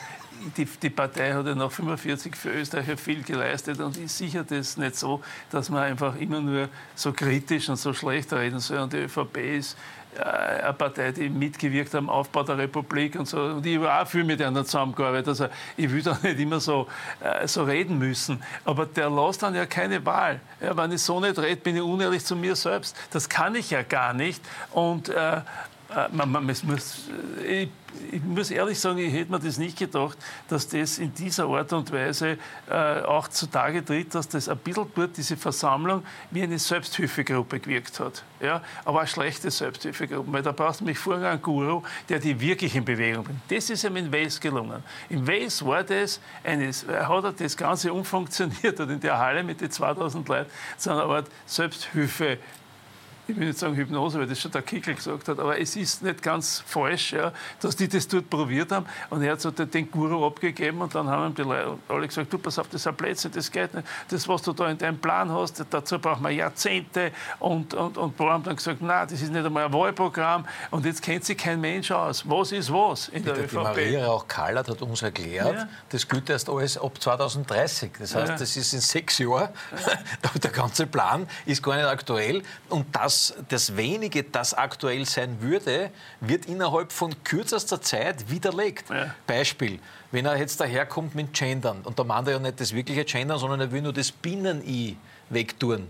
die, 0.57 0.65
die, 0.65 0.89
Partei 0.89 1.33
hat 1.33 1.45
ja 1.45 1.55
nach 1.55 1.71
45 1.71 2.35
für 2.35 2.51
Österreich 2.51 2.99
viel 2.99 3.23
geleistet 3.23 3.79
und 3.79 3.97
ist 3.97 4.17
sicher 4.17 4.43
das 4.43 4.77
nicht 4.77 4.95
so, 4.95 5.21
dass 5.51 5.69
man 5.69 5.83
einfach 5.83 6.15
immer 6.15 6.41
nur 6.41 6.69
so 6.95 7.11
kritisch 7.13 7.69
und 7.69 7.77
so 7.77 7.93
schlecht 7.93 8.31
reden 8.33 8.59
soll. 8.59 8.79
Und 8.79 8.93
die 8.93 8.97
ÖVP 8.97 9.37
ist 9.37 9.77
äh, 10.17 10.21
eine 10.23 10.73
Partei, 10.73 11.11
die 11.11 11.29
mitgewirkt 11.29 11.93
hat 11.93 11.99
am 11.99 12.09
Aufbau 12.09 12.43
der 12.43 12.57
Republik 12.57 13.15
und 13.15 13.27
so. 13.27 13.39
Und 13.41 13.65
ich 13.65 13.77
habe 13.77 13.93
auch 13.93 14.07
viel 14.07 14.23
mit 14.23 14.41
einer 14.41 14.65
zusammengearbeitet. 14.65 15.27
Also 15.27 15.47
ich 15.77 15.91
will 15.91 16.01
da 16.01 16.17
nicht 16.23 16.39
immer 16.39 16.59
so, 16.59 16.87
äh, 17.21 17.47
so 17.47 17.63
reden 17.63 17.99
müssen. 17.99 18.41
Aber 18.65 18.85
der 18.85 19.09
lässt 19.09 19.43
dann 19.43 19.53
ja 19.53 19.65
keine 19.65 20.03
Wahl. 20.05 20.39
Ja, 20.61 20.75
wenn 20.75 20.91
ich 20.91 21.01
so 21.01 21.19
nicht 21.19 21.37
rede, 21.37 21.57
bin 21.57 21.75
ich 21.75 21.81
unehrlich 21.81 22.25
zu 22.25 22.35
mir 22.35 22.55
selbst. 22.55 22.95
Das 23.11 23.29
kann 23.29 23.55
ich 23.55 23.69
ja 23.69 23.83
gar 23.83 24.13
nicht. 24.13 24.41
Und 24.71 25.09
äh, 25.09 25.41
äh, 25.95 26.07
man, 26.11 26.31
man, 26.31 26.45
muss, 26.45 26.63
äh, 27.43 27.63
ich, 27.63 27.69
ich, 28.11 28.21
muss 28.21 28.51
ehrlich 28.51 28.79
sagen, 28.79 28.99
ich 28.99 29.11
hätte 29.11 29.31
mir 29.31 29.39
das 29.39 29.57
nicht 29.57 29.77
gedacht, 29.77 30.17
dass 30.47 30.67
das 30.67 30.99
in 30.99 31.13
dieser 31.13 31.47
Art 31.47 31.73
und 31.73 31.91
Weise 31.91 32.37
äh, 32.69 33.01
auch 33.01 33.27
zutage 33.27 33.83
tritt, 33.83 34.13
dass 34.13 34.27
das 34.27 34.49
ein 34.49 34.57
bisschen 34.59 34.85
dort 34.93 35.17
diese 35.17 35.35
Versammlung 35.35 36.03
wie 36.29 36.43
eine 36.43 36.59
Selbsthilfegruppe 36.59 37.59
gewirkt 37.59 37.99
hat. 37.99 38.23
Ja? 38.39 38.61
Aber 38.85 38.99
eine 38.99 39.07
schlechte 39.07 39.49
Selbsthilfegruppe, 39.49 40.31
weil 40.31 40.43
da 40.43 40.51
brauchst 40.51 40.81
du 40.81 40.85
mich 40.85 40.99
vorher 40.99 41.31
einen 41.31 41.41
Guru, 41.41 41.81
der 42.07 42.19
die 42.19 42.39
wirklich 42.39 42.75
in 42.75 42.85
Bewegung 42.85 43.23
bringt. 43.23 43.41
Das 43.49 43.69
ist 43.71 43.83
ihm 43.83 43.95
in 43.95 44.13
Wales 44.13 44.39
gelungen. 44.39 44.83
In 45.09 45.27
Wales 45.27 45.65
war 45.65 45.83
das, 45.83 46.19
eines, 46.43 46.85
hat 46.87 47.41
das 47.41 47.57
Ganze 47.57 47.91
umfunktioniert 47.91 48.79
und 48.79 48.91
in 48.91 48.99
der 48.99 49.17
Halle 49.17 49.43
mit 49.43 49.59
den 49.59 49.71
2000 49.71 50.27
Leuten, 50.27 50.51
sondern 50.77 51.05
eine 51.05 51.15
Art 51.15 51.27
Selbsthilfe 51.47 52.37
ich 53.29 53.37
will 53.37 53.47
nicht 53.47 53.59
sagen 53.59 53.75
Hypnose, 53.75 54.19
weil 54.19 54.27
das 54.27 54.39
schon 54.39 54.51
der 54.51 54.61
Kickel 54.61 54.95
gesagt 54.95 55.27
hat, 55.27 55.39
aber 55.39 55.59
es 55.59 55.75
ist 55.75 56.01
nicht 56.01 56.21
ganz 56.21 56.63
falsch, 56.65 57.13
ja, 57.13 57.31
dass 57.59 57.75
die 57.75 57.87
das 57.87 58.07
dort 58.07 58.29
probiert 58.29 58.71
haben. 58.71 58.85
Und 59.09 59.21
er 59.21 59.33
hat 59.33 59.41
so 59.41 59.51
den 59.51 59.91
Guru 59.91 60.25
abgegeben 60.25 60.81
und 60.81 60.93
dann 60.95 61.07
haben 61.07 61.33
die 61.35 61.43
Leute 61.43 61.77
alle 61.87 62.07
gesagt, 62.07 62.31
du, 62.33 62.37
pass 62.37 62.57
auf, 62.59 62.67
das 62.67 62.81
ist 62.81 62.87
ein 62.87 62.95
Blödsinn, 62.95 63.31
das 63.31 63.51
geht 63.51 63.73
nicht. 63.73 63.87
Das, 64.09 64.27
was 64.27 64.41
du 64.41 64.53
da 64.53 64.69
in 64.69 64.77
deinem 64.77 64.97
Plan 64.97 65.31
hast, 65.31 65.63
dazu 65.69 65.99
braucht 65.99 66.21
man 66.21 66.33
Jahrzehnte. 66.33 67.11
Und, 67.39 67.73
und, 67.73 67.97
und 67.97 68.17
Bauer 68.17 68.33
haben 68.33 68.43
dann 68.43 68.55
gesagt, 68.55 68.81
nein, 68.81 69.07
das 69.09 69.21
ist 69.21 69.31
nicht 69.31 69.45
einmal 69.45 69.65
ein 69.65 69.73
Wahlprogramm 69.73 70.45
und 70.71 70.85
jetzt 70.85 71.01
kennt 71.01 71.25
sich 71.25 71.37
kein 71.37 71.61
Mensch 71.61 71.91
aus. 71.91 72.27
Was 72.27 72.51
ist 72.51 72.71
was 72.71 73.09
in 73.09 73.23
der 73.23 73.35
die, 73.35 73.41
ÖVP? 73.41 73.51
Die 73.51 73.57
Maria 73.57 74.07
auch 74.07 74.27
Kallert 74.27 74.67
hat 74.67 74.81
uns 74.81 75.01
erklärt, 75.01 75.55
ja. 75.55 75.67
das 75.89 76.07
gilt 76.07 76.29
erst 76.29 76.49
alles 76.49 76.77
ab 76.77 76.99
2030. 76.99 77.91
Das 77.99 78.15
heißt, 78.15 78.29
ja. 78.29 78.37
das 78.37 78.55
ist 78.55 78.73
in 78.73 78.79
sechs 78.79 79.17
Jahren. 79.19 79.49
Ja. 79.71 80.29
der 80.43 80.51
ganze 80.51 80.87
Plan 80.87 81.27
ist 81.45 81.61
gar 81.61 81.75
nicht 81.75 81.85
aktuell. 81.85 82.41
Und 82.69 82.95
das 82.95 83.18
das, 83.19 83.33
das 83.49 83.77
wenige, 83.77 84.23
das 84.23 84.53
aktuell 84.53 85.05
sein 85.05 85.41
würde, 85.41 85.91
wird 86.21 86.45
innerhalb 86.45 86.91
von 86.91 87.23
kürzester 87.23 87.81
Zeit 87.81 88.29
widerlegt. 88.29 88.89
Ja. 88.89 89.13
Beispiel, 89.27 89.79
wenn 90.11 90.25
er 90.25 90.37
jetzt 90.37 90.59
daherkommt 90.59 91.15
mit 91.15 91.33
Gendern, 91.33 91.81
und 91.83 91.99
da 91.99 92.03
meint 92.03 92.27
er 92.27 92.35
ja 92.35 92.39
nicht 92.39 92.59
das 92.59 92.73
wirkliche 92.73 93.05
Gendern, 93.05 93.39
sondern 93.39 93.59
er 93.59 93.71
will 93.71 93.81
nur 93.81 93.93
das 93.93 94.11
Binnen-I 94.11 94.97
wegtun. 95.29 95.87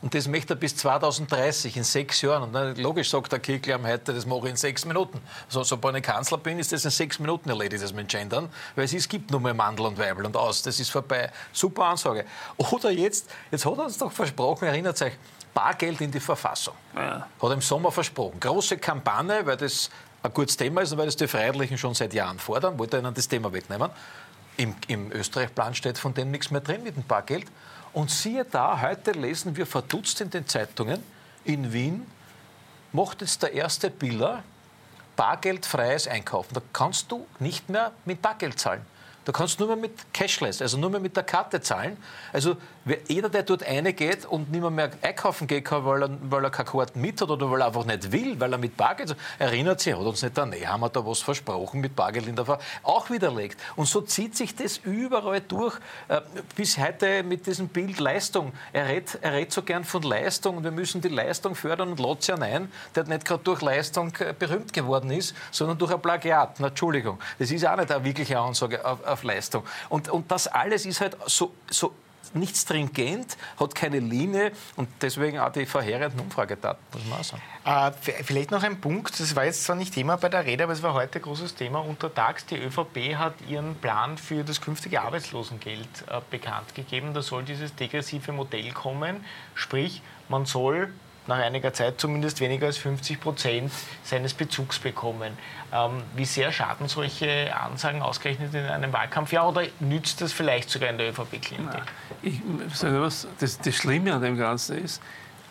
Und 0.00 0.14
das 0.14 0.28
möchte 0.28 0.54
er 0.54 0.56
bis 0.56 0.76
2030, 0.76 1.76
in 1.76 1.82
sechs 1.82 2.22
Jahren. 2.22 2.44
Und 2.44 2.52
dann, 2.52 2.76
logisch 2.76 3.10
sagt 3.10 3.32
der 3.32 3.40
Kickl 3.40 3.72
am 3.72 3.84
heute, 3.84 4.14
das 4.14 4.26
mache 4.26 4.44
ich 4.44 4.50
in 4.50 4.56
sechs 4.56 4.84
Minuten. 4.84 5.20
So, 5.48 5.64
sobald 5.64 5.96
ich 5.96 6.04
Kanzler 6.04 6.38
bin, 6.38 6.60
ist 6.60 6.70
das 6.70 6.84
in 6.84 6.92
sechs 6.92 7.18
Minuten 7.18 7.48
erledigt, 7.48 7.82
das 7.82 7.92
mit 7.92 8.08
Gendern. 8.08 8.48
Weil 8.76 8.84
es, 8.84 8.92
es 8.92 9.08
gibt 9.08 9.32
nur 9.32 9.40
mehr 9.40 9.54
Mandel 9.54 9.86
und 9.86 9.98
Weibel 9.98 10.24
und 10.24 10.36
aus. 10.36 10.62
Das 10.62 10.78
ist 10.78 10.90
vorbei. 10.90 11.32
Super 11.52 11.86
Ansage. 11.86 12.24
Oder 12.56 12.92
jetzt, 12.92 13.28
jetzt 13.50 13.66
hat 13.66 13.76
er 13.76 13.84
uns 13.86 13.98
doch 13.98 14.12
versprochen, 14.12 14.68
erinnert 14.68 15.02
euch, 15.02 15.14
Bargeld 15.54 16.00
in 16.00 16.10
die 16.10 16.20
Verfassung. 16.20 16.74
Ja. 16.94 17.20
Hat 17.20 17.28
er 17.42 17.52
im 17.52 17.60
Sommer 17.60 17.90
versprochen. 17.92 18.38
Große 18.40 18.78
Kampagne, 18.78 19.44
weil 19.44 19.56
das 19.56 19.90
ein 20.22 20.32
gutes 20.32 20.56
Thema 20.56 20.82
ist 20.82 20.92
und 20.92 20.98
weil 20.98 21.06
das 21.06 21.16
die 21.16 21.28
Freiheitlichen 21.28 21.78
schon 21.78 21.94
seit 21.94 22.12
Jahren 22.12 22.38
fordern, 22.38 22.78
wollte 22.78 22.96
er 22.96 23.02
ihnen 23.02 23.14
das 23.14 23.28
Thema 23.28 23.52
wegnehmen. 23.52 23.90
Im, 24.56 24.74
im 24.88 25.12
Österreich-Plan 25.12 25.74
steht 25.74 25.98
von 25.98 26.14
dem 26.14 26.30
nichts 26.30 26.50
mehr 26.50 26.60
drin 26.60 26.82
mit 26.82 26.96
dem 26.96 27.04
Bargeld. 27.04 27.46
Und 27.92 28.10
siehe 28.10 28.44
da, 28.44 28.80
heute 28.80 29.12
lesen 29.12 29.56
wir 29.56 29.66
verdutzt 29.66 30.20
in 30.20 30.30
den 30.30 30.46
Zeitungen, 30.46 31.02
in 31.44 31.72
Wien 31.72 32.06
macht 32.92 33.20
jetzt 33.20 33.42
der 33.42 33.52
erste 33.52 33.90
Biller 33.90 34.42
bargeldfreies 35.16 36.08
Einkaufen. 36.08 36.54
Da 36.54 36.62
kannst 36.72 37.10
du 37.10 37.26
nicht 37.38 37.68
mehr 37.68 37.92
mit 38.04 38.22
Bargeld 38.22 38.58
zahlen. 38.58 38.84
Du 39.24 39.32
kannst 39.32 39.58
nur 39.58 39.68
mehr 39.68 39.76
mit 39.76 40.14
Cashless, 40.14 40.62
also 40.62 40.78
nur 40.78 40.88
mehr 40.88 41.00
mit 41.00 41.14
der 41.14 41.22
Karte 41.22 41.60
zahlen. 41.60 41.98
Also 42.32 42.56
jeder, 43.08 43.28
der 43.28 43.42
dort 43.42 43.62
reingeht 43.62 44.24
und 44.26 44.50
nicht 44.50 44.70
mehr, 44.70 44.90
einkaufen 45.02 45.46
gehen 45.46 45.64
kann, 45.64 45.84
weil 45.84 46.02
er, 46.02 46.10
weil 46.22 46.44
er 46.44 46.50
keine 46.50 46.68
Karten 46.68 47.00
mit 47.00 47.20
hat 47.20 47.30
oder 47.30 47.50
weil 47.50 47.60
er 47.60 47.68
einfach 47.68 47.84
nicht 47.84 48.12
will, 48.12 48.38
weil 48.40 48.52
er 48.52 48.58
mit 48.58 48.76
Bargeld, 48.76 49.16
erinnert 49.38 49.80
sich, 49.80 49.94
hat 49.94 50.00
uns 50.00 50.22
nicht 50.22 50.38
an, 50.38 50.50
nee, 50.50 50.66
haben 50.66 50.80
wir 50.80 50.88
da 50.88 51.04
was 51.04 51.20
versprochen 51.20 51.80
mit 51.80 51.94
Bargeld 51.94 52.26
in 52.26 52.36
der 52.36 52.44
Fahrt, 52.44 52.62
auch 52.82 53.10
widerlegt. 53.10 53.58
Und 53.76 53.86
so 53.86 54.00
zieht 54.00 54.36
sich 54.36 54.54
das 54.54 54.78
überall 54.78 55.40
durch, 55.40 55.76
äh, 56.08 56.20
bis 56.56 56.78
heute 56.78 57.22
mit 57.22 57.46
diesem 57.46 57.68
Bild 57.68 57.98
Leistung. 57.98 58.52
Er 58.72 58.88
redet, 58.88 59.18
er 59.22 59.32
redet 59.32 59.52
so 59.52 59.62
gern 59.62 59.84
von 59.84 60.02
Leistung 60.02 60.58
und 60.58 60.64
wir 60.64 60.70
müssen 60.70 61.00
die 61.00 61.08
Leistung 61.08 61.54
fördern 61.54 61.90
und 61.92 62.26
ja 62.26 62.34
ein, 62.36 62.70
der 62.94 63.04
nicht 63.04 63.24
gerade 63.24 63.42
durch 63.44 63.62
Leistung 63.62 64.12
äh, 64.18 64.34
berühmt 64.38 64.72
geworden 64.72 65.10
ist, 65.10 65.34
sondern 65.50 65.78
durch 65.78 65.92
ein 65.92 66.00
Plagiat. 66.00 66.60
Na, 66.60 66.68
Entschuldigung, 66.68 67.18
das 67.38 67.50
ist 67.50 67.66
auch 67.66 67.76
nicht 67.76 67.90
eine 67.90 68.04
wirkliche 68.04 68.38
Ansage 68.38 68.84
auf, 68.84 69.04
auf 69.04 69.22
Leistung. 69.22 69.64
Und, 69.88 70.08
und 70.08 70.30
das 70.30 70.46
alles 70.46 70.86
ist 70.86 71.00
halt 71.00 71.16
so, 71.26 71.52
so 71.70 71.92
nicht 72.34 72.56
stringent, 72.56 73.36
hat 73.58 73.74
keine 73.74 73.98
Linie 73.98 74.52
und 74.76 74.88
deswegen 75.00 75.38
auch 75.38 75.52
die 75.52 75.66
verheerenden 75.66 76.20
Umfragedaten, 76.20 76.82
muss 76.92 77.04
man 77.06 77.20
auch 77.20 77.24
sagen. 77.24 77.42
Äh, 77.64 78.22
vielleicht 78.22 78.50
noch 78.50 78.62
ein 78.62 78.80
Punkt, 78.80 79.18
das 79.18 79.34
war 79.36 79.44
jetzt 79.44 79.64
zwar 79.64 79.76
nicht 79.76 79.94
Thema 79.94 80.16
bei 80.16 80.28
der 80.28 80.44
Rede, 80.44 80.64
aber 80.64 80.72
es 80.72 80.82
war 80.82 80.94
heute 80.94 81.18
ein 81.18 81.22
großes 81.22 81.54
Thema 81.54 81.80
untertags. 81.80 82.46
Die 82.46 82.56
ÖVP 82.56 83.16
hat 83.16 83.34
ihren 83.48 83.74
Plan 83.76 84.18
für 84.18 84.44
das 84.44 84.60
künftige 84.60 85.02
Arbeitslosengeld 85.02 85.88
äh, 86.08 86.20
bekannt 86.30 86.74
gegeben. 86.74 87.14
Da 87.14 87.22
soll 87.22 87.44
dieses 87.44 87.74
degressive 87.74 88.32
Modell 88.32 88.72
kommen, 88.72 89.24
sprich, 89.54 90.02
man 90.28 90.46
soll 90.46 90.92
nach 91.28 91.38
einiger 91.38 91.72
Zeit 91.72 92.00
zumindest 92.00 92.40
weniger 92.40 92.66
als 92.66 92.78
50 92.78 93.20
Prozent 93.20 93.72
seines 94.02 94.34
Bezugs 94.34 94.78
bekommen. 94.78 95.34
Ähm, 95.72 96.02
wie 96.16 96.24
sehr 96.24 96.50
schaden 96.50 96.88
solche 96.88 97.54
Ansagen 97.54 98.02
ausgerechnet 98.02 98.54
in 98.54 98.64
einem 98.64 98.92
Wahlkampfjahr 98.92 99.48
oder 99.48 99.62
nützt 99.80 100.20
das 100.20 100.32
vielleicht 100.32 100.70
sogar 100.70 100.90
in 100.90 100.98
der 100.98 101.10
ÖVP-Klientel? 101.10 101.82
Ich 102.22 102.40
sage 102.74 103.00
was, 103.00 103.28
das, 103.38 103.58
das 103.58 103.74
Schlimme 103.74 104.14
an 104.14 104.22
dem 104.22 104.36
Ganzen 104.36 104.82
ist, 104.84 105.00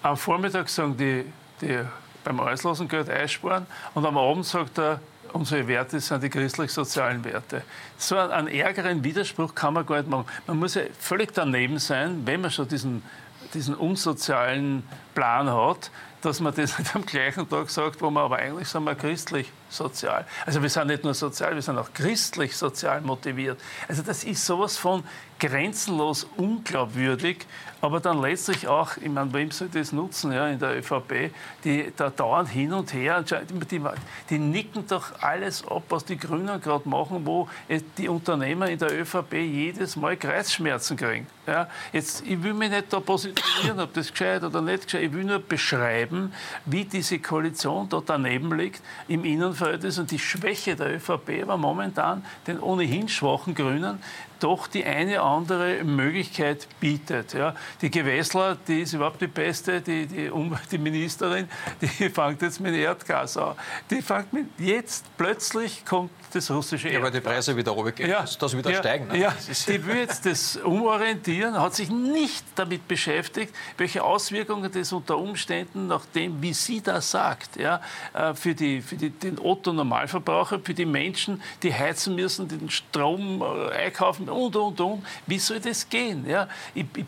am 0.01 0.17
Vormittag 0.17 0.67
sagen 0.69 0.97
die, 0.97 1.25
die 1.61 1.79
beim 2.23 2.39
Arbeitslosengeld 2.39 3.09
einsparen 3.09 3.65
und 3.93 4.05
am 4.05 4.17
Abend 4.17 4.45
sagt 4.45 4.79
er, 4.79 4.99
unsere 5.33 5.67
Werte 5.67 5.99
sind 5.99 6.23
die 6.23 6.29
christlich-sozialen 6.29 7.23
Werte. 7.23 7.61
So 7.97 8.17
einen 8.17 8.47
ärgeren 8.47 9.03
Widerspruch 9.03 9.53
kann 9.55 9.73
man 9.73 9.85
gar 9.85 9.97
nicht 9.97 10.09
machen. 10.09 10.25
Man 10.45 10.57
muss 10.57 10.75
ja 10.75 10.83
völlig 10.99 11.33
daneben 11.33 11.79
sein, 11.79 12.21
wenn 12.25 12.41
man 12.41 12.51
schon 12.51 12.67
diesen, 12.67 13.03
diesen 13.53 13.75
unsozialen 13.75 14.83
Plan 15.13 15.49
hat, 15.49 15.91
dass 16.21 16.39
man 16.39 16.53
das 16.53 16.77
nicht 16.77 16.95
am 16.95 17.05
gleichen 17.05 17.47
Tag 17.47 17.69
sagt, 17.69 18.01
wo 18.01 18.09
man 18.09 18.23
aber 18.23 18.37
eigentlich 18.37 18.67
sind 18.67 18.83
wir 18.83 18.95
christlich-sozial. 18.95 20.25
Also 20.45 20.61
wir 20.61 20.69
sind 20.69 20.87
nicht 20.87 21.03
nur 21.03 21.13
sozial, 21.13 21.55
wir 21.55 21.61
sind 21.61 21.77
auch 21.77 21.93
christlich-sozial 21.93 23.01
motiviert. 23.01 23.59
Also 23.87 24.01
das 24.01 24.23
ist 24.23 24.45
sowas 24.45 24.77
von 24.77 25.03
grenzenlos 25.39 26.27
unglaubwürdig, 26.37 27.45
aber 27.81 27.99
dann 27.99 28.21
letztlich 28.21 28.67
auch, 28.67 28.97
ich 28.97 29.09
meine, 29.09 29.33
wem 29.33 29.51
soll 29.51 29.69
das 29.69 29.91
nutzen 29.91 30.31
ja, 30.31 30.47
in 30.47 30.59
der 30.59 30.77
ÖVP, 30.77 31.31
die 31.63 31.91
da 31.95 32.09
dauernd 32.09 32.49
hin 32.49 32.73
und 32.73 32.93
her, 32.93 33.23
die, 33.23 33.81
die 34.29 34.39
nicken 34.39 34.87
doch 34.87 35.21
alles 35.21 35.65
ab, 35.67 35.83
was 35.89 36.05
die 36.05 36.17
Grünen 36.17 36.59
gerade 36.61 36.87
machen, 36.89 37.25
wo 37.25 37.47
die 37.97 38.07
Unternehmer 38.07 38.69
in 38.69 38.79
der 38.79 38.99
ÖVP 38.99 39.33
jedes 39.33 39.95
Mal 39.95 40.17
Kreuzschmerzen 40.17 40.97
kriegen. 40.97 41.27
Ja, 41.45 41.69
jetzt, 41.93 42.25
ich 42.27 42.41
will 42.43 42.53
mich 42.53 42.69
nicht 42.69 42.91
da 42.91 42.99
positionieren, 42.99 43.79
ob 43.79 43.93
das 43.93 44.11
gescheit 44.11 44.43
oder 44.43 44.61
nicht 44.61 44.83
gescheit, 44.83 45.03
ich 45.03 45.13
will 45.13 45.23
nur 45.23 45.39
beschreiben, 45.39 46.33
wie 46.65 46.83
diese 46.83 47.19
Koalition 47.19 47.87
da 47.87 48.01
daneben 48.05 48.57
liegt 48.57 48.81
im 49.07 49.23
Innenverhältnis 49.23 49.97
und 49.97 50.11
die 50.11 50.19
Schwäche 50.19 50.75
der 50.75 50.95
ÖVP 50.95 51.47
war 51.47 51.57
momentan 51.57 52.25
den 52.47 52.59
ohnehin 52.59 53.07
schwachen 53.07 53.55
Grünen 53.55 53.99
doch 54.39 54.67
die 54.67 54.85
eine 54.85 55.21
andere 55.21 55.83
Möglichkeit 55.83 56.67
bietet. 56.79 57.33
Ja. 57.33 57.55
Die 57.81 57.89
Gewessler, 57.89 58.57
die 58.67 58.81
ist 58.81 58.93
überhaupt 58.93 59.21
die 59.21 59.27
beste, 59.27 59.81
die, 59.81 60.05
die, 60.05 60.31
die 60.71 60.77
Ministerin, 60.77 61.49
die 61.81 62.09
fängt 62.09 62.41
jetzt 62.41 62.59
mit 62.59 62.75
Erdgas 62.75 63.37
an. 63.37 63.55
Die 63.89 64.01
fängt 64.01 64.33
mit, 64.33 64.47
jetzt 64.57 65.05
plötzlich 65.17 65.85
kommt 65.85 66.11
das 66.33 66.51
russische 66.51 66.87
Erdgas. 66.87 66.99
Ja, 66.99 67.03
weil 67.03 67.11
die 67.11 67.25
Preise 67.25 67.55
wieder 67.55 67.71
runtergehen, 67.71 68.09
ja, 68.09 68.25
das 68.39 68.57
wieder 68.57 68.71
ja, 68.71 68.79
steigen. 68.79 69.07
Ne? 69.07 69.19
Ja, 69.19 69.33
die 69.67 69.85
will 69.85 69.97
jetzt 69.97 70.25
das 70.25 70.57
umorientieren, 70.57 71.59
hat 71.59 71.75
sich 71.75 71.89
nicht 71.89 72.45
damit 72.55 72.87
beschäftigt, 72.87 73.53
welche 73.77 74.03
Auswirkungen 74.03 74.71
das 74.71 74.91
unter 74.93 75.17
Umständen, 75.17 75.87
nach 75.87 76.05
dem, 76.05 76.41
wie 76.41 76.53
sie 76.53 76.81
das 76.81 77.11
sagt, 77.11 77.55
ja, 77.57 77.81
äh, 78.13 78.33
für, 78.33 78.53
die, 78.53 78.81
für 78.81 78.95
die, 78.95 79.09
den 79.09 79.39
Otto-Normalverbraucher, 79.39 80.59
für 80.59 80.73
die 80.73 80.85
Menschen, 80.85 81.41
die 81.63 81.73
heizen 81.73 82.15
müssen, 82.15 82.47
den 82.47 82.69
Strom 82.69 83.41
äh, 83.41 83.85
einkaufen 83.85 84.26
und, 84.29 84.55
und, 84.55 84.79
und. 84.79 85.05
Wie 85.25 85.39
soll 85.39 85.59
das 85.59 85.87
gehen? 85.87 86.27
Ja? 86.27 86.47
Ich, 86.73 86.85
ich, 86.95 87.05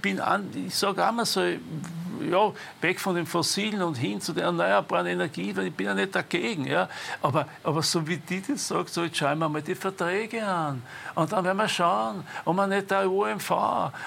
ich 0.68 0.76
sage 0.76 1.06
auch 1.06 1.12
mal 1.12 1.26
so, 1.26 1.42
ja, 1.42 2.52
weg 2.82 3.00
von 3.00 3.16
den 3.16 3.26
Fossilen 3.26 3.82
und 3.82 3.96
hin 3.96 4.20
zu 4.22 4.34
der 4.34 4.46
erneuerbaren 4.46 5.08
Energie, 5.08 5.56
weil 5.56 5.68
ich 5.68 5.74
bin 5.74 5.88
ja 5.88 5.94
nicht 5.94 6.14
dagegen. 6.14 6.66
Ja? 6.66 6.90
Aber, 7.22 7.48
aber 7.64 7.82
so 7.82 8.06
wie 8.08 8.18
die 8.18 8.42
das 8.42 8.68
sagt, 8.68 8.90
so 8.90 9.04
jetzt 9.04 9.18
schauen 9.18 9.40
wir 9.40 9.50
mal 9.50 9.62
die 9.62 9.76
Verträge 9.76 10.46
an. 10.46 10.82
Und 11.16 11.32
dann 11.32 11.44
werden 11.44 11.58
wir 11.58 11.68
schauen, 11.68 12.24
ob 12.46 12.56
man 12.56 12.70
nicht 12.70 12.90
der 12.92 13.10
OMV 13.10 13.52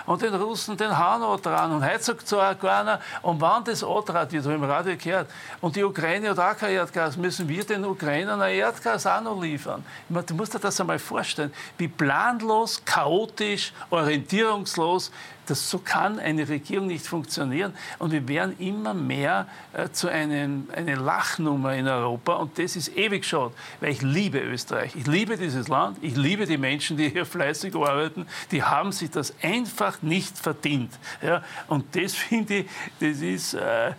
und 0.07 0.23
den 0.23 0.35
Russen 0.35 0.77
den 0.77 0.97
Hahn 0.97 1.23
dran. 1.43 1.73
Und 1.73 1.85
heute 1.85 2.03
sagt 2.03 2.29
so 2.29 2.39
einer, 2.39 3.01
und 3.23 3.41
wann 3.41 3.65
das 3.65 3.83
antrat 3.85 4.33
wird, 4.33 4.45
habe 4.45 4.55
ich 4.55 4.63
im 4.63 4.65
Radio 4.65 4.97
gehört, 4.97 5.31
und 5.61 5.77
die 5.77 5.85
Ukraine 5.85 6.31
hat 6.31 6.39
auch 6.39 6.57
kein 6.57 6.73
Erdgas, 6.73 7.17
müssen 7.17 7.49
wir 7.49 7.65
den 7.65 7.85
Ukrainern 7.85 8.41
ein 8.41 8.55
Erdgas 8.55 9.07
auch 9.07 9.21
noch 9.21 9.41
liefern. 9.41 9.85
Ich 10.09 10.15
meine, 10.15 10.27
du 10.27 10.35
musst 10.35 10.55
dir 10.55 10.59
das 10.59 10.81
einmal 10.81 10.99
vorstellen, 10.99 11.53
wie 11.79 11.89
planlos, 11.89 12.83
chaotisch, 12.85 13.02
orientierungslos 13.07 15.11
das, 15.47 15.69
so 15.69 15.79
kann 15.79 16.19
eine 16.19 16.49
Regierung 16.49 16.87
nicht 16.87 17.07
funktionieren. 17.07 17.75
Und 17.99 18.13
wir 18.13 18.27
werden 18.29 18.55
immer 18.59 18.95
mehr 18.95 19.47
äh, 19.73 19.89
zu 19.91 20.09
einem, 20.09 20.69
einer 20.75 20.97
Lachnummer 20.97 21.75
in 21.75 21.89
Europa. 21.89 22.35
Und 22.35 22.59
das 22.59 22.77
ist 22.77 22.97
ewig 22.97 23.25
schade, 23.25 23.53
weil 23.81 23.91
ich 23.91 24.03
liebe 24.03 24.39
Österreich. 24.39 24.95
Ich 24.95 25.07
liebe 25.07 25.37
dieses 25.37 25.69
Land. 25.69 25.99
Ich 26.01 26.17
liebe 26.17 26.47
die 26.47 26.59
Menschen, 26.59 26.97
die 26.97 27.09
hier 27.09 27.27
fleißig 27.27 27.75
arbeiten. 27.75 28.27
Die 28.51 28.63
haben 28.63 28.93
sich 28.93 29.11
das 29.11 29.35
einfach 29.43 30.01
nicht 30.03 30.39
verdient. 30.39 30.93
Ja? 31.21 31.43
Und 31.67 31.97
das 31.97 32.15
finde 32.15 32.55
ich, 32.55 32.67
das 33.01 33.21
ist, 33.21 33.55
äh, 33.55 33.91
äh, 33.91 33.95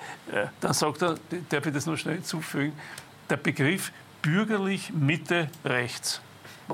dann 0.61 0.73
sagt 0.73 1.01
er, 1.01 1.15
darf 1.49 1.65
ich 1.65 1.73
das 1.73 1.85
noch 1.85 1.97
schnell 1.97 2.15
hinzufügen, 2.15 2.73
der 3.29 3.37
Begriff 3.37 3.91
bürgerlich 4.21 4.93
Mitte 4.93 5.49
rechts. 5.65 6.21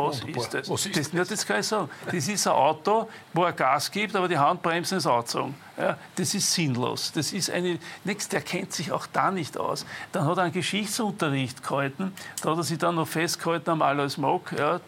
Was 0.07 0.23
oh, 0.23 0.27
ist 0.27 0.53
das? 0.53 0.69
Was 0.69 0.85
ist 0.85 0.97
das? 0.97 1.11
das? 1.11 1.27
das 1.27 1.45
kann 1.45 1.59
ich 1.59 1.67
sagen. 1.67 1.89
Das 2.05 2.27
ist 2.27 2.47
ein 2.47 2.53
Auto, 2.53 3.09
wo 3.33 3.43
er 3.43 3.51
Gas 3.51 3.91
gibt, 3.91 4.15
aber 4.15 4.27
die 4.27 4.37
Handbremse 4.37 4.95
ist 4.95 5.05
angezogen. 5.05 5.55
Ja, 5.77 5.97
das 6.15 6.33
ist 6.33 6.53
sinnlos. 6.53 7.11
Das 7.11 7.33
ist 7.33 7.49
eine, 7.49 7.79
nix, 8.05 8.29
der 8.29 8.41
kennt 8.41 8.71
sich 8.71 8.91
auch 8.91 9.07
da 9.07 9.29
nicht 9.29 9.57
aus. 9.57 9.85
Dann 10.11 10.25
hat 10.25 10.37
er 10.37 10.43
einen 10.43 10.53
Geschichtsunterricht 10.53 11.63
gehalten, 11.63 12.13
da 12.41 12.51
hat 12.51 12.57
er 12.57 12.63
sich 12.63 12.77
dann 12.77 12.95
noch 12.95 13.07
festgehalten 13.07 13.69
am 13.71 13.81
Alois 13.81 14.17
Mock, 14.17 14.53
ja, 14.57 14.79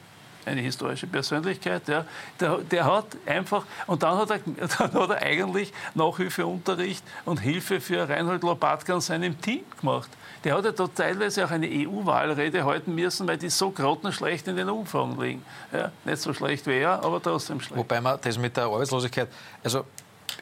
eine 0.46 0.62
historische 0.62 1.08
Persönlichkeit, 1.08 1.88
ja, 1.88 2.06
der, 2.40 2.58
der, 2.60 2.86
hat 2.86 3.06
einfach, 3.26 3.66
und 3.88 4.02
dann 4.02 4.18
hat, 4.18 4.32
er, 4.32 4.40
dann 4.56 4.94
hat 4.94 5.10
er 5.10 5.22
eigentlich 5.22 5.74
Nachhilfeunterricht 5.94 7.04
und 7.26 7.40
Hilfe 7.42 7.82
für 7.82 8.08
Reinhold 8.08 8.44
Lopatka 8.44 8.94
und 8.94 9.02
seinem 9.02 9.40
Team 9.42 9.64
gemacht. 9.80 10.10
Der 10.44 10.58
hat 10.58 10.66
ja 10.66 10.72
dort 10.72 10.96
teilweise 10.96 11.46
auch 11.46 11.52
eine 11.52 11.68
EU-Wahlrede 11.68 12.66
halten 12.66 12.96
müssen, 12.96 13.28
weil 13.28 13.38
die 13.38 13.50
so 13.50 13.70
grottenschlecht 13.70 14.48
in 14.48 14.56
den 14.56 14.70
Umfragen 14.70 15.22
liegen. 15.22 15.46
Ja, 15.72 15.92
nicht 16.04 16.22
so 16.22 16.34
schlecht 16.34 16.66
wie 16.66 16.80
er, 16.80 17.04
aber 17.04 17.22
trotzdem 17.22 17.62
schlecht. 17.62 17.78
Wobei 17.78 18.02
man 18.02 18.18
das 18.22 18.38
mit 18.38 18.58
der 18.58 18.66
Arbeitslosigkeit, 18.66 19.28
also 19.64 19.86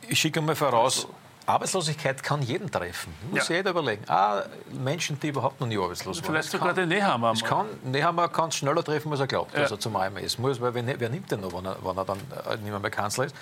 ich 0.07 0.19
schicke 0.19 0.41
mal 0.41 0.55
voraus, 0.55 1.07
Arbeitslosigkeit 1.49 2.21
kann 2.21 2.43
jeden 2.43 2.69
treffen. 2.69 3.13
Muss 3.31 3.49
ja. 3.49 3.55
jeder 3.55 3.71
überlegen. 3.71 4.03
Ah, 4.07 4.43
Menschen, 4.71 5.19
die 5.19 5.29
überhaupt 5.29 5.59
noch 5.59 5.67
nie 5.67 5.77
arbeitslos 5.77 6.17
waren. 6.17 6.25
Vielleicht 6.25 6.51
sogar 6.51 6.73
den 6.73 6.89
Nehammer. 6.89 7.31
Es 7.31 7.43
kann, 7.43 7.65
Nehammer 7.83 8.27
kann 8.29 8.49
es 8.49 8.55
schneller 8.55 8.83
treffen, 8.83 9.11
als 9.11 9.19
er 9.19 9.27
glaubt, 9.27 9.53
ja. 9.53 9.61
dass 9.61 9.71
er 9.71 9.79
zum 9.79 9.95
AMS 9.95 10.37
muss. 10.37 10.61
Weil 10.61 10.75
wer, 10.75 10.99
wer 10.99 11.09
nimmt 11.09 11.31
den 11.31 11.41
noch, 11.41 11.51
wenn 11.51 11.65
er, 11.65 11.77
wenn 11.83 11.97
er 11.97 12.05
dann 12.05 12.19
äh, 12.47 12.57
nicht 12.57 12.81
mehr 12.81 12.91
Kanzler 12.91 13.25
ist? 13.25 13.35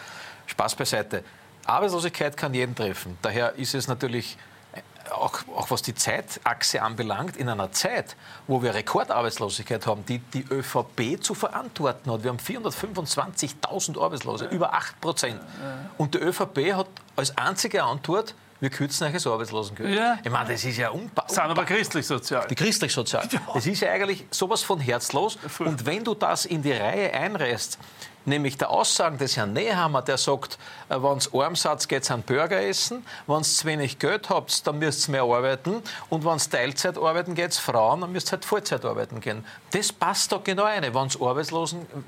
Spaß 0.45 0.75
beiseite. 0.75 1.23
Arbeitslosigkeit 1.65 2.37
kann 2.37 2.53
jeden 2.53 2.73
treffen. 2.75 3.17
Daher 3.21 3.55
ist 3.55 3.75
es 3.75 3.89
natürlich 3.89 4.37
auch, 5.11 5.39
auch, 5.55 5.71
was 5.71 5.81
die 5.81 5.95
Zeitachse 5.95 6.81
anbelangt, 6.81 7.37
in 7.37 7.49
einer 7.49 7.71
Zeit, 7.71 8.15
wo 8.47 8.61
wir 8.61 8.73
Rekordarbeitslosigkeit 8.73 9.85
haben, 9.87 10.05
die 10.05 10.19
die 10.19 10.45
ÖVP 10.49 11.21
zu 11.21 11.33
verantworten 11.33 12.11
hat. 12.11 12.23
Wir 12.23 12.31
haben 12.31 12.39
425.000 12.39 14.01
Arbeitslose, 14.01 14.45
über 14.45 14.73
8 14.73 15.01
Prozent. 15.01 15.39
Und 15.97 16.13
die 16.13 16.19
ÖVP 16.19 16.73
hat 16.73 16.87
als 17.15 17.37
einzige 17.37 17.83
Antwort, 17.83 18.35
wir 18.59 18.69
kürzen 18.69 19.05
euch 19.05 19.13
das 19.13 19.27
Arbeitslosengeld. 19.27 19.95
Ja. 19.95 20.17
Ich 20.23 20.31
meine, 20.31 20.49
das 20.49 20.63
ist 20.63 20.77
ja 20.77 20.89
unpassend. 20.89 21.35
Sind 21.35 21.43
aber 21.43 21.65
christlich-sozial. 21.65 22.47
Die 22.49 22.55
christlich-sozial. 22.55 23.27
Ja. 23.31 23.41
Das 23.53 23.67
ist 23.67 23.81
ja 23.81 23.91
eigentlich 23.91 24.25
sowas 24.31 24.63
von 24.63 24.79
herzlos. 24.79 25.37
Und 25.59 25.85
wenn 25.85 26.03
du 26.03 26.13
das 26.15 26.45
in 26.45 26.61
die 26.61 26.71
Reihe 26.71 27.13
einreißt, 27.13 27.77
nämlich 28.27 28.57
der 28.57 28.69
Aussagen 28.69 29.17
des 29.17 29.37
Herrn 29.37 29.53
Nehammer, 29.53 30.01
der 30.01 30.17
sagt, 30.17 30.57
äh, 30.89 31.01
wenn 31.01 31.17
es 31.17 31.33
arm 31.33 31.55
seid, 31.55 31.87
geht 31.87 32.03
es 32.03 32.11
an 32.11 32.21
Burger 32.21 32.61
essen, 32.61 33.05
wenn 33.25 33.41
es 33.41 33.57
zu 33.57 33.65
wenig 33.65 33.99
Geld 33.99 34.29
habt, 34.29 34.67
dann 34.67 34.79
müsst 34.79 35.07
ihr 35.07 35.13
mehr 35.13 35.23
arbeiten 35.23 35.81
und 36.09 36.25
wenn 36.25 36.35
es 36.35 36.49
Teilzeit 36.49 36.97
arbeiten 36.97 37.33
geht, 37.33 37.53
Frauen, 37.55 38.01
dann 38.01 38.11
müsst 38.11 38.29
ihr 38.29 38.33
halt 38.33 38.45
Vollzeit 38.45 38.85
arbeiten 38.85 39.19
gehen. 39.21 39.45
Das 39.71 39.91
passt 39.91 40.31
da 40.31 40.39
genau 40.43 40.63
rein. 40.63 40.83
Wenn 40.83 41.07
es 41.07 41.19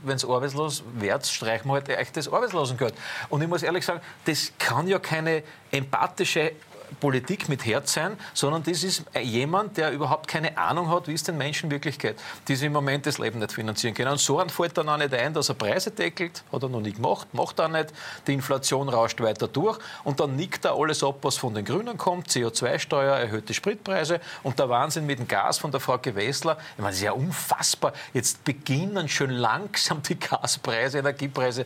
wenn's 0.03 0.25
arbeitslos 0.25 0.83
wird, 0.93 1.25
streichen 1.25 1.69
wir 1.69 1.75
halt 1.75 1.89
echt 1.89 2.17
das 2.17 2.31
Arbeitslosengeld. 2.31 2.93
Und 3.29 3.41
ich 3.41 3.47
muss 3.47 3.63
ehrlich 3.63 3.85
sagen, 3.85 4.01
das 4.25 4.51
kann 4.59 4.87
ja 4.87 4.99
keine 4.99 5.43
empathische 5.71 6.51
Politik 6.99 7.49
mit 7.49 7.65
Herz 7.65 7.93
sein, 7.93 8.17
sondern 8.33 8.63
das 8.63 8.83
ist 8.83 9.03
jemand, 9.21 9.77
der 9.77 9.91
überhaupt 9.91 10.27
keine 10.27 10.57
Ahnung 10.57 10.89
hat, 10.89 11.07
wie 11.07 11.13
es 11.13 11.23
den 11.23 11.37
Menschen 11.37 11.71
wirklich 11.71 11.99
geht, 11.99 12.17
die 12.47 12.55
sich 12.55 12.67
im 12.67 12.73
Moment 12.73 13.05
das 13.05 13.17
Leben 13.17 13.39
nicht 13.39 13.51
finanzieren 13.51 13.93
können. 13.93 14.11
Und 14.11 14.19
so 14.19 14.43
fällt 14.49 14.77
dann 14.77 14.89
auch 14.89 14.97
nicht 14.97 15.13
ein, 15.13 15.33
dass 15.33 15.49
er 15.49 15.55
Preise 15.55 15.91
deckelt, 15.91 16.43
hat 16.51 16.63
er 16.63 16.69
noch 16.69 16.81
nie 16.81 16.93
gemacht, 16.93 17.27
macht 17.33 17.59
er 17.59 17.67
nicht. 17.69 17.93
Die 18.27 18.33
Inflation 18.33 18.89
rauscht 18.89 19.21
weiter 19.21 19.47
durch 19.47 19.79
und 20.03 20.19
dann 20.19 20.35
nickt 20.35 20.65
er 20.65 20.75
alles 20.75 21.03
ab, 21.03 21.17
was 21.21 21.37
von 21.37 21.53
den 21.53 21.65
Grünen 21.65 21.97
kommt, 21.97 22.27
CO2-Steuer, 22.29 23.15
erhöhte 23.17 23.53
Spritpreise 23.53 24.19
und 24.43 24.59
der 24.59 24.69
Wahnsinn 24.69 25.05
mit 25.05 25.19
dem 25.19 25.27
Gas 25.27 25.57
von 25.57 25.71
der 25.71 25.79
Frau 25.79 25.97
Gewessler. 25.97 26.57
Ich 26.73 26.77
meine, 26.77 26.89
das 26.89 26.97
ist 26.97 27.03
ja 27.03 27.11
unfassbar. 27.11 27.93
Jetzt 28.13 28.43
beginnen 28.43 29.09
schon 29.09 29.29
langsam 29.29 30.01
die 30.03 30.19
Gaspreise, 30.19 30.99
Energiepreise 30.99 31.65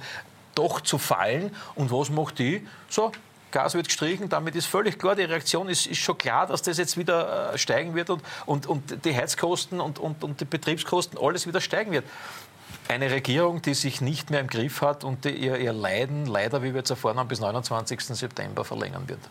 doch 0.55 0.82
zu 0.82 0.97
fallen. 0.97 1.55
Und 1.76 1.91
was 1.91 2.09
macht 2.09 2.39
die? 2.39 2.67
So, 2.89 3.11
Gas 3.54 3.76
wird 3.76 3.88
gestrichen, 3.88 4.28
damit 4.28 4.56
ist 4.56 4.66
völlig 4.66 4.99
klar, 4.99 5.16
die 5.16 5.24
Reaktion 5.24 5.70
ist, 5.70 5.86
ist 5.88 5.99
schon 5.99 6.18
klar, 6.18 6.47
dass 6.47 6.62
das 6.62 6.78
jetzt 6.78 6.97
wieder 6.97 7.54
äh, 7.54 7.58
steigen 7.58 7.95
wird 7.95 8.10
und, 8.10 8.22
und, 8.45 8.66
und 8.66 9.06
die 9.06 9.16
Heizkosten 9.16 9.80
und, 9.80 9.99
und, 9.99 10.24
und 10.24 10.41
die 10.41 10.45
Betriebskosten 10.45 11.18
alles 11.18 11.47
wieder 11.47 11.62
steigen 11.62 11.91
wird. 11.91 12.04
Eine 12.89 13.10
Regierung, 13.12 13.62
die 13.62 13.76
sich 13.76 14.01
nicht 14.01 14.30
mehr 14.30 14.41
im 14.41 14.47
Griff 14.47 14.82
hat 14.82 15.06
und 15.06 15.26
ihr, 15.26 15.58
ihr 15.58 15.72
Leiden 15.72 16.26
leider, 16.26 16.62
wie 16.64 16.74
wir 16.74 16.80
jetzt 16.80 16.89
erfahren 16.89 17.18
haben, 17.18 17.30
bis 17.30 17.39
29. 17.39 18.04
September 18.04 18.66
verlängern 18.66 19.08
wird. 19.08 19.22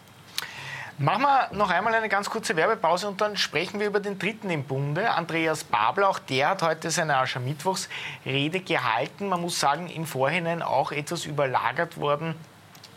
Machen 0.99 1.23
wir 1.23 1.49
noch 1.53 1.70
einmal 1.70 1.95
eine 1.95 2.09
ganz 2.09 2.31
kurze 2.31 2.55
Werbepause 2.55 3.09
und 3.09 3.20
dann 3.20 3.37
sprechen 3.37 3.81
wir 3.81 3.87
über 3.87 3.99
den 3.99 4.18
dritten 4.18 4.51
im 4.51 4.62
Bunde, 4.62 5.11
Andreas 5.11 5.64
Babler. 5.64 6.09
Auch 6.09 6.18
der 6.18 6.51
hat 6.51 6.62
heute 6.62 6.91
seine 6.91 7.16
Aschermittwochsrede 7.16 8.61
gehalten. 8.61 9.29
Man 9.29 9.41
muss 9.41 9.59
sagen, 9.59 9.89
im 9.89 10.07
Vorhinein 10.07 10.62
auch 10.62 10.93
etwas 10.93 11.25
überlagert 11.25 11.99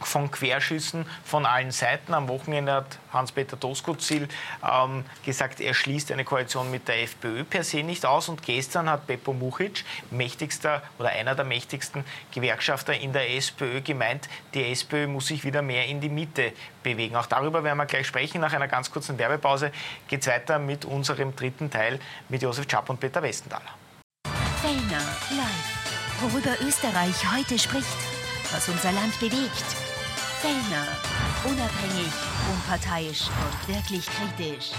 von 0.01 0.31
Querschüssen 0.31 1.05
von 1.23 1.45
allen 1.45 1.71
Seiten. 1.71 2.13
Am 2.13 2.27
Wochenende 2.27 2.73
hat 2.73 2.99
Hans-Peter 3.11 3.57
Doskozil 3.57 4.27
ähm, 4.63 5.05
gesagt, 5.23 5.59
er 5.61 5.73
schließt 5.73 6.11
eine 6.11 6.23
Koalition 6.23 6.69
mit 6.71 6.87
der 6.87 7.03
FPÖ 7.03 7.43
per 7.43 7.63
se 7.63 7.83
nicht 7.83 8.05
aus. 8.05 8.29
Und 8.29 8.43
gestern 8.43 8.89
hat 8.89 9.07
Beppo 9.07 9.33
Muchic, 9.33 9.83
mächtigster 10.11 10.81
oder 10.99 11.09
einer 11.09 11.35
der 11.35 11.45
mächtigsten 11.45 12.03
Gewerkschafter 12.31 12.93
in 12.93 13.13
der 13.13 13.35
SPÖ, 13.35 13.81
gemeint, 13.81 14.27
die 14.53 14.63
SPÖ 14.71 15.07
muss 15.07 15.27
sich 15.27 15.43
wieder 15.43 15.61
mehr 15.61 15.85
in 15.87 16.01
die 16.01 16.09
Mitte 16.09 16.53
bewegen. 16.83 17.15
Auch 17.15 17.25
darüber 17.25 17.63
werden 17.63 17.77
wir 17.77 17.85
gleich 17.85 18.07
sprechen. 18.07 18.41
Nach 18.41 18.53
einer 18.53 18.67
ganz 18.67 18.91
kurzen 18.91 19.17
Werbepause 19.17 19.71
geht 20.07 20.21
es 20.21 20.27
weiter 20.27 20.59
mit 20.59 20.85
unserem 20.85 21.35
dritten 21.35 21.69
Teil 21.69 21.99
mit 22.29 22.41
Josef 22.41 22.65
Schapp 22.69 22.89
und 22.89 22.99
Peter 22.99 23.21
Westenthaler. 23.21 23.75
Fellner 24.61 25.03
live. 25.31 25.75
Worüber 26.21 26.55
Österreich 26.65 27.15
heute 27.35 27.59
spricht, 27.59 27.97
was 28.51 28.69
unser 28.69 28.91
Land 28.93 29.19
bewegt. 29.19 29.84
Fellner 30.45 30.85
Unabhängig, 31.43 32.13
unparteiisch 32.53 33.29
und 33.29 33.67
wirklich 33.67 34.05
kritisch. 34.05 34.73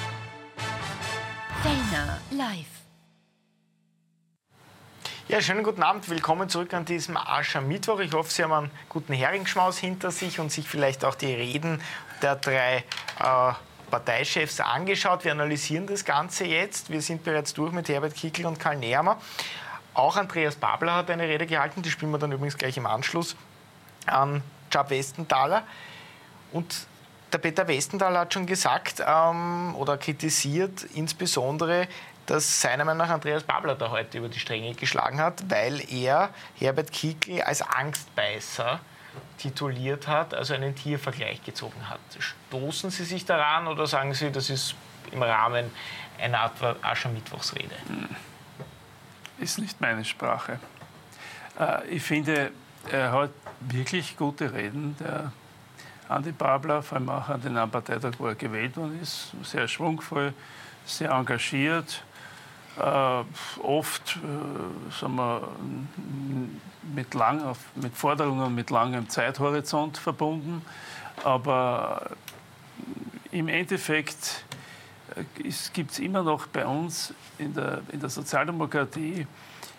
Fellner 1.61 2.21
live. 2.31 2.67
Ja, 5.27 5.41
schönen 5.41 5.65
guten 5.65 5.83
Abend. 5.83 6.09
Willkommen 6.09 6.49
zurück 6.49 6.73
an 6.73 6.85
diesem 6.85 7.17
Aschermittwoch. 7.17 7.99
Ich 7.99 8.13
hoffe, 8.13 8.31
Sie 8.31 8.45
haben 8.45 8.53
einen 8.53 8.71
guten 8.89 9.13
Heringsschmaus 9.13 9.79
hinter 9.79 10.13
sich 10.13 10.39
und 10.39 10.53
sich 10.53 10.69
vielleicht 10.69 11.05
auch 11.05 11.17
die 11.17 11.35
Reden 11.35 11.83
der 12.23 12.37
drei 12.37 12.85
äh, 13.19 13.53
Parteichefs 13.91 14.61
angeschaut. 14.61 15.25
Wir 15.25 15.33
analysieren 15.33 15.89
das 15.89 16.05
Ganze 16.05 16.45
jetzt. 16.45 16.91
Wir 16.91 17.03
sind 17.03 17.25
bereits 17.25 17.55
durch 17.55 17.73
mit 17.73 17.89
Herbert 17.89 18.15
Kickl 18.15 18.47
und 18.47 18.61
Karl 18.61 18.77
Nehammer. 18.77 19.21
Auch 19.95 20.17
Andreas 20.17 20.55
Babler 20.55 20.95
hat 20.95 21.11
eine 21.11 21.25
Rede 21.25 21.45
gehalten, 21.45 21.83
die 21.83 21.91
spielen 21.91 22.13
wir 22.13 22.19
dann 22.19 22.31
übrigens 22.31 22.57
gleich 22.57 22.77
im 22.77 22.87
Anschluss 22.87 23.35
an 24.07 24.45
Chab 24.77 24.91
Westenthaler. 24.91 25.63
Und 26.53 26.87
der 27.33 27.39
Peter 27.39 27.67
Westendal 27.67 28.17
hat 28.19 28.35
schon 28.35 28.47
gesagt 28.47 29.03
ähm, 29.07 29.75
oder 29.77 29.97
kritisiert 29.97 30.85
insbesondere, 30.95 31.89
dass 32.27 32.61
seiner 32.61 32.85
Meinung 32.85 33.07
nach 33.07 33.15
Andreas 33.15 33.43
Babler 33.43 33.75
da 33.75 33.91
heute 33.91 34.19
über 34.19 34.29
die 34.29 34.39
Stränge 34.39 34.75
geschlagen 34.75 35.19
hat, 35.21 35.49
weil 35.49 35.83
er 35.91 36.31
Herbert 36.59 36.93
Kickl 36.93 37.41
als 37.41 37.63
Angstbeißer 37.63 38.81
tituliert 39.39 40.09
hat, 40.09 40.35
also 40.35 40.53
einen 40.53 40.75
Tiervergleich 40.75 41.43
gezogen 41.43 41.89
hat. 41.89 42.01
Stoßen 42.19 42.91
Sie 42.91 43.05
sich 43.05 43.25
daran 43.25 43.67
oder 43.67 43.87
sagen 43.87 44.13
Sie, 44.13 44.31
das 44.31 44.51
ist 44.51 44.75
im 45.11 45.23
Rahmen 45.23 45.71
einer 46.21 46.41
Art 46.41 46.53
Aschermittwochsrede? 46.83 47.75
Hm. 47.87 48.09
Ist 49.39 49.59
nicht 49.59 49.81
meine 49.81 50.05
Sprache. 50.05 50.59
Äh, 51.59 51.87
ich 51.89 52.03
finde, 52.03 52.51
er 52.91 53.13
hat 53.13 53.31
wirklich 53.61 54.17
gute 54.17 54.53
Reden. 54.53 54.97
Der 55.01 55.33
Andi 56.09 56.33
Babler, 56.33 56.83
vor 56.83 56.99
allem 56.99 57.09
auch 57.09 57.29
an 57.29 57.41
den 57.43 57.55
Parteitag, 57.71 58.13
wo 58.19 58.27
er 58.27 58.35
gewählt 58.35 58.77
worden 58.77 59.01
ist. 59.03 59.33
Sehr 59.43 59.67
schwungvoll, 59.67 60.33
sehr 60.85 61.11
engagiert, 61.11 62.03
äh, 62.79 63.61
oft 63.63 64.17
äh, 64.17 65.01
sagen 65.01 65.17
wir, 65.17 65.49
mit, 66.95 67.15
lang, 67.15 67.57
mit 67.75 67.97
Forderungen 67.97 68.55
mit 68.55 68.71
langem 68.71 69.09
Zeithorizont 69.09 69.99
verbunden. 69.99 70.63
Aber 71.25 72.11
im 73.33 73.49
Endeffekt 73.49 74.45
äh, 75.17 75.25
gibt 75.73 75.93
es 75.93 75.99
immer 75.99 76.23
noch 76.23 76.47
bei 76.47 76.67
uns 76.67 77.15
in 77.39 77.55
der, 77.55 77.81
in 77.91 78.01
der 78.01 78.11
Sozialdemokratie 78.11 79.27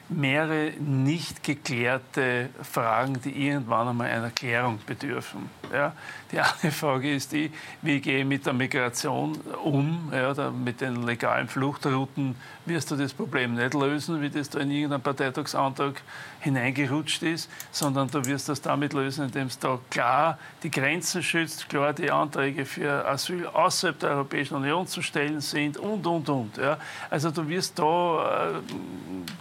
mehrere 0.10 0.72
nicht 0.80 1.44
geklärte 1.44 2.50
Fragen, 2.62 3.20
die 3.22 3.48
irgendwann 3.48 3.90
einmal 3.90 4.10
einer 4.10 4.30
Klärung 4.30 4.80
bedürfen. 4.86 5.50
Ja, 5.74 5.94
die 6.32 6.40
eine 6.40 6.72
Frage 6.72 7.14
ist 7.14 7.32
die, 7.34 7.52
wie 7.82 8.00
gehe 8.00 8.20
ich 8.20 8.26
mit 8.26 8.46
der 8.46 8.54
Migration 8.54 9.38
um, 9.64 10.10
ja, 10.14 10.32
oder 10.32 10.52
mit 10.52 10.80
den 10.82 11.04
legalen 11.04 11.48
Fluchtrouten, 11.48 12.36
wirst 12.66 12.92
du 12.92 12.96
das 12.96 13.14
Problem 13.14 13.56
nicht 13.56 13.74
lösen, 13.74 14.22
wie 14.22 14.30
das 14.30 14.50
da 14.50 14.60
in 14.60 14.72
irgendeinem 14.72 15.02
Parteitagsantrag 15.02 16.02
hineingerutscht 16.40 17.24
ist, 17.24 17.50
sondern 17.72 18.10
du 18.10 18.24
wirst 18.26 18.50
das 18.50 18.62
damit 18.62 18.94
lösen, 18.94 19.26
indem 19.26 19.48
es 19.48 19.60
da 19.60 19.80
klar 19.90 20.38
die 20.64 20.72
Grenzen 20.72 21.24
schützt, 21.24 21.68
klar 21.70 21.94
die 21.94 22.12
Anträge 22.12 22.66
für 22.66 23.06
Asyl 23.06 23.48
außerhalb 23.48 24.00
der 24.00 24.12
Europäischen 24.12 24.56
Union 24.56 24.88
zu 24.88 25.02
stellen 25.02 25.42
sind 25.42 25.78
und, 25.78 26.06
und, 26.06 26.30
und. 26.30 26.58
Ja. 26.58 26.78
Also 27.10 27.32
du 27.32 27.48
wirst 27.48 27.78
da, 27.80 28.50
äh, 28.50 28.62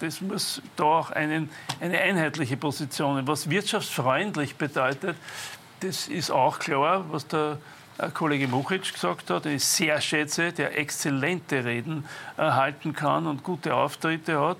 das 0.00 0.20
muss 0.20 0.55
da 0.76 0.84
auch 0.84 1.10
einen, 1.10 1.50
eine 1.80 1.98
einheitliche 1.98 2.56
Position, 2.56 3.26
was 3.26 3.50
wirtschaftsfreundlich 3.50 4.56
bedeutet, 4.56 5.16
das 5.80 6.08
ist 6.08 6.30
auch 6.30 6.58
klar, 6.58 7.04
was 7.10 7.26
der 7.26 7.58
äh, 7.98 8.10
Kollege 8.10 8.48
Muchic 8.48 8.92
gesagt 8.92 9.30
hat, 9.30 9.44
den 9.44 9.56
ich 9.56 9.64
sehr 9.64 10.00
schätze, 10.00 10.52
der 10.52 10.78
exzellente 10.78 11.64
Reden 11.64 12.04
äh, 12.36 12.42
halten 12.42 12.92
kann 12.92 13.26
und 13.26 13.42
gute 13.42 13.74
Auftritte 13.74 14.40
hat. 14.40 14.58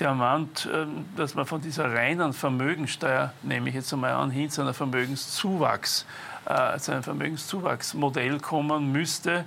Der 0.00 0.14
meint, 0.14 0.68
ähm, 0.72 1.06
dass 1.16 1.34
man 1.34 1.46
von 1.46 1.60
dieser 1.60 1.92
reinen 1.92 2.32
Vermögensteuer, 2.32 3.32
nehme 3.42 3.68
ich 3.68 3.74
jetzt 3.74 3.92
einmal 3.92 4.12
an, 4.12 4.30
hin 4.30 4.50
zu 4.50 4.62
einer 4.62 4.74
Vermögenszuwachs, 4.74 6.06
äh, 6.46 6.78
zu 6.78 6.92
einem 6.92 7.02
Vermögenszuwachsmodell 7.02 8.40
kommen 8.40 8.92
müsste. 8.92 9.44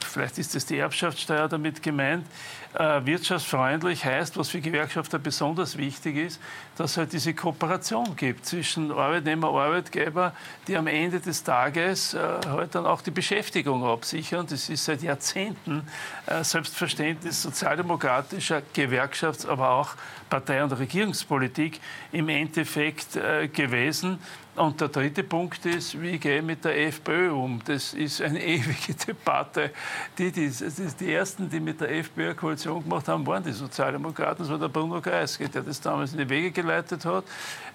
Vielleicht 0.00 0.38
ist 0.38 0.56
es 0.56 0.66
die 0.66 0.78
Erbschaftssteuer 0.78 1.48
damit 1.48 1.82
gemeint 1.82 2.26
wirtschaftsfreundlich 2.74 4.04
heißt, 4.04 4.36
was 4.36 4.48
für 4.48 4.60
Gewerkschafter 4.60 5.18
besonders 5.18 5.78
wichtig 5.78 6.16
ist, 6.16 6.40
dass 6.76 6.92
es 6.92 6.96
halt 6.96 7.12
diese 7.12 7.32
Kooperation 7.32 8.16
gibt 8.16 8.46
zwischen 8.46 8.90
Arbeitnehmer 8.90 9.52
und 9.52 9.60
Arbeitgeber, 9.60 10.32
die 10.66 10.76
am 10.76 10.88
Ende 10.88 11.20
des 11.20 11.44
Tages 11.44 12.14
äh, 12.14 12.18
halt 12.46 12.74
dann 12.74 12.86
auch 12.86 13.00
die 13.00 13.12
Beschäftigung 13.12 13.84
absichern. 13.84 14.46
Das 14.48 14.68
ist 14.68 14.84
seit 14.84 15.02
Jahrzehnten 15.02 15.86
äh, 16.26 16.42
Selbstverständnis 16.42 17.42
sozialdemokratischer 17.42 18.62
Gewerkschafts-, 18.74 19.46
aber 19.46 19.70
auch 19.70 19.94
Partei- 20.28 20.64
und 20.64 20.72
Regierungspolitik 20.72 21.80
im 22.10 22.28
Endeffekt 22.28 23.16
äh, 23.16 23.46
gewesen. 23.48 24.18
Und 24.56 24.80
der 24.80 24.88
dritte 24.88 25.24
Punkt 25.24 25.66
ist, 25.66 26.00
wie 26.00 26.16
gehe 26.18 26.38
ich 26.38 26.44
mit 26.44 26.64
der 26.64 26.86
FPÖ 26.86 27.32
um? 27.32 27.60
Das 27.64 27.92
ist 27.92 28.22
eine 28.22 28.40
ewige 28.44 28.94
Debatte. 28.94 29.70
Die, 30.16 30.30
die, 30.30 30.44
ist 30.44 31.00
die 31.00 31.12
ersten, 31.12 31.50
die 31.50 31.58
mit 31.58 31.80
der 31.80 31.90
FPÖ 31.90 32.34
Koalition 32.64 32.82
gemacht 32.82 33.08
haben, 33.08 33.26
waren 33.26 33.42
die 33.44 33.52
Sozialdemokraten. 33.52 34.38
Das 34.38 34.50
war 34.50 34.58
der 34.58 34.68
Bruno 34.68 35.00
Kreisky, 35.00 35.48
der 35.48 35.62
das 35.62 35.80
damals 35.80 36.12
in 36.12 36.18
die 36.18 36.28
Wege 36.28 36.50
geleitet 36.50 37.04
hat. 37.04 37.24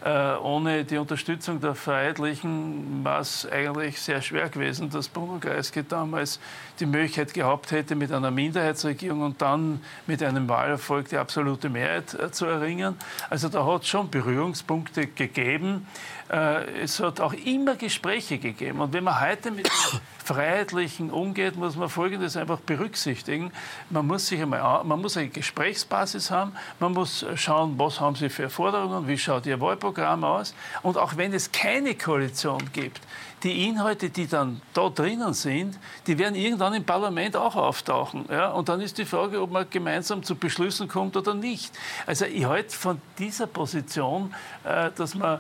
Äh, 0.04 0.38
ohne 0.42 0.84
die 0.84 0.98
Unterstützung 0.98 1.60
der 1.60 1.76
Freiheitlichen 1.76 3.04
war 3.04 3.20
es 3.20 3.48
eigentlich 3.50 4.00
sehr 4.02 4.22
schwer 4.22 4.50
gewesen, 4.50 4.90
dass 4.90 5.08
Bruno 5.08 5.38
Kreisky 5.40 5.84
damals 5.88 6.40
die 6.80 6.86
Möglichkeit 6.86 7.34
gehabt 7.34 7.72
hätte, 7.72 7.96
mit 7.96 8.12
einer 8.12 8.32
Minderheitsregierung 8.32 9.22
und 9.22 9.42
dann 9.42 9.82
mit 10.08 10.24
einem 10.24 10.48
Wahlerfolg 10.48 11.10
die 11.10 11.18
absolute 11.18 11.70
Mehrheit 11.70 12.14
äh, 12.14 12.32
zu 12.32 12.46
erringen. 12.46 12.96
Also 13.30 13.50
da 13.50 13.66
hat 13.66 13.84
es 13.84 13.90
schon 13.90 14.10
Berührungspunkte 14.10 15.08
gegeben. 15.08 15.86
Äh, 16.30 16.84
es 16.84 17.00
hat 17.00 17.20
auch 17.20 17.34
immer 17.34 17.76
Gespräche 17.76 18.38
gegeben. 18.38 18.80
Und 18.82 18.94
wenn 18.94 19.04
man 19.04 19.20
heute 19.20 19.52
mit 19.52 19.70
Freiheitlichen 20.24 21.10
umgeht, 21.10 21.56
muss 21.56 21.76
man 21.76 21.90
Folgendes 21.90 22.38
einfach 22.38 22.60
berücksichtigen. 22.60 23.52
Man 23.90 24.06
muss, 24.06 24.28
sich 24.28 24.42
einmal, 24.42 24.84
man 24.84 25.02
muss 25.02 25.18
eine 25.18 25.30
Gesprächsbasis 25.30 26.30
haben, 26.30 26.54
man 26.80 26.94
muss 26.94 27.26
schauen, 27.36 27.74
was 27.80 28.00
haben 28.00 28.16
sie 28.16 28.30
für 28.30 28.50
Forderungen, 28.50 29.08
wie 29.08 29.18
schaut 29.18 29.48
ihr 29.48 29.60
Wahlprogramm 29.60 30.24
aus. 30.24 30.54
Und 30.84 30.98
auch 30.98 31.18
wenn 31.18 31.34
es 31.34 31.52
keine 31.52 31.96
Koalition 31.96 32.70
gibt, 32.74 33.02
die 33.42 33.68
Inhalte, 33.68 34.10
die 34.10 34.28
dann 34.28 34.62
da 34.74 34.90
drinnen 34.90 35.34
sind, 35.34 35.80
die 36.06 36.18
werden 36.18 36.36
irgendwann 36.36 36.74
im 36.74 36.84
Parlament 36.84 37.36
auch 37.36 37.56
auftauchen. 37.56 38.26
Ja? 38.30 38.52
Und 38.52 38.70
dann 38.70 38.82
ist 38.82 38.98
die 38.98 39.06
Frage, 39.06 39.42
ob 39.42 39.52
man 39.52 39.68
gemeinsam 39.70 40.22
zu 40.22 40.36
Beschlüssen 40.36 40.88
kommt 40.88 41.18
oder 41.18 41.34
nicht. 41.34 41.74
Also 42.06 42.26
ich 42.26 42.46
halte 42.46 42.76
von 42.76 43.02
dieser 43.18 43.48
Position, 43.48 44.34
äh, 44.64 44.92
dass 44.96 45.16
man 45.16 45.40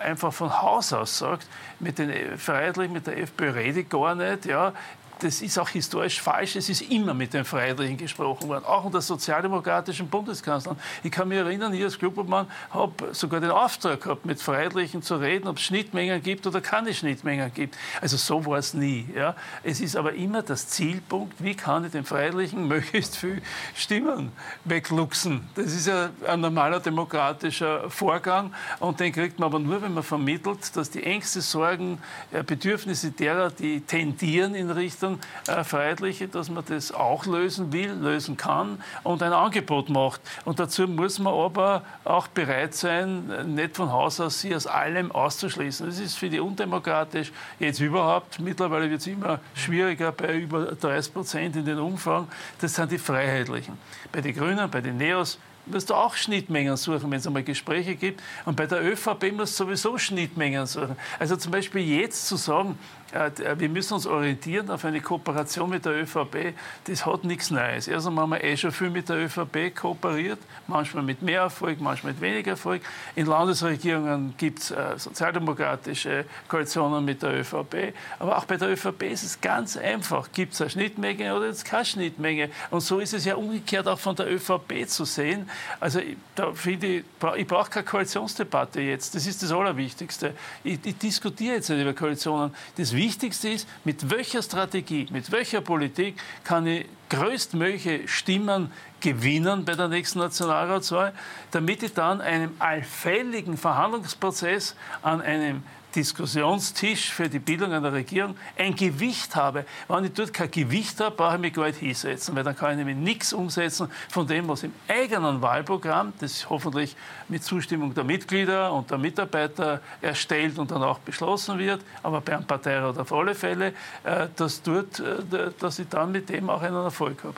einfach 0.00 0.32
von 0.32 0.62
Haus 0.62 0.92
aus 0.92 1.18
sagt, 1.18 1.46
mit 1.80 1.98
den 1.98 2.38
Freiheitlichen, 2.38 2.92
mit 2.92 3.06
der 3.06 3.18
FPÖ 3.18 3.50
rede 3.50 3.80
ich 3.80 3.88
gar 3.88 4.14
nicht. 4.14 4.46
Ja, 4.46 4.72
das 5.20 5.42
ist 5.42 5.58
auch 5.58 5.68
historisch 5.68 6.20
falsch. 6.20 6.56
Es 6.56 6.68
ist 6.68 6.82
immer 6.82 7.14
mit 7.14 7.34
den 7.34 7.44
Freiheitlichen 7.44 7.96
gesprochen 7.96 8.48
worden, 8.48 8.64
auch 8.64 8.84
unter 8.84 9.00
sozialdemokratischen 9.00 10.08
Bundeskanzlern. 10.08 10.78
Ich 11.02 11.10
kann 11.10 11.28
mich 11.28 11.38
erinnern, 11.38 11.72
ich 11.74 11.82
als 11.82 11.98
Klubobmann 11.98 12.46
habe 12.70 13.12
sogar 13.12 13.40
den 13.40 13.50
Auftrag 13.50 14.02
gehabt, 14.02 14.26
mit 14.26 14.40
Freiheitlichen 14.40 15.02
zu 15.02 15.16
reden, 15.16 15.48
ob 15.48 15.56
es 15.56 15.62
Schnittmengen 15.62 16.22
gibt 16.22 16.46
oder 16.46 16.60
keine 16.60 16.94
Schnittmengen 16.94 17.52
gibt. 17.52 17.76
Also 18.00 18.16
so 18.16 18.44
war 18.46 18.58
es 18.58 18.74
nie. 18.74 19.08
Ja. 19.14 19.34
Es 19.62 19.80
ist 19.80 19.96
aber 19.96 20.12
immer 20.14 20.42
das 20.42 20.68
Zielpunkt, 20.68 21.42
wie 21.42 21.54
kann 21.54 21.84
ich 21.84 21.92
den 21.92 22.04
Freiheitlichen 22.04 22.68
möglichst 22.68 23.16
viel 23.16 23.42
Stimmen 23.74 24.32
wegluchsen. 24.64 25.48
Das 25.54 25.66
ist 25.66 25.86
ja 25.86 26.10
ein 26.26 26.40
normaler 26.40 26.80
demokratischer 26.80 27.90
Vorgang 27.90 28.52
und 28.80 29.00
den 29.00 29.12
kriegt 29.12 29.38
man 29.38 29.46
aber 29.46 29.58
nur, 29.58 29.82
wenn 29.82 29.94
man 29.94 30.02
vermittelt, 30.02 30.76
dass 30.76 30.90
die 30.90 31.02
Ängste, 31.02 31.40
Sorgen, 31.40 31.98
Bedürfnisse 32.46 33.10
derer, 33.10 33.50
die 33.50 33.80
tendieren 33.80 34.54
in 34.54 34.70
Richtung 34.70 35.07
äh, 35.46 35.64
Freiheitliche, 35.64 36.28
dass 36.28 36.50
man 36.50 36.64
das 36.66 36.92
auch 36.92 37.26
lösen 37.26 37.72
will, 37.72 37.92
lösen 37.92 38.36
kann 38.36 38.82
und 39.02 39.22
ein 39.22 39.32
Angebot 39.32 39.88
macht. 39.88 40.20
Und 40.44 40.58
dazu 40.58 40.86
muss 40.86 41.18
man 41.18 41.32
aber 41.32 41.82
auch 42.04 42.26
bereit 42.28 42.74
sein, 42.74 43.54
nicht 43.54 43.76
von 43.76 43.90
Haus 43.90 44.20
aus 44.20 44.40
sie 44.40 44.54
aus 44.54 44.66
allem 44.66 45.10
auszuschließen. 45.12 45.86
Das 45.86 45.98
ist 45.98 46.16
für 46.18 46.28
die 46.28 46.40
undemokratisch, 46.40 47.32
jetzt 47.58 47.80
überhaupt. 47.80 48.40
Mittlerweile 48.40 48.90
wird 48.90 49.00
es 49.00 49.06
immer 49.06 49.40
schwieriger 49.54 50.12
bei 50.12 50.38
über 50.38 50.66
30 50.72 51.12
Prozent 51.12 51.56
in 51.56 51.64
den 51.64 51.78
Umfragen. 51.78 52.28
Das 52.60 52.74
sind 52.74 52.92
die 52.92 52.98
Freiheitlichen. 52.98 53.78
Bei 54.12 54.20
den 54.20 54.34
Grünen, 54.34 54.70
bei 54.70 54.80
den 54.80 54.96
Neos 54.96 55.38
musst 55.70 55.90
du 55.90 55.94
auch 55.94 56.14
Schnittmengen 56.14 56.76
suchen, 56.76 57.10
wenn 57.10 57.18
es 57.18 57.26
einmal 57.26 57.42
Gespräche 57.42 57.94
gibt. 57.94 58.22
Und 58.44 58.56
bei 58.56 58.66
der 58.66 58.82
ÖVP 58.82 59.32
musst 59.32 59.58
du 59.58 59.64
sowieso 59.64 59.98
Schnittmengen 59.98 60.66
suchen. 60.66 60.96
Also 61.18 61.36
zum 61.36 61.52
Beispiel 61.52 61.82
jetzt 61.82 62.26
zu 62.26 62.36
sagen, 62.36 62.78
wir 63.12 63.68
müssen 63.68 63.94
uns 63.94 64.06
orientieren 64.06 64.70
auf 64.70 64.84
eine 64.84 65.00
Kooperation 65.00 65.70
mit 65.70 65.84
der 65.84 66.02
ÖVP. 66.02 66.54
Das 66.84 67.06
hat 67.06 67.24
nichts 67.24 67.50
Neues. 67.50 67.88
Erst 67.88 68.06
einmal 68.06 68.24
haben 68.24 68.30
wir 68.32 68.44
eh 68.44 68.56
schon 68.56 68.72
viel 68.72 68.90
mit 68.90 69.08
der 69.08 69.16
ÖVP 69.16 69.74
kooperiert, 69.74 70.38
manchmal 70.66 71.02
mit 71.02 71.22
mehr 71.22 71.42
Erfolg, 71.42 71.80
manchmal 71.80 72.12
mit 72.12 72.20
weniger 72.20 72.52
Erfolg. 72.52 72.82
In 73.16 73.26
Landesregierungen 73.26 74.34
gibt 74.36 74.60
es 74.60 74.70
äh, 74.70 74.98
sozialdemokratische 74.98 76.26
Koalitionen 76.48 77.04
mit 77.04 77.22
der 77.22 77.40
ÖVP. 77.40 77.94
Aber 78.18 78.36
auch 78.36 78.44
bei 78.44 78.56
der 78.56 78.70
ÖVP 78.70 79.04
ist 79.04 79.22
es 79.22 79.40
ganz 79.40 79.76
einfach. 79.76 80.28
Gibt 80.32 80.52
es 80.52 80.60
eine 80.60 80.70
Schnittmenge 80.70 81.34
oder 81.34 81.46
jetzt 81.46 81.64
keine 81.64 81.84
Schnittmenge? 81.84 82.50
Und 82.70 82.80
so 82.80 82.98
ist 82.98 83.14
es 83.14 83.24
ja 83.24 83.36
umgekehrt 83.36 83.88
auch 83.88 83.98
von 83.98 84.16
der 84.16 84.30
ÖVP 84.30 84.86
zu 84.86 85.04
sehen. 85.04 85.48
Also 85.80 86.00
da 86.34 86.52
finde 86.52 86.86
ich, 86.86 87.04
ich 87.36 87.46
brauche 87.46 87.70
keine 87.70 87.86
Koalitionsdebatte 87.86 88.80
jetzt. 88.80 89.14
Das 89.14 89.26
ist 89.26 89.42
das 89.42 89.50
Allerwichtigste. 89.50 90.34
Ich, 90.62 90.78
ich 90.84 90.98
diskutiere 90.98 91.56
jetzt 91.56 91.70
nicht 91.70 91.80
über 91.80 91.94
Koalitionen. 91.94 92.54
Das 92.76 92.97
Wichtigste 92.98 93.48
ist, 93.48 93.68
mit 93.84 94.10
welcher 94.10 94.42
Strategie, 94.42 95.06
mit 95.10 95.30
welcher 95.30 95.60
Politik 95.60 96.20
kann 96.42 96.66
ich 96.66 96.84
größtmögliche 97.10 98.08
Stimmen 98.08 98.72
gewinnen 99.00 99.64
bei 99.64 99.74
der 99.74 99.86
nächsten 99.86 100.18
Nationalratswahl, 100.18 101.12
damit 101.52 101.84
ich 101.84 101.94
dann 101.94 102.20
einem 102.20 102.56
allfälligen 102.58 103.56
Verhandlungsprozess 103.56 104.74
an 105.02 105.22
einem 105.22 105.62
Diskussionstisch 105.98 107.10
für 107.10 107.28
die 107.28 107.40
Bildung 107.40 107.72
einer 107.72 107.92
Regierung 107.92 108.36
ein 108.56 108.76
Gewicht 108.76 109.34
habe. 109.34 109.64
Wenn 109.88 110.04
ich 110.04 110.12
dort 110.12 110.32
kein 110.32 110.48
Gewicht 110.48 111.00
habe, 111.00 111.16
brauche 111.16 111.34
ich 111.34 111.40
mich 111.40 111.52
gar 111.52 111.66
nicht 111.66 111.80
hinsetzen, 111.80 112.36
weil 112.36 112.44
dann 112.44 112.54
kann 112.54 112.70
ich 112.70 112.76
nämlich 112.76 112.96
nichts 112.96 113.32
umsetzen 113.32 113.90
von 114.08 114.24
dem, 114.24 114.46
was 114.46 114.62
im 114.62 114.72
eigenen 114.86 115.42
Wahlprogramm, 115.42 116.12
das 116.20 116.48
hoffentlich 116.48 116.94
mit 117.26 117.42
Zustimmung 117.42 117.94
der 117.94 118.04
Mitglieder 118.04 118.72
und 118.72 118.88
der 118.92 118.98
Mitarbeiter 118.98 119.80
erstellt 120.00 120.56
und 120.60 120.70
dann 120.70 120.84
auch 120.84 121.00
beschlossen 121.00 121.58
wird, 121.58 121.80
aber 122.04 122.20
bei 122.20 122.36
einem 122.36 122.46
Parteirat 122.46 122.96
auf 122.96 123.12
alle 123.12 123.34
Fälle, 123.34 123.74
äh, 124.04 124.28
dass, 124.36 124.62
dort, 124.62 125.00
äh, 125.00 125.50
dass 125.58 125.80
ich 125.80 125.88
dann 125.88 126.12
mit 126.12 126.28
dem 126.28 126.48
auch 126.48 126.62
einen 126.62 126.76
Erfolg 126.76 127.24
habe. 127.24 127.34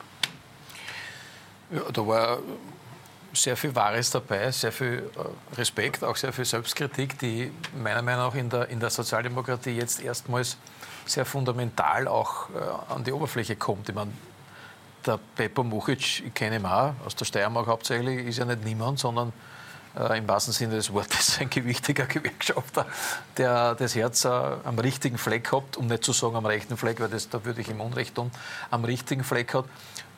Ja, 1.71 1.81
da 1.91 2.05
war 2.05 2.37
sehr 3.33 3.55
viel 3.55 3.73
Wahres 3.75 4.11
dabei, 4.11 4.51
sehr 4.51 4.71
viel 4.71 5.09
äh, 5.15 5.55
Respekt, 5.57 6.03
auch 6.03 6.15
sehr 6.15 6.33
viel 6.33 6.45
Selbstkritik, 6.45 7.17
die 7.19 7.51
meiner 7.81 8.01
Meinung 8.01 8.27
nach 8.27 8.35
in 8.35 8.49
der, 8.49 8.69
in 8.69 8.79
der 8.79 8.89
Sozialdemokratie 8.89 9.71
jetzt 9.71 10.01
erstmals 10.01 10.57
sehr 11.05 11.25
fundamental 11.25 12.07
auch 12.07 12.49
äh, 12.49 12.93
an 12.93 13.03
die 13.03 13.11
Oberfläche 13.11 13.55
kommt. 13.55 13.89
Ich 13.89 13.95
meine, 13.95 14.11
der 15.05 15.19
Beppo 15.35 15.63
Muchic, 15.63 16.23
ich 16.25 16.33
kenne 16.33 16.57
ihn 16.57 16.65
auch, 16.65 16.93
aus 17.05 17.15
der 17.15 17.25
Steiermark 17.25 17.67
hauptsächlich, 17.67 18.27
ist 18.27 18.37
ja 18.37 18.45
nicht 18.45 18.63
niemand, 18.63 18.99
sondern 18.99 19.33
äh, 19.97 20.17
im 20.17 20.27
wahrsten 20.27 20.53
Sinne 20.53 20.75
des 20.75 20.93
Wortes 20.93 21.39
ein 21.39 21.49
gewichtiger 21.49 22.05
Gewerkschafter, 22.07 22.85
der 23.37 23.75
das 23.75 23.95
Herz 23.95 24.25
äh, 24.25 24.29
am 24.29 24.77
richtigen 24.79 25.17
Fleck 25.17 25.51
hat, 25.51 25.77
um 25.77 25.87
nicht 25.87 26.03
zu 26.03 26.13
sagen 26.13 26.35
am 26.35 26.45
rechten 26.45 26.77
Fleck, 26.77 26.99
weil 26.99 27.09
das, 27.09 27.29
da 27.29 27.43
würde 27.45 27.61
ich 27.61 27.69
ihm 27.69 27.81
Unrecht 27.81 28.15
tun, 28.15 28.31
am 28.69 28.85
richtigen 28.85 29.23
Fleck 29.23 29.53
hat 29.53 29.65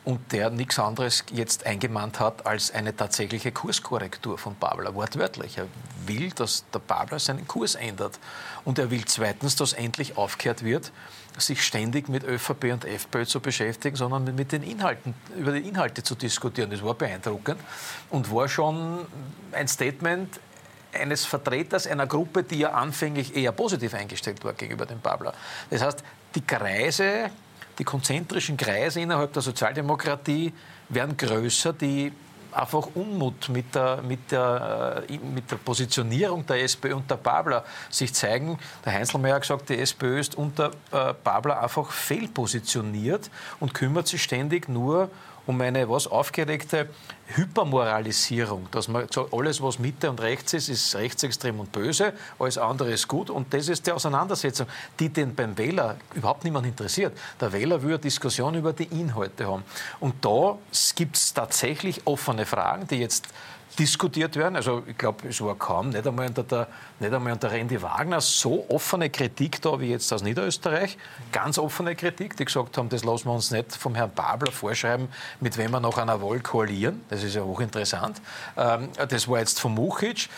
und 0.04 0.32
der 0.32 0.50
nichts 0.50 0.78
anderes 0.78 1.24
jetzt 1.32 1.66
eingemahnt 1.66 2.20
hat 2.20 2.46
als 2.46 2.70
eine 2.72 2.94
tatsächliche 2.94 3.52
Kurskorrektur 3.52 4.36
von 4.36 4.54
Babler, 4.56 4.94
wortwörtlich. 4.94 5.56
Er 5.56 5.66
will, 6.06 6.30
dass 6.30 6.64
der 6.74 6.80
Babler 6.80 7.18
seinen 7.18 7.48
Kurs 7.48 7.74
ändert. 7.74 8.18
Und 8.64 8.78
er 8.78 8.90
will 8.90 9.04
zweitens, 9.06 9.56
dass 9.56 9.72
endlich 9.72 10.18
aufgehört 10.18 10.62
wird, 10.62 10.92
sich 11.38 11.64
ständig 11.64 12.08
mit 12.08 12.22
ÖVP 12.22 12.64
und 12.72 12.84
FPÖ 12.84 13.24
zu 13.24 13.40
beschäftigen, 13.40 13.96
sondern 13.96 14.34
mit 14.34 14.52
den 14.52 14.62
Inhalten, 14.62 15.14
über 15.36 15.52
die 15.52 15.66
Inhalte 15.66 16.02
zu 16.02 16.14
diskutieren. 16.14 16.70
Das 16.70 16.82
war 16.82 16.94
beeindruckend 16.94 17.60
und 18.10 18.30
war 18.30 18.48
schon 18.48 19.06
ein 19.52 19.68
Statement 19.68 20.38
eines 20.92 21.24
Vertreters 21.24 21.86
einer 21.86 22.06
Gruppe, 22.06 22.44
die 22.44 22.58
ja 22.58 22.72
anfänglich 22.72 23.34
eher 23.34 23.52
positiv 23.52 23.94
eingestellt 23.94 24.44
war 24.44 24.52
gegenüber 24.52 24.86
dem 24.86 25.00
Babler. 25.00 25.34
Das 25.70 25.82
heißt, 25.82 26.04
die 26.34 26.42
Kreise 26.42 27.30
die 27.78 27.84
konzentrischen 27.84 28.56
Kreise 28.56 29.00
innerhalb 29.00 29.32
der 29.32 29.42
Sozialdemokratie 29.42 30.52
werden 30.88 31.16
größer, 31.16 31.72
die 31.72 32.12
einfach 32.54 32.88
Unmut 32.94 33.48
mit 33.48 33.74
der, 33.74 34.00
mit, 34.02 34.30
der, 34.30 35.04
äh, 35.08 35.18
mit 35.18 35.50
der 35.50 35.56
Positionierung 35.56 36.46
der 36.46 36.62
SPÖ 36.62 36.94
und 36.94 37.10
der 37.10 37.16
Babler 37.16 37.64
sich 37.90 38.14
zeigen. 38.14 38.58
Der 38.84 38.92
Heinzelmeier 38.92 39.34
hat 39.34 39.42
gesagt, 39.42 39.68
die 39.68 39.78
SPÖ 39.78 40.20
ist 40.20 40.36
unter 40.36 40.70
äh, 40.92 41.14
Babler 41.24 41.62
einfach 41.62 41.90
fehlpositioniert 41.90 43.30
und 43.60 43.74
kümmert 43.74 44.06
sich 44.06 44.22
ständig 44.22 44.68
nur 44.68 45.04
um 45.04 45.10
eine 45.46 45.88
was 45.88 46.06
aufgeregte 46.06 46.88
Hypermoralisierung, 47.26 48.68
dass 48.70 48.88
man 48.88 49.06
sagt, 49.10 49.32
alles, 49.32 49.62
was 49.62 49.78
Mitte 49.78 50.10
und 50.10 50.20
rechts 50.20 50.52
ist, 50.52 50.68
ist 50.68 50.94
rechtsextrem 50.94 51.58
und 51.58 51.72
böse, 51.72 52.12
alles 52.38 52.58
andere 52.58 52.92
ist 52.92 53.08
gut. 53.08 53.30
Und 53.30 53.52
das 53.52 53.68
ist 53.68 53.86
die 53.86 53.92
Auseinandersetzung, 53.92 54.66
die 54.98 55.08
den 55.08 55.34
beim 55.34 55.56
Wähler 55.56 55.96
überhaupt 56.14 56.44
niemand 56.44 56.66
interessiert. 56.66 57.16
Der 57.40 57.52
Wähler 57.52 57.82
will 57.82 57.90
eine 57.90 57.98
Diskussion 57.98 58.54
über 58.54 58.72
die 58.72 58.84
Inhalte 58.84 59.46
haben. 59.46 59.64
Und 60.00 60.24
da 60.24 60.58
gibt 60.94 61.16
es 61.16 61.32
tatsächlich 61.32 62.06
offene 62.06 62.44
Fragen, 62.44 62.86
die 62.86 62.96
jetzt 62.96 63.28
diskutiert 63.78 64.36
werden. 64.36 64.56
Also 64.56 64.82
ich 64.86 64.96
glaube, 64.96 65.28
es 65.28 65.40
war 65.40 65.54
kaum, 65.56 65.90
nicht 65.90 66.06
einmal, 66.06 66.28
unter 66.28 66.42
der, 66.42 66.68
nicht 67.00 67.12
einmal 67.12 67.32
unter 67.32 67.50
Randy 67.50 67.80
Wagner, 67.80 68.20
so 68.20 68.66
offene 68.68 69.10
Kritik 69.10 69.60
da 69.62 69.78
wie 69.80 69.90
jetzt 69.90 70.12
aus 70.12 70.22
Niederösterreich. 70.22 70.96
Ganz 71.32 71.58
offene 71.58 71.94
Kritik, 71.94 72.36
die 72.36 72.44
gesagt 72.44 72.78
haben, 72.78 72.88
das 72.88 73.04
lassen 73.04 73.26
wir 73.26 73.32
uns 73.32 73.50
nicht 73.50 73.74
vom 73.74 73.94
Herrn 73.94 74.12
Babler 74.14 74.52
vorschreiben, 74.52 75.08
mit 75.40 75.56
wem 75.56 75.72
wir 75.72 75.80
nach 75.80 75.98
einer 75.98 76.20
Wahl 76.22 76.40
koalieren. 76.40 77.02
Das 77.08 77.22
ist 77.22 77.34
ja 77.34 77.42
hochinteressant. 77.42 78.20
Ähm, 78.56 78.88
das 79.08 79.28
war 79.28 79.38
jetzt 79.38 79.60
von 79.60 79.74
Muchic. 79.74 80.28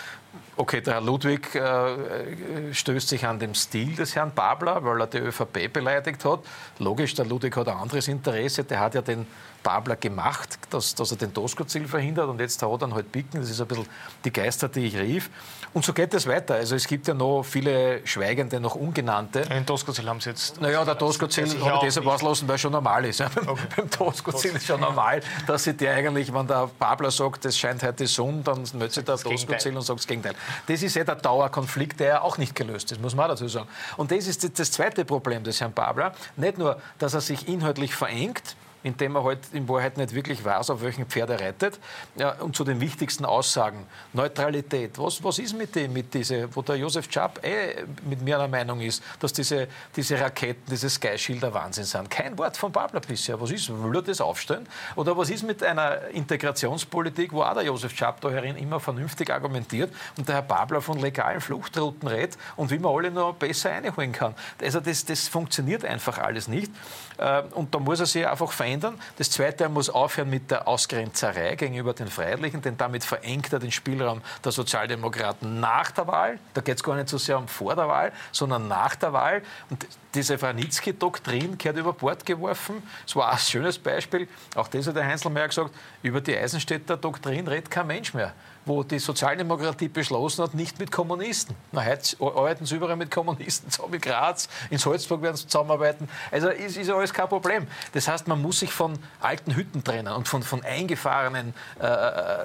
Okay, 0.57 0.81
der 0.81 0.95
Herr 0.95 1.01
Ludwig 1.01 1.55
äh, 1.55 2.73
stößt 2.73 3.09
sich 3.09 3.27
an 3.27 3.39
dem 3.39 3.55
Stil 3.55 3.95
des 3.95 4.17
Herrn 4.17 4.33
Babler, 4.35 4.85
weil 4.85 5.01
er 5.01 5.07
die 5.07 5.19
ÖVP 5.19 5.73
beleidigt 5.73 6.25
hat. 6.25 6.41
Logisch, 6.79 7.15
der 7.15 7.27
Ludwig 7.27 7.57
hat 7.57 7.69
ein 7.69 7.77
anderes 7.77 8.09
Interesse. 8.09 8.65
Der 8.65 8.81
hat 8.81 8.95
ja 8.95 9.03
den 9.03 9.27
Babler 9.67 9.97
gemacht, 9.97 10.61
dass, 10.71 10.95
dass 10.95 11.11
er 11.11 11.17
den 11.17 11.35
Tosco-Ziel 11.35 11.89
verhindert 11.89 12.29
und 12.29 12.39
jetzt 12.39 12.63
haut 12.63 12.83
er 12.83 12.95
halt 12.95 13.11
picken. 13.11 13.41
Das 13.41 13.51
ist 13.51 13.61
ein 13.61 13.67
bisschen 13.67 13.87
die 14.25 14.33
Geister, 14.33 14.69
die 14.69 14.87
ich 14.87 14.97
rief. 14.97 15.29
Und 15.75 15.85
so 15.85 15.93
geht 15.93 16.15
es 16.15 16.25
weiter. 16.29 16.55
Also 16.55 16.77
es 16.77 16.87
gibt 16.87 17.09
ja 17.09 17.15
noch 17.15 17.43
viele 17.43 18.07
Schweigende, 18.07 18.61
noch 18.61 18.77
Ungenannte. 18.77 19.41
Den 19.41 19.67
Tosco-Ziel 19.67 20.09
haben 20.09 20.21
Sie 20.21 20.31
jetzt... 20.31 20.61
Naja, 20.61 20.85
der 20.85 20.97
Tosco-Ziel 20.97 21.61
habe 21.65 21.79
ich 21.79 21.81
deshalb 21.81 22.07
auslassen, 22.07 22.47
weil 22.47 22.55
es 22.55 22.61
schon 22.61 22.71
normal 22.71 23.07
ist. 23.07 23.21
Okay. 23.21 23.63
Beim 23.77 23.91
Tosco-Ziel 23.91 24.55
ist 24.55 24.67
schon 24.67 24.81
normal, 24.81 25.21
dass 25.49 25.65
sie 25.65 25.75
der 25.75 25.95
eigentlich, 25.97 26.33
wenn 26.33 26.47
der 26.47 26.71
Babler 26.79 27.11
sagt, 27.11 27.45
es 27.45 27.59
scheint 27.59 27.83
heute 27.83 28.07
Sonne, 28.07 28.43
dann 28.45 28.63
meldet 28.75 28.93
sich 28.93 29.05
der 29.05 29.17
Tosco-Ziel 29.17 29.77
und 29.77 29.83
sagt 29.83 29.99
das 29.99 30.07
Gegenteil. 30.27 30.43
Das 30.67 30.83
ist 30.83 30.95
ja 30.95 31.05
der 31.05 31.17
Dauerkonflikt, 31.17 32.01
der 32.01 32.07
ja 32.07 32.21
auch 32.23 32.39
nicht 32.39 32.55
gelöst 32.55 32.93
ist, 32.93 33.01
muss 33.01 33.15
man 33.15 33.29
dazu 33.29 33.49
sagen. 33.49 33.69
Und 33.97 34.11
das 34.11 34.27
ist 34.27 34.59
das 34.59 34.71
zweite 34.71 35.05
Problem 35.05 35.45
des 35.45 35.61
Herrn 35.61 35.73
Babler. 35.73 36.13
Nicht 36.37 36.59
nur, 36.59 36.81
dass 36.99 37.15
er 37.15 37.21
sich 37.21 37.49
inhaltlich 37.49 37.95
verengt, 37.95 38.57
indem 38.87 39.17
er 39.17 39.25
halt 39.25 39.41
in 39.53 39.69
Wahrheit 39.69 39.97
nicht 39.97 40.15
wirklich 40.15 40.45
weiß, 40.45 40.71
auf 40.71 40.81
welchen 40.81 41.07
Pferd 41.07 41.31
er 41.31 41.41
reitet. 41.41 41.81
Ja, 42.15 42.37
und 42.39 42.55
zu 42.55 42.63
den 42.63 42.81
wichtigsten 42.81 43.25
Aussagen. 43.25 43.85
Neutralität. 44.13 44.97
Was, 44.97 45.23
was 45.25 45.41
ist 45.41 45.59
mit 45.59 45.75
dem, 45.75 45.93
mit 45.93 46.15
diese, 46.15 46.55
wo 46.55 46.63
der 46.63 46.77
Josef 46.77 47.09
Czap 47.09 47.45
eh 47.45 47.85
mit 48.09 48.23
mir 48.23 48.37
einer 48.37 48.47
Meinung 48.47 48.81
ist, 48.81 49.03
dass 49.19 49.33
diese, 49.33 49.67
diese 49.97 50.21
Raketen, 50.21 50.63
diese 50.71 50.89
Sky 50.89 51.19
Shield 51.19 51.43
Wahnsinn 51.43 51.85
sind. 51.85 52.09
Kein 52.09 52.39
Wort 52.39 52.57
von 52.57 52.71
Babler 52.71 53.01
bisher. 53.01 53.41
Was 53.41 53.51
ist? 53.51 53.69
Will 53.71 53.97
er 53.97 54.03
das 54.03 54.21
aufstellen? 54.21 54.69
Oder 54.95 55.17
was 55.17 55.31
ist 55.31 55.43
mit 55.43 55.65
einer 55.65 56.07
Integrationspolitik, 56.09 57.33
wo 57.33 57.43
auch 57.43 57.55
der 57.55 57.65
Josef 57.65 57.93
Czap 57.93 58.21
da 58.21 58.31
herin 58.31 58.57
immer 58.57 58.79
vernünftig 58.79 59.31
argumentiert 59.31 59.93
und 60.17 60.29
der 60.29 60.37
Herr 60.37 60.43
Babler 60.43 60.81
von 60.81 61.01
legalen 61.01 61.41
Fluchtrouten 61.41 62.09
redet 62.09 62.39
und 62.55 62.71
wie 62.71 62.79
man 62.79 62.95
alle 62.95 63.11
noch 63.11 63.35
besser 63.35 63.73
einholen 63.73 64.13
kann? 64.13 64.35
Also 64.63 64.79
das, 64.79 65.05
das 65.05 65.27
funktioniert 65.27 65.85
einfach 65.85 66.19
alles 66.19 66.47
nicht. 66.47 66.71
Äh, 67.19 67.43
und 67.55 67.75
da 67.75 67.81
muss 67.81 67.99
er 67.99 68.07
sich 68.07 68.25
einfach 68.25 68.53
verändern. 68.53 68.76
Das 69.17 69.31
Zweite, 69.31 69.65
er 69.65 69.71
muss 69.71 69.91
aufhören 69.91 70.31
mit 70.31 70.51
der 70.51 70.67
Ausgrenzerei 70.69 71.55
gegenüber 71.57 71.95
den 71.95 72.09
Freiheitlichen, 72.09 72.63
denn 72.63 72.77
damit 72.77 73.05
verengt 73.05 73.53
er 73.53 73.59
den 73.59 73.73
Spielraum 73.73 74.21
der 74.45 74.53
Sozialdemokraten 74.53 75.61
nach 75.61 75.91
der 75.91 76.07
Wahl. 76.07 76.39
Da 76.55 76.61
geht 76.61 76.77
es 76.77 76.83
gar 76.83 76.97
nicht 76.97 77.09
so 77.09 77.19
sehr 77.19 77.39
um 77.39 77.49
vor 77.49 77.75
der 77.75 77.89
Wahl, 77.89 78.13
sondern 78.33 78.69
nach 78.69 78.95
der 78.97 79.13
Wahl. 79.13 79.43
Und 79.71 79.87
diese 80.15 80.39
Franitzky-Doktrin 80.39 81.59
gehört 81.59 81.79
über 81.79 81.93
Bord 81.93 82.25
geworfen. 82.25 82.83
Es 83.07 83.15
war 83.17 83.33
ein 83.33 83.39
schönes 83.39 83.79
Beispiel. 83.79 84.29
Auch 84.55 84.69
das 84.69 84.87
hat 84.87 84.97
der 84.97 85.07
Heinzelmeier 85.07 85.49
gesagt. 85.49 85.71
Über 86.03 86.21
die 86.21 86.37
Eisenstädter 86.37 86.97
Doktrin 86.97 87.47
redet 87.49 87.71
kein 87.71 87.87
Mensch 87.87 88.15
mehr 88.15 88.33
wo 88.67 88.83
die 88.83 88.99
Sozialdemokratie 88.99 89.89
beschlossen 89.89 90.43
hat, 90.43 90.55
nicht 90.55 90.79
mit 90.79 90.91
Kommunisten. 90.91 91.57
Na, 91.73 91.85
heute 91.85 92.17
arbeiten 92.21 92.67
sie 92.67 92.77
überall 92.77 92.97
mit 92.97 93.11
Kommunisten 93.11 93.71
zusammen 93.71 93.95
in 93.95 94.01
Graz, 94.01 94.49
in 94.71 94.79
Salzburg 94.79 95.23
werden 95.23 95.37
sie 95.37 95.47
zusammenarbeiten. 95.47 96.09
Also 96.31 96.49
ist, 96.49 96.77
ist 96.77 96.91
alles 96.91 97.15
kein 97.15 97.29
Problem. 97.29 97.67
Das 97.93 98.09
heißt, 98.09 98.27
man 98.27 98.43
muss 98.43 98.61
sich 98.61 98.73
von 98.73 98.99
alten 99.21 99.55
Hütten 99.55 99.85
trennen 99.85 100.13
und 100.13 100.29
von, 100.29 100.43
von 100.43 100.63
eingefahrenen 100.63 101.55
äh, 101.81 101.87
äh 101.87 102.45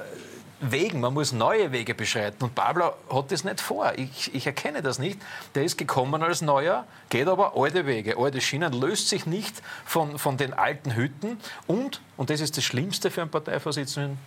Wegen, 0.64 1.00
man 1.00 1.16
muss 1.16 1.32
neue 1.32 1.72
Wege 1.72 1.96
beschreiten. 1.96 2.44
Und 2.44 2.54
Pablo 2.54 2.94
hat 3.12 3.32
das 3.32 3.44
nicht 3.44 3.60
vor. 3.60 3.94
Ich, 3.96 4.34
ich, 4.36 4.46
erkenne 4.46 4.84
das 4.84 5.00
nicht. 5.00 5.20
Der 5.56 5.64
ist 5.64 5.76
gekommen 5.76 6.22
als 6.22 6.44
Neuer, 6.44 6.86
geht 7.10 7.28
aber 7.28 7.58
alte 7.58 7.88
Wege, 7.88 8.16
alte 8.20 8.42
Schienen, 8.42 8.72
löst 8.72 9.10
sich 9.10 9.26
nicht 9.26 9.60
von, 9.86 10.20
von 10.20 10.38
den 10.38 10.54
alten 10.54 10.96
Hütten. 10.96 11.40
Und, 11.66 12.00
und 12.16 12.30
das 12.30 12.42
ist 12.42 12.58
das 12.58 12.64
Schlimmste 12.64 13.10
für 13.10 13.22
einen 13.22 13.32
Parteivorsitzenden, 13.32 14.20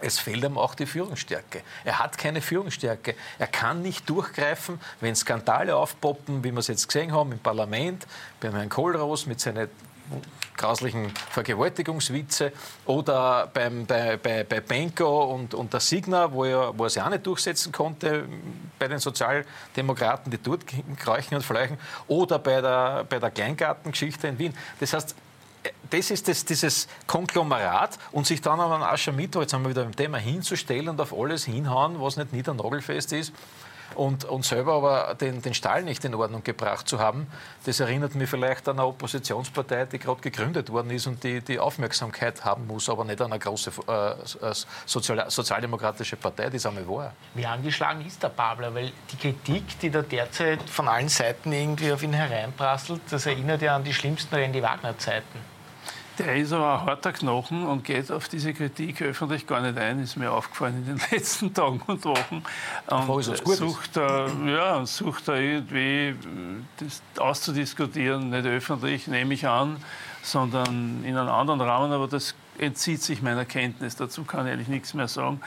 es 0.00 0.18
fehlt 0.18 0.44
ihm 0.44 0.58
auch 0.58 0.74
die 0.74 0.86
Führungsstärke. 0.86 1.62
Er 1.84 1.98
hat 1.98 2.18
keine 2.18 2.40
Führungsstärke. 2.40 3.14
Er 3.38 3.46
kann 3.46 3.82
nicht 3.82 4.08
durchgreifen, 4.08 4.80
wenn 5.00 5.14
Skandale 5.14 5.74
aufpoppen, 5.76 6.44
wie 6.44 6.52
wir 6.52 6.58
es 6.58 6.68
jetzt 6.68 6.88
gesehen 6.88 7.12
haben 7.12 7.32
im 7.32 7.38
Parlament, 7.38 8.06
bei 8.40 8.50
Herrn 8.50 8.68
Kohlroos 8.68 9.26
mit 9.26 9.40
seinen 9.40 9.68
grauslichen 10.56 11.10
Vergewaltigungswitze 11.30 12.52
oder 12.86 13.50
beim, 13.52 13.86
bei, 13.86 14.16
bei, 14.16 14.44
bei 14.44 14.60
Benko 14.60 15.24
und, 15.34 15.54
und 15.54 15.72
der 15.72 15.80
Signa, 15.80 16.30
wo 16.30 16.44
er, 16.44 16.78
wo 16.78 16.84
er 16.84 16.90
sich 16.90 17.02
auch 17.02 17.08
nicht 17.08 17.26
durchsetzen 17.26 17.72
konnte 17.72 18.28
bei 18.78 18.86
den 18.86 18.98
Sozialdemokraten, 18.98 20.30
die 20.30 20.38
dort 20.38 20.64
kreuchen 20.98 21.36
und 21.36 21.42
fleuchen, 21.42 21.78
oder 22.06 22.38
bei 22.38 22.60
der, 22.60 23.04
bei 23.08 23.18
der 23.18 23.30
Kleingartengeschichte 23.30 24.28
in 24.28 24.38
Wien. 24.38 24.54
Das 24.78 24.92
heißt, 24.92 25.16
das 25.90 26.10
ist 26.10 26.28
das, 26.28 26.44
dieses 26.44 26.88
Konglomerat 27.06 27.98
und 28.12 28.26
sich 28.26 28.40
dann 28.40 28.60
an 28.60 28.72
einen 28.72 28.82
Aschermittwoch, 28.82 29.42
jetzt 29.42 29.52
haben 29.52 29.62
wir 29.62 29.70
wieder 29.70 29.84
beim 29.84 29.96
Thema, 29.96 30.18
hinzustellen 30.18 30.88
und 30.88 31.00
auf 31.00 31.12
alles 31.12 31.44
hinhauen, 31.44 32.00
was 32.00 32.16
nicht 32.16 32.32
niedernagelfest 32.32 33.12
ist 33.12 33.32
und, 33.94 34.24
und 34.24 34.44
selber 34.44 34.74
aber 34.74 35.14
den, 35.14 35.42
den 35.42 35.54
Stall 35.54 35.82
nicht 35.82 36.04
in 36.04 36.14
Ordnung 36.14 36.42
gebracht 36.42 36.88
zu 36.88 36.98
haben, 36.98 37.26
das 37.64 37.80
erinnert 37.80 38.14
mich 38.14 38.28
vielleicht 38.28 38.68
an 38.68 38.78
eine 38.78 38.86
Oppositionspartei, 38.86 39.86
die 39.86 39.98
gerade 39.98 40.20
gegründet 40.20 40.70
worden 40.70 40.90
ist 40.90 41.06
und 41.06 41.22
die, 41.22 41.40
die 41.40 41.58
Aufmerksamkeit 41.58 42.44
haben 42.44 42.66
muss, 42.66 42.88
aber 42.88 43.04
nicht 43.04 43.20
an 43.20 43.32
eine 43.32 43.38
große 43.38 43.70
äh, 43.86 44.52
sozial, 44.86 45.30
sozialdemokratische 45.30 46.16
Partei, 46.16 46.50
die 46.50 46.56
es 46.56 46.66
einmal 46.66 46.86
war. 46.88 47.12
Wie 47.34 47.46
angeschlagen 47.46 48.04
ist 48.04 48.22
der 48.22 48.28
Babler? 48.28 48.74
Weil 48.74 48.92
die 49.12 49.16
Kritik, 49.16 49.78
die 49.80 49.90
da 49.90 50.02
derzeit 50.02 50.62
von 50.68 50.88
allen 50.88 51.08
Seiten 51.08 51.52
irgendwie 51.52 51.92
auf 51.92 52.02
ihn 52.02 52.12
hereinprasselt, 52.12 53.02
das 53.10 53.26
erinnert 53.26 53.62
ja 53.62 53.76
an 53.76 53.84
die 53.84 53.94
schlimmsten 53.94 54.34
Randy 54.34 54.62
Wagner-Zeiten. 54.62 55.53
Der 56.18 56.36
ist 56.36 56.52
aber 56.52 56.80
ein 56.80 56.86
harter 56.86 57.12
Knochen 57.12 57.66
und 57.66 57.84
geht 57.84 58.12
auf 58.12 58.28
diese 58.28 58.54
Kritik 58.54 59.02
öffentlich 59.02 59.46
gar 59.46 59.60
nicht 59.60 59.76
ein, 59.76 59.98
ist 59.98 60.16
mir 60.16 60.30
aufgefallen 60.30 60.76
in 60.76 60.84
den 60.86 61.00
letzten 61.10 61.52
Tagen 61.52 61.80
und 61.86 62.04
Wochen. 62.04 62.42
Und 62.88 63.22
sucht, 63.24 63.96
er, 63.96 64.30
ja, 64.46 64.86
sucht 64.86 65.28
er 65.28 65.36
irgendwie 65.36 66.14
das 66.78 67.02
auszudiskutieren, 67.18 68.30
nicht 68.30 68.46
öffentlich, 68.46 69.08
nehme 69.08 69.34
ich 69.34 69.46
an, 69.48 69.78
sondern 70.22 71.02
in 71.04 71.16
einem 71.16 71.30
anderen 71.30 71.60
Rahmen, 71.60 71.92
aber 71.92 72.06
das 72.06 72.34
entzieht 72.58 73.02
sich 73.02 73.20
meiner 73.20 73.44
Kenntnis. 73.44 73.96
Dazu 73.96 74.24
kann 74.24 74.46
ich 74.46 74.52
eigentlich 74.52 74.68
nichts 74.68 74.94
mehr 74.94 75.08
sagen. 75.08 75.40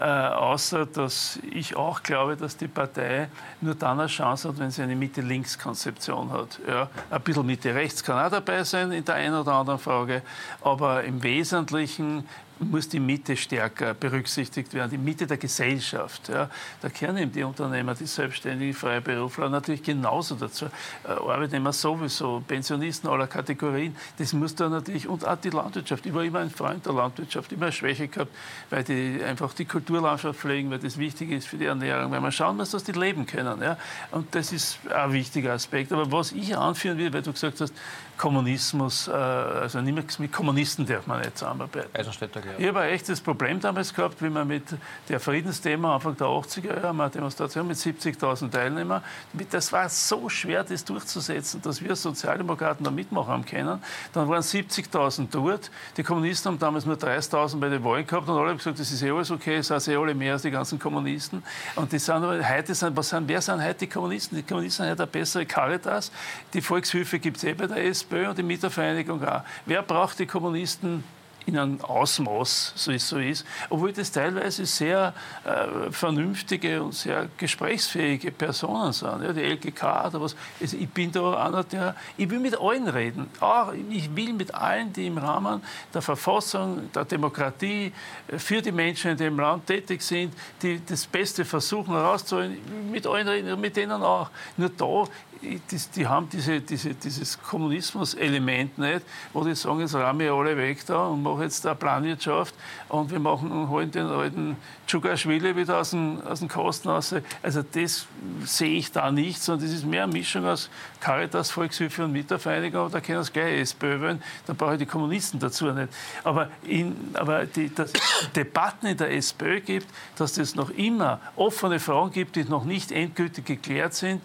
Äh, 0.00 0.04
außer, 0.04 0.86
dass 0.86 1.38
ich 1.52 1.76
auch 1.76 2.02
glaube, 2.02 2.36
dass 2.36 2.56
die 2.56 2.66
Partei 2.66 3.28
nur 3.60 3.76
dann 3.76 4.00
eine 4.00 4.08
Chance 4.08 4.48
hat, 4.48 4.58
wenn 4.58 4.70
sie 4.70 4.82
eine 4.82 4.96
Mitte-Links-Konzeption 4.96 6.32
hat. 6.32 6.58
Ja, 6.66 6.88
ein 7.10 7.20
bisschen 7.20 7.46
Mitte-Rechts 7.46 8.02
kann 8.02 8.26
auch 8.26 8.30
dabei 8.30 8.64
sein 8.64 8.90
in 8.90 9.04
der 9.04 9.14
einen 9.14 9.36
oder 9.36 9.52
anderen 9.52 9.78
Frage, 9.78 10.22
aber 10.62 11.04
im 11.04 11.22
Wesentlichen 11.22 12.28
muss 12.60 12.88
die 12.88 13.00
Mitte 13.00 13.36
stärker 13.36 13.94
berücksichtigt 13.94 14.72
werden, 14.74 14.90
die 14.90 14.98
Mitte 14.98 15.26
der 15.26 15.36
Gesellschaft. 15.36 16.28
Ja. 16.28 16.48
Da 16.80 16.88
eben 17.16 17.32
die 17.32 17.42
Unternehmer, 17.42 17.94
die 17.94 18.06
selbstständigen 18.06 18.74
Freiberufler 18.74 19.48
natürlich 19.48 19.82
genauso 19.82 20.34
dazu. 20.36 20.66
Äh, 21.04 21.08
Arbeitnehmer 21.08 21.72
sowieso, 21.72 22.42
Pensionisten 22.46 23.10
aller 23.10 23.26
Kategorien, 23.26 23.96
das 24.18 24.32
muss 24.32 24.54
da 24.54 24.68
natürlich, 24.68 25.08
und 25.08 25.26
auch 25.26 25.36
die 25.36 25.50
Landwirtschaft. 25.50 26.06
Ich 26.06 26.14
war 26.14 26.22
immer 26.22 26.40
ein 26.40 26.50
Freund 26.50 26.86
der 26.86 26.92
Landwirtschaft, 26.92 27.52
immer 27.52 27.66
eine 27.66 27.72
Schwäche 27.72 28.08
gehabt, 28.08 28.32
weil 28.70 28.84
die 28.84 29.20
einfach 29.24 29.52
die 29.54 29.64
Kulturlandschaft 29.64 30.38
pflegen, 30.38 30.70
weil 30.70 30.78
das 30.78 30.98
wichtig 30.98 31.30
ist 31.30 31.48
für 31.48 31.56
die 31.56 31.66
Ernährung, 31.66 32.12
weil 32.12 32.20
man 32.20 32.32
schauen 32.32 32.56
muss, 32.56 32.70
dass 32.70 32.84
die 32.84 32.92
leben 32.92 33.26
können. 33.26 33.60
Ja. 33.62 33.76
Und 34.10 34.34
das 34.34 34.52
ist 34.52 34.78
ein 34.92 35.12
wichtiger 35.12 35.52
Aspekt. 35.52 35.92
Aber 35.92 36.10
was 36.12 36.32
ich 36.32 36.56
anführen 36.56 36.98
will, 36.98 37.12
weil 37.12 37.22
du 37.22 37.32
gesagt 37.32 37.60
hast, 37.60 37.74
Kommunismus, 38.16 39.08
äh, 39.08 39.12
also 39.12 39.80
nicht 39.80 39.94
mehr 39.94 40.04
mit 40.18 40.32
Kommunisten 40.32 40.86
darf 40.86 41.06
man 41.06 41.20
nicht 41.20 41.36
zusammenarbeiten. 41.36 41.88
Eisenstädter, 41.92 42.40
ja. 42.40 42.52
Ich 42.58 42.68
habe 42.68 42.80
ein 42.80 42.90
echtes 42.90 43.20
Problem 43.20 43.60
damals 43.60 43.92
gehabt, 43.92 44.22
wie 44.22 44.30
man 44.30 44.46
mit 44.46 44.64
der 45.08 45.20
Friedensthema 45.20 45.94
Anfang 45.94 46.16
der 46.16 46.28
80er 46.28 46.66
Jahre, 46.66 46.90
eine 46.90 47.10
Demonstration 47.10 47.66
mit 47.66 47.76
70.000 47.76 48.50
Teilnehmern, 48.50 49.02
das 49.50 49.72
war 49.72 49.88
so 49.88 50.28
schwer, 50.28 50.64
das 50.64 50.84
durchzusetzen, 50.84 51.60
dass 51.62 51.82
wir 51.82 51.96
Sozialdemokraten 51.96 52.84
da 52.84 52.90
mitmachen 52.90 53.28
haben 53.28 53.44
können. 53.44 53.82
Dann 54.12 54.28
waren 54.28 54.42
70.000 54.42 55.28
dort. 55.30 55.70
Die 55.96 56.02
Kommunisten 56.02 56.52
haben 56.52 56.58
damals 56.58 56.86
nur 56.86 56.96
30.000 56.96 57.58
bei 57.58 57.68
den 57.68 57.82
Wahlen 57.84 58.06
gehabt 58.06 58.28
und 58.28 58.36
alle 58.36 58.50
haben 58.50 58.58
gesagt, 58.58 58.78
das 58.78 58.90
ist 58.90 59.02
eh 59.02 59.10
alles 59.10 59.30
okay, 59.30 59.56
es 59.56 59.68
sind 59.68 59.88
eh 59.88 59.96
alle 59.96 60.14
mehr 60.14 60.34
als 60.34 60.42
die 60.42 60.50
ganzen 60.50 60.78
Kommunisten. 60.78 61.42
Und 61.76 61.92
die 61.92 61.98
sind 61.98 62.14
aber, 62.14 62.48
heute 62.48 62.74
sind, 62.74 62.96
was 62.96 63.08
sind, 63.08 63.28
wer 63.28 63.40
sind 63.40 63.62
heute 63.62 63.80
die 63.80 63.86
Kommunisten? 63.88 64.36
Die 64.36 64.42
Kommunisten 64.42 64.84
sind 64.84 64.92
heute 64.92 65.02
eine 65.02 65.10
bessere 65.10 65.46
Caritas. 65.46 66.12
Die 66.52 66.60
Volkshilfe 66.60 67.18
gibt 67.18 67.38
es 67.38 67.44
eh 67.44 67.54
bei 67.54 67.66
der 67.66 67.78
SPÖ 68.04 68.28
und 68.28 68.38
die 68.38 68.42
Mietervereinigung 68.42 69.24
auch. 69.24 69.42
Wer 69.66 69.82
braucht 69.82 70.18
die 70.18 70.26
Kommunisten 70.26 71.04
in 71.46 71.58
einem 71.58 71.80
Ausmaß, 71.82 72.72
so 72.74 72.90
es 72.90 73.06
so 73.06 73.18
ist, 73.18 73.44
obwohl 73.68 73.92
das 73.92 74.10
teilweise 74.10 74.64
sehr 74.64 75.12
äh, 75.44 75.90
vernünftige 75.90 76.82
und 76.82 76.94
sehr 76.94 77.28
gesprächsfähige 77.36 78.30
Personen 78.30 78.92
sind. 78.92 79.22
Ja, 79.22 79.32
die 79.32 79.42
LGK 79.42 80.06
oder 80.06 80.22
was. 80.22 80.34
Also 80.58 80.76
ich 80.78 80.88
bin 80.88 81.12
da 81.12 81.44
einer, 81.44 81.62
der, 81.64 81.96
ich 82.16 82.30
will 82.30 82.40
mit 82.40 82.58
allen 82.58 82.88
reden. 82.88 83.28
Auch, 83.40 83.74
ich 83.90 84.14
will 84.16 84.32
mit 84.32 84.54
allen, 84.54 84.92
die 84.92 85.06
im 85.06 85.18
Rahmen 85.18 85.62
der 85.92 86.00
Verfassung, 86.00 86.90
der 86.94 87.04
Demokratie 87.04 87.92
äh, 88.28 88.38
für 88.38 88.62
die 88.62 88.72
Menschen 88.72 89.10
in 89.10 89.16
dem 89.18 89.38
Land 89.38 89.66
tätig 89.66 90.00
sind, 90.00 90.32
die 90.62 90.80
das 90.84 91.06
Beste 91.06 91.44
versuchen 91.44 91.92
herauszuholen, 91.92 92.56
mit 92.90 93.06
allen 93.06 93.28
reden, 93.28 93.60
mit 93.60 93.76
denen 93.76 94.02
auch. 94.02 94.30
Nur 94.56 94.70
da 94.70 95.04
die, 95.44 95.80
die 95.94 96.06
haben 96.06 96.28
diese, 96.30 96.60
diese, 96.60 96.94
dieses 96.94 97.40
Kommunismus-Element 97.42 98.78
nicht, 98.78 99.02
wo 99.32 99.44
die 99.44 99.54
sagen, 99.54 99.80
jetzt 99.80 99.94
rahmen 99.94 100.20
wir 100.20 100.32
alle 100.32 100.56
weg 100.56 100.84
da 100.86 101.06
und 101.06 101.22
machen 101.22 101.42
jetzt 101.42 101.64
da 101.64 101.74
Planwirtschaft 101.74 102.54
und 102.88 103.10
wir 103.10 103.18
machen, 103.18 103.68
holen 103.68 103.90
den 103.90 104.06
alten 104.06 104.56
Tschugaschwili 104.86 105.54
wieder 105.56 105.78
aus 105.78 105.90
dem, 105.90 106.20
aus 106.26 106.40
dem 106.40 106.48
Kosten 106.48 106.88
raus. 106.88 107.14
Also 107.42 107.62
das 107.62 108.06
sehe 108.44 108.76
ich 108.76 108.92
da 108.92 109.10
nicht, 109.10 109.42
sondern 109.42 109.66
das 109.66 109.76
ist 109.76 109.86
mehr 109.86 110.04
eine 110.04 110.12
Mischung 110.12 110.46
aus 110.46 110.70
Caritas, 111.00 111.50
Volkshilfe 111.50 112.04
und 112.04 112.12
Mietervereinigung, 112.12 112.80
aber 112.80 112.90
da 112.90 113.00
können 113.00 113.20
es 113.20 113.32
gleich 113.32 113.60
SPÖ 113.60 114.00
wählen, 114.00 114.22
dann 114.46 114.56
brauche 114.56 114.74
ich 114.74 114.78
die 114.78 114.86
Kommunisten 114.86 115.38
dazu 115.38 115.66
nicht. 115.66 115.88
Aber, 116.22 116.50
in, 116.64 116.96
aber 117.14 117.46
die, 117.46 117.74
dass 117.74 117.92
Debatten 118.34 118.86
in 118.86 118.96
der 118.96 119.12
SPÖ 119.12 119.60
gibt, 119.60 119.86
dass 120.16 120.38
es 120.38 120.54
noch 120.54 120.70
immer 120.70 121.20
offene 121.36 121.78
Fragen 121.78 122.10
gibt, 122.10 122.36
die 122.36 122.44
noch 122.44 122.64
nicht 122.64 122.92
endgültig 122.92 123.44
geklärt 123.44 123.94
sind, 123.94 124.22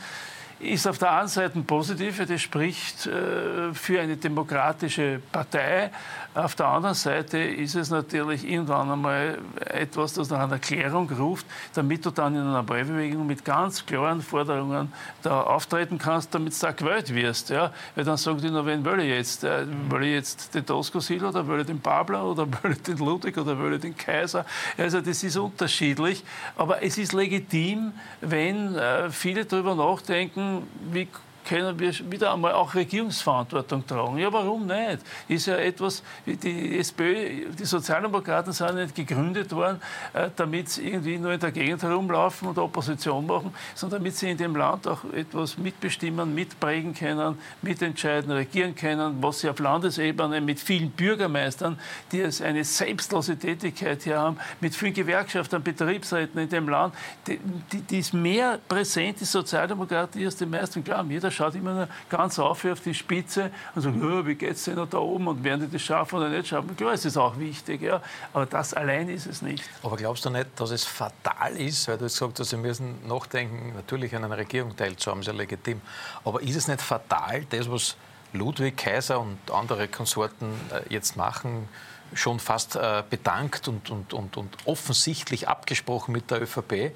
ist 0.59 0.87
auf 0.87 0.97
der 0.97 1.11
einen 1.13 1.27
Seite 1.27 1.59
positiv, 1.61 2.25
das 2.25 2.41
spricht 2.41 3.07
äh, 3.07 3.73
für 3.73 4.01
eine 4.01 4.17
demokratische 4.17 5.21
Partei. 5.31 5.89
Auf 6.35 6.55
der 6.55 6.67
anderen 6.67 6.95
Seite 6.95 7.37
ist 7.37 7.75
es 7.75 7.89
natürlich 7.89 8.47
irgendwann 8.47 8.91
einmal 8.91 9.39
etwas, 9.65 10.13
das 10.13 10.29
nach 10.29 10.41
einer 10.41 10.59
Klärung 10.59 11.09
ruft, 11.09 11.45
damit 11.73 12.05
du 12.05 12.11
dann 12.11 12.35
in 12.35 12.41
einer 12.41 12.67
Wahlbewegung 12.67 13.25
mit 13.25 13.43
ganz 13.43 13.85
klaren 13.85 14.21
Forderungen 14.21 14.93
da 15.23 15.41
auftreten 15.41 15.97
kannst, 15.97 16.35
damit 16.35 16.53
du 16.53 16.65
da 16.65 16.71
gewählt 16.71 17.13
wirst. 17.13 17.49
Ja? 17.49 17.71
Weil 17.95 18.03
dann 18.03 18.17
sagen 18.17 18.39
die, 18.41 18.51
na, 18.51 18.65
wen 18.65 18.83
will 18.85 18.99
ich 18.99 19.09
jetzt? 19.09 19.43
Äh, 19.43 19.65
will 19.89 20.03
ich 20.03 20.13
jetzt 20.13 20.53
den 20.53 20.65
Tosco-Sil 20.65 21.23
oder 21.23 21.47
will 21.47 21.61
ich 21.61 21.67
den 21.67 21.79
Pablo 21.79 22.31
oder 22.31 22.47
will 22.63 22.73
ich 22.73 22.81
den 22.83 22.97
Ludwig 22.97 23.37
oder 23.37 23.57
will 23.57 23.73
ich 23.73 23.81
den 23.81 23.95
Kaiser? 23.97 24.45
Also 24.77 25.01
das 25.01 25.23
ist 25.23 25.37
unterschiedlich, 25.37 26.23
aber 26.57 26.83
es 26.83 26.97
ist 26.97 27.13
legitim, 27.13 27.93
wenn 28.21 28.75
äh, 28.75 29.09
viele 29.09 29.45
darüber 29.45 29.73
nachdenken, 29.73 30.48
wie 30.91 31.07
können 31.45 31.79
wir 31.79 31.93
wieder 32.11 32.33
einmal 32.33 32.53
auch 32.53 32.73
Regierungsverantwortung 32.75 33.85
tragen. 33.85 34.17
Ja, 34.17 34.31
warum 34.31 34.65
nicht? 34.65 34.99
Ist 35.27 35.47
ja 35.47 35.55
etwas, 35.55 36.03
die 36.25 36.77
SPÖ, 36.79 37.51
die 37.51 37.65
Sozialdemokraten 37.65 38.53
sind 38.53 38.75
nicht 38.75 38.95
gegründet 38.95 39.51
worden, 39.51 39.81
äh, 40.13 40.29
damit 40.35 40.69
sie 40.69 40.87
irgendwie 40.87 41.17
nur 41.17 41.33
in 41.33 41.39
der 41.39 41.51
Gegend 41.51 41.83
herumlaufen 41.83 42.49
und 42.49 42.57
Opposition 42.57 43.25
machen, 43.25 43.53
sondern 43.75 43.99
damit 44.01 44.15
sie 44.15 44.29
in 44.29 44.37
dem 44.37 44.55
Land 44.55 44.87
auch 44.87 45.03
etwas 45.13 45.57
mitbestimmen, 45.57 46.33
mitprägen 46.33 46.93
können, 46.93 47.37
mitentscheiden, 47.61 48.31
regieren 48.31 48.75
können, 48.75 49.21
was 49.21 49.39
sie 49.39 49.49
auf 49.49 49.59
Landesebene 49.59 50.41
mit 50.41 50.59
vielen 50.59 50.91
Bürgermeistern, 50.91 51.79
die 52.11 52.21
es 52.21 52.41
eine 52.41 52.63
selbstlose 52.63 53.37
Tätigkeit 53.37 54.03
hier 54.03 54.19
haben, 54.19 54.37
mit 54.59 54.75
vielen 54.75 54.93
Gewerkschaften, 54.93 55.61
Betriebsräten 55.63 56.39
in 56.39 56.49
dem 56.49 56.69
Land, 56.69 56.93
die, 57.27 57.39
die, 57.71 57.81
die 57.81 57.99
ist 57.99 58.13
mehr 58.13 58.59
präsent, 58.67 59.19
die 59.19 59.25
Sozialdemokratie, 59.25 60.25
als 60.25 60.35
die 60.35 60.45
meisten 60.45 60.83
glauben. 60.83 61.11
Jeder 61.11 61.28
schaut 61.31 61.55
immer 61.55 61.87
ganz 62.09 62.39
auf 62.39 62.65
auf 62.65 62.81
die 62.81 62.93
Spitze 62.93 63.51
und 63.75 63.81
sagt, 63.81 63.95
oh, 64.01 64.25
wie 64.25 64.37
es 64.45 64.63
denn 64.63 64.75
da 64.89 64.97
oben 64.97 65.27
und 65.27 65.43
werden 65.43 65.61
die 65.61 65.71
das 65.71 65.81
schaffen 65.81 66.17
oder 66.17 66.29
nicht 66.29 66.47
schaffen. 66.47 66.75
Klar, 66.75 66.93
es 66.93 67.05
ist 67.05 67.17
auch 67.17 67.37
wichtig, 67.37 67.81
ja, 67.81 68.01
aber 68.33 68.45
das 68.45 68.73
allein 68.73 69.09
ist 69.09 69.25
es 69.25 69.41
nicht. 69.41 69.63
Aber 69.83 69.97
glaubst 69.97 70.25
du 70.25 70.29
nicht, 70.29 70.47
dass 70.57 70.71
es 70.71 70.83
fatal 70.83 71.55
ist, 71.57 71.87
weil 71.87 71.97
du 71.97 72.05
hast 72.05 72.13
gesagt 72.13 72.39
hast, 72.39 72.51
wir 72.51 72.59
müssen 72.59 73.07
nachdenken, 73.07 73.73
natürlich 73.75 74.15
an 74.15 74.23
einer 74.23 74.37
Regierung 74.37 74.75
teilzuhaben, 74.75 75.21
ist 75.21 75.27
ja 75.27 75.33
legitim, 75.33 75.81
aber 76.25 76.41
ist 76.41 76.55
es 76.55 76.67
nicht 76.67 76.81
fatal, 76.81 77.45
das, 77.49 77.69
was 77.69 77.95
Ludwig 78.33 78.77
Kaiser 78.77 79.19
und 79.19 79.39
andere 79.51 79.87
Konsorten 79.87 80.53
äh, 80.71 80.93
jetzt 80.93 81.17
machen, 81.17 81.67
schon 82.13 82.39
fast 82.39 82.75
äh, 82.75 83.03
bedankt 83.09 83.67
und, 83.67 83.89
und, 83.89 84.13
und, 84.13 84.37
und 84.37 84.57
offensichtlich 84.65 85.47
abgesprochen 85.47 86.11
mit 86.11 86.31
der 86.31 86.41
ÖVP, 86.41 86.91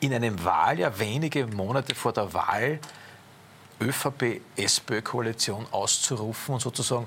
in 0.00 0.14
einem 0.14 0.42
Wahljahr, 0.44 0.98
wenige 0.98 1.46
Monate 1.46 1.94
vor 1.94 2.12
der 2.12 2.32
Wahl, 2.32 2.78
ÖVP-SPÖ-Koalition 3.80 5.66
auszurufen 5.70 6.54
und 6.54 6.60
sozusagen 6.60 7.06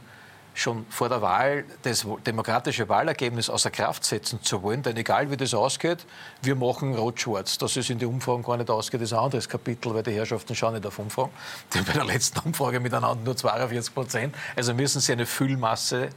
schon 0.54 0.86
vor 0.90 1.10
der 1.10 1.22
Wahl 1.22 1.66
das 1.82 2.06
demokratische 2.26 2.88
Wahlergebnis 2.88 3.50
außer 3.50 3.72
Kraft 3.72 4.06
setzen 4.06 4.42
zu 4.44 4.62
wollen. 4.62 4.84
Denn 4.84 4.96
egal 4.98 5.30
wie 5.32 5.38
das 5.38 5.54
ausgeht, 5.54 6.06
wir 6.42 6.56
machen 6.56 6.96
rot-schwarz. 6.96 7.58
Dass 7.58 7.76
es 7.76 7.90
in 7.90 7.98
die 7.98 8.06
Umfragen 8.06 8.44
gar 8.44 8.58
nicht 8.58 8.70
ausgeht, 8.70 9.02
ist 9.02 9.14
ein 9.14 9.20
anderes 9.20 9.50
Kapitel, 9.50 9.94
weil 9.94 10.04
die 10.04 10.12
Herrschaften 10.12 10.56
schauen 10.56 10.74
nicht 10.74 10.86
auf 10.86 11.00
Umfragen. 11.00 11.32
Die 11.74 11.80
haben 11.80 11.86
bei 11.86 11.94
der 11.94 12.06
letzten 12.06 12.40
Umfrage 12.40 12.80
miteinander 12.80 13.24
nur 13.24 13.36
42 13.36 13.94
Prozent. 13.94 14.36
Also 14.56 14.74
müssen 14.74 15.02
sie 15.02 15.14
eine 15.14 15.26
Füllmasse 15.26 16.10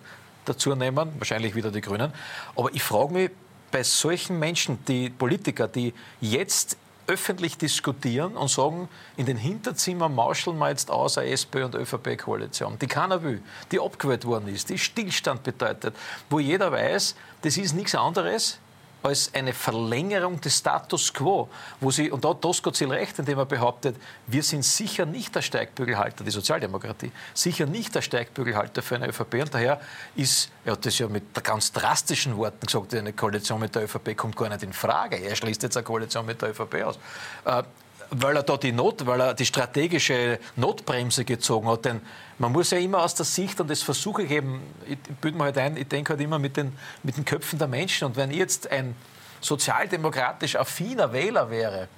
dazu 0.45 0.75
nehmen, 0.75 1.13
wahrscheinlich 1.19 1.55
wieder 1.55 1.71
die 1.71 1.81
Grünen. 1.81 2.13
Aber 2.55 2.73
ich 2.73 2.83
frage 2.83 3.13
mich, 3.13 3.31
bei 3.71 3.83
solchen 3.83 4.39
Menschen, 4.39 4.85
die 4.87 5.11
Politiker, 5.11 5.67
die 5.67 5.93
jetzt 6.21 6.77
öffentlich 7.07 7.57
diskutieren 7.59 8.37
und 8.37 8.49
sagen, 8.49 8.89
in 9.17 9.27
den 9.27 9.37
Hinterzimmern 9.37 10.15
mauscheln 10.15 10.59
wir 10.59 10.71
jetzt 10.71 10.91
aus 10.91 11.19
eine 11.19 11.31
SPÖ- 11.31 11.65
und 11.65 11.75
ÖVP-Koalition, 11.75 12.79
die 12.79 12.87
keiner 12.87 13.23
will, 13.23 13.43
die 13.71 13.81
abgewählt 13.81 14.25
worden 14.25 14.49
ist, 14.49 14.69
die 14.69 14.79
Stillstand 14.79 15.43
bedeutet, 15.43 15.95
wo 16.31 16.41
jeder 16.41 16.73
weiß, 16.73 17.17
das 17.43 17.57
ist 17.57 17.75
nichts 17.75 17.95
anderes 17.95 18.59
als 19.07 19.33
eine 19.33 19.53
Verlängerung 19.53 20.41
des 20.41 20.59
Status 20.59 21.13
quo, 21.13 21.49
wo 21.81 21.91
sie, 21.91 22.11
und 22.11 22.25
da 22.25 22.31
hat 22.31 22.43
Tosco 22.43 22.71
Ziel 22.71 22.91
recht, 22.91 23.19
indem 23.19 23.39
er 23.39 23.47
behauptet, 23.47 23.97
wir 24.27 24.43
sind 24.43 24.65
sicher 24.65 25.07
nicht 25.07 25.35
der 25.35 25.43
Steigbügelhalter, 25.43 26.25
die 26.25 26.31
Sozialdemokratie, 26.31 27.13
sicher 27.33 27.67
nicht 27.67 27.95
der 27.95 28.03
Steigbügelhalter 28.03 28.83
für 28.83 28.97
eine 28.97 29.09
ÖVP 29.09 29.35
und 29.35 29.55
daher 29.55 29.81
ist, 30.17 30.51
er 30.65 30.73
hat 30.73 30.85
das 30.85 30.99
ja 30.99 31.09
mit 31.09 31.33
ganz 31.45 31.73
drastischen 31.73 32.37
Worten 32.37 32.67
gesagt, 32.67 32.95
eine 32.95 33.13
Koalition 33.13 33.61
mit 33.61 33.75
der 33.75 33.85
ÖVP 33.85 34.17
kommt 34.17 34.37
gar 34.37 34.49
nicht 34.49 34.63
in 34.63 34.73
Frage. 34.73 35.17
Er 35.17 35.37
schließt 35.37 35.63
jetzt 35.63 35.77
eine 35.77 35.85
Koalition 35.85 36.27
mit 36.27 36.43
der 36.43 36.51
ÖVP 36.51 36.83
aus. 36.83 36.99
Äh, 37.45 37.63
weil 38.11 38.37
er 38.37 38.43
da 38.43 38.57
die 38.57 38.73
Not, 38.73 39.07
weil 39.07 39.21
er 39.21 39.35
die 39.35 39.47
strategische 39.47 40.39
Notbremse 40.57 41.25
gezogen 41.25 41.69
hat. 41.69 41.85
Denn 41.85 42.01
man 42.39 42.53
muss 42.53 42.71
ja 42.71 42.79
immer 42.79 43.03
aus 43.03 43.15
der 43.15 43.27
Sicht, 43.27 43.61
und 43.61 43.71
das 43.71 43.83
versuche 43.83 44.23
ich 44.23 44.31
eben, 44.31 44.61
ich 44.89 44.99
bilde 45.21 45.39
mir 45.39 45.45
halt 45.45 45.59
ein, 45.59 45.77
ich 45.77 45.89
denke 45.89 46.11
halt 46.11 46.21
immer 46.21 46.39
mit 46.39 46.57
den, 46.57 46.77
mit 47.03 47.17
den 47.17 47.25
Köpfen 47.25 47.59
der 47.59 47.69
Menschen. 47.69 48.07
Und 48.07 48.17
wenn 48.17 48.31
ich 48.31 48.39
jetzt 48.39 48.71
ein 48.71 48.95
sozialdemokratisch 49.41 50.57
affiner 50.57 51.13
Wähler 51.13 51.51
wäre, 51.51 51.89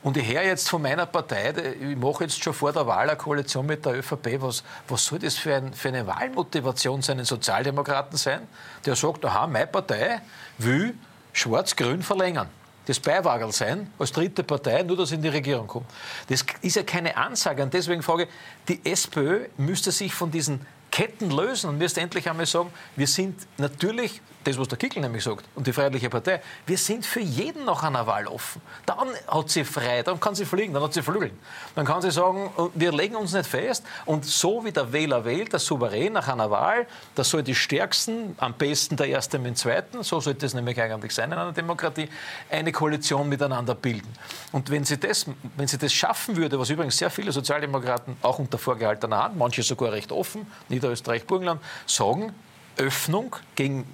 und 0.00 0.16
ich 0.16 0.32
höre 0.32 0.44
jetzt 0.44 0.68
von 0.68 0.80
meiner 0.80 1.06
Partei, 1.06 1.52
ich 1.80 1.96
mache 1.96 2.22
jetzt 2.24 2.42
schon 2.42 2.54
vor 2.54 2.72
der 2.72 2.86
Wahl 2.86 3.08
eine 3.08 3.18
Koalition 3.18 3.66
mit 3.66 3.84
der 3.84 3.98
ÖVP, 3.98 4.40
was, 4.40 4.62
was 4.86 5.04
soll 5.04 5.18
das 5.18 5.34
für, 5.34 5.56
ein, 5.56 5.74
für 5.74 5.88
eine 5.88 6.06
Wahlmotivation 6.06 7.02
sein, 7.02 7.18
ein 7.18 7.24
Sozialdemokraten 7.24 8.16
sein, 8.16 8.46
der 8.86 8.94
sagt, 8.94 9.24
aha, 9.24 9.48
meine 9.48 9.66
Partei 9.66 10.20
will 10.58 10.94
Schwarz-Grün 11.32 12.02
verlängern 12.02 12.48
das 12.88 12.98
Beiwagerl 12.98 13.52
sein, 13.52 13.92
als 13.98 14.12
dritte 14.12 14.42
Partei, 14.42 14.82
nur 14.82 14.96
dass 14.96 15.12
in 15.12 15.20
die 15.20 15.28
Regierung 15.28 15.66
kommt. 15.66 15.86
Das 16.28 16.44
ist 16.62 16.76
ja 16.76 16.82
keine 16.82 17.16
Ansage. 17.18 17.62
Und 17.62 17.74
deswegen 17.74 18.02
frage 18.02 18.24
ich, 18.24 18.28
die 18.68 18.90
SPÖ 18.90 19.46
müsste 19.58 19.92
sich 19.92 20.14
von 20.14 20.30
diesen 20.30 20.66
Ketten 20.90 21.30
lösen 21.30 21.68
und 21.68 21.76
müsste 21.76 22.00
endlich 22.00 22.30
einmal 22.30 22.46
sagen, 22.46 22.72
wir 22.96 23.06
sind 23.06 23.46
natürlich 23.58 24.22
das, 24.48 24.58
was 24.58 24.68
der 24.68 24.78
Kickel 24.78 25.00
nämlich 25.00 25.22
sagt, 25.22 25.44
und 25.54 25.66
die 25.66 25.72
Freiheitliche 25.72 26.08
Partei, 26.08 26.40
wir 26.66 26.78
sind 26.78 27.04
für 27.04 27.20
jeden 27.20 27.64
nach 27.64 27.82
einer 27.82 28.06
Wahl 28.06 28.26
offen. 28.26 28.62
Dann 28.86 29.08
hat 29.26 29.50
sie 29.50 29.64
frei, 29.64 30.02
dann 30.02 30.18
kann 30.18 30.34
sie 30.34 30.44
fliegen, 30.44 30.72
dann 30.72 30.82
hat 30.82 30.94
sie 30.94 31.02
Flügel. 31.02 31.30
Dann 31.74 31.84
kann 31.84 32.02
sie 32.02 32.10
sagen, 32.10 32.50
wir 32.74 32.92
legen 32.92 33.16
uns 33.16 33.32
nicht 33.32 33.48
fest 33.48 33.84
und 34.06 34.24
so 34.24 34.64
wie 34.64 34.72
der 34.72 34.92
Wähler 34.92 35.24
wählt, 35.24 35.52
der 35.52 35.60
Souverän 35.60 36.14
nach 36.14 36.28
einer 36.28 36.50
Wahl, 36.50 36.86
das 37.14 37.30
soll 37.30 37.42
die 37.42 37.54
Stärksten, 37.54 38.34
am 38.38 38.54
besten 38.54 38.96
der 38.96 39.08
Erste 39.08 39.38
mit 39.38 39.48
dem 39.48 39.56
Zweiten, 39.56 40.02
so 40.02 40.20
sollte 40.20 40.46
es 40.46 40.54
nämlich 40.54 40.80
eigentlich 40.80 41.14
sein 41.14 41.30
in 41.30 41.38
einer 41.38 41.52
Demokratie, 41.52 42.08
eine 42.50 42.72
Koalition 42.72 43.28
miteinander 43.28 43.74
bilden. 43.74 44.12
Und 44.52 44.70
wenn 44.70 44.84
sie 44.84 44.98
das, 44.98 45.26
wenn 45.56 45.68
sie 45.68 45.78
das 45.78 45.92
schaffen 45.92 46.36
würde, 46.36 46.58
was 46.58 46.70
übrigens 46.70 46.96
sehr 46.96 47.10
viele 47.10 47.32
Sozialdemokraten 47.32 48.16
auch 48.22 48.38
unter 48.38 48.58
vorgehaltener 48.58 49.24
Hand, 49.24 49.36
manche 49.36 49.62
sogar 49.62 49.92
recht 49.92 50.12
offen, 50.12 50.46
Niederösterreich, 50.68 51.26
Burgenland, 51.26 51.60
sagen, 51.86 52.32
Öffnung 52.76 53.34
gegen 53.54 53.84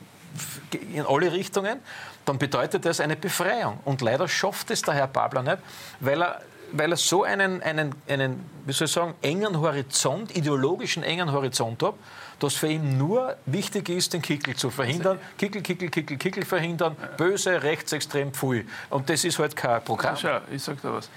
in 0.93 1.07
alle 1.07 1.33
Richtungen, 1.33 1.81
dann 2.25 2.39
bedeutet 2.39 2.85
das 2.85 3.01
eine 3.01 3.17
Befreiung. 3.17 3.79
Und 3.85 4.01
leider 4.01 4.29
schafft 4.29 4.71
es 4.71 4.83
der 4.83 4.95
Herr 4.95 5.07
Babler 5.07 5.43
nicht, 5.43 5.59
weil 6.01 6.23
er 6.23 6.41
weil 6.77 6.91
er 6.91 6.97
so 6.97 7.23
einen, 7.23 7.63
einen, 7.63 7.95
einen, 8.09 8.45
wie 8.67 8.73
soll 8.73 8.87
ich 8.87 8.93
sagen, 8.93 9.15
engen 9.23 9.61
Horizont, 9.61 10.37
ideologischen 10.37 11.05
engen 11.05 11.31
Horizont 11.31 11.83
hat, 11.83 11.95
dass 12.41 12.55
für 12.55 12.67
ihn 12.67 12.99
nur 12.99 13.37
wichtig 13.47 13.89
ist, 13.89 14.13
den 14.13 14.23
Kickel 14.23 14.57
zu 14.57 14.71
verhindern. 14.71 15.21
Kickel, 15.39 15.63
Kickel, 15.63 15.89
Kickel, 15.89 16.17
Kickel 16.17 16.45
verhindern, 16.45 16.97
böse, 17.17 17.63
rechtsextrem, 17.63 18.33
pfui. 18.33 18.67
Und 18.91 19.09
das 19.09 19.25
ist 19.25 19.39
halt 19.39 19.55
kein 19.55 19.85
Programm. 19.85 20.17
Schau, 20.17 20.41
ich 20.51 20.63
sage 20.63 20.79
da 20.83 20.95
was. 20.95 21.09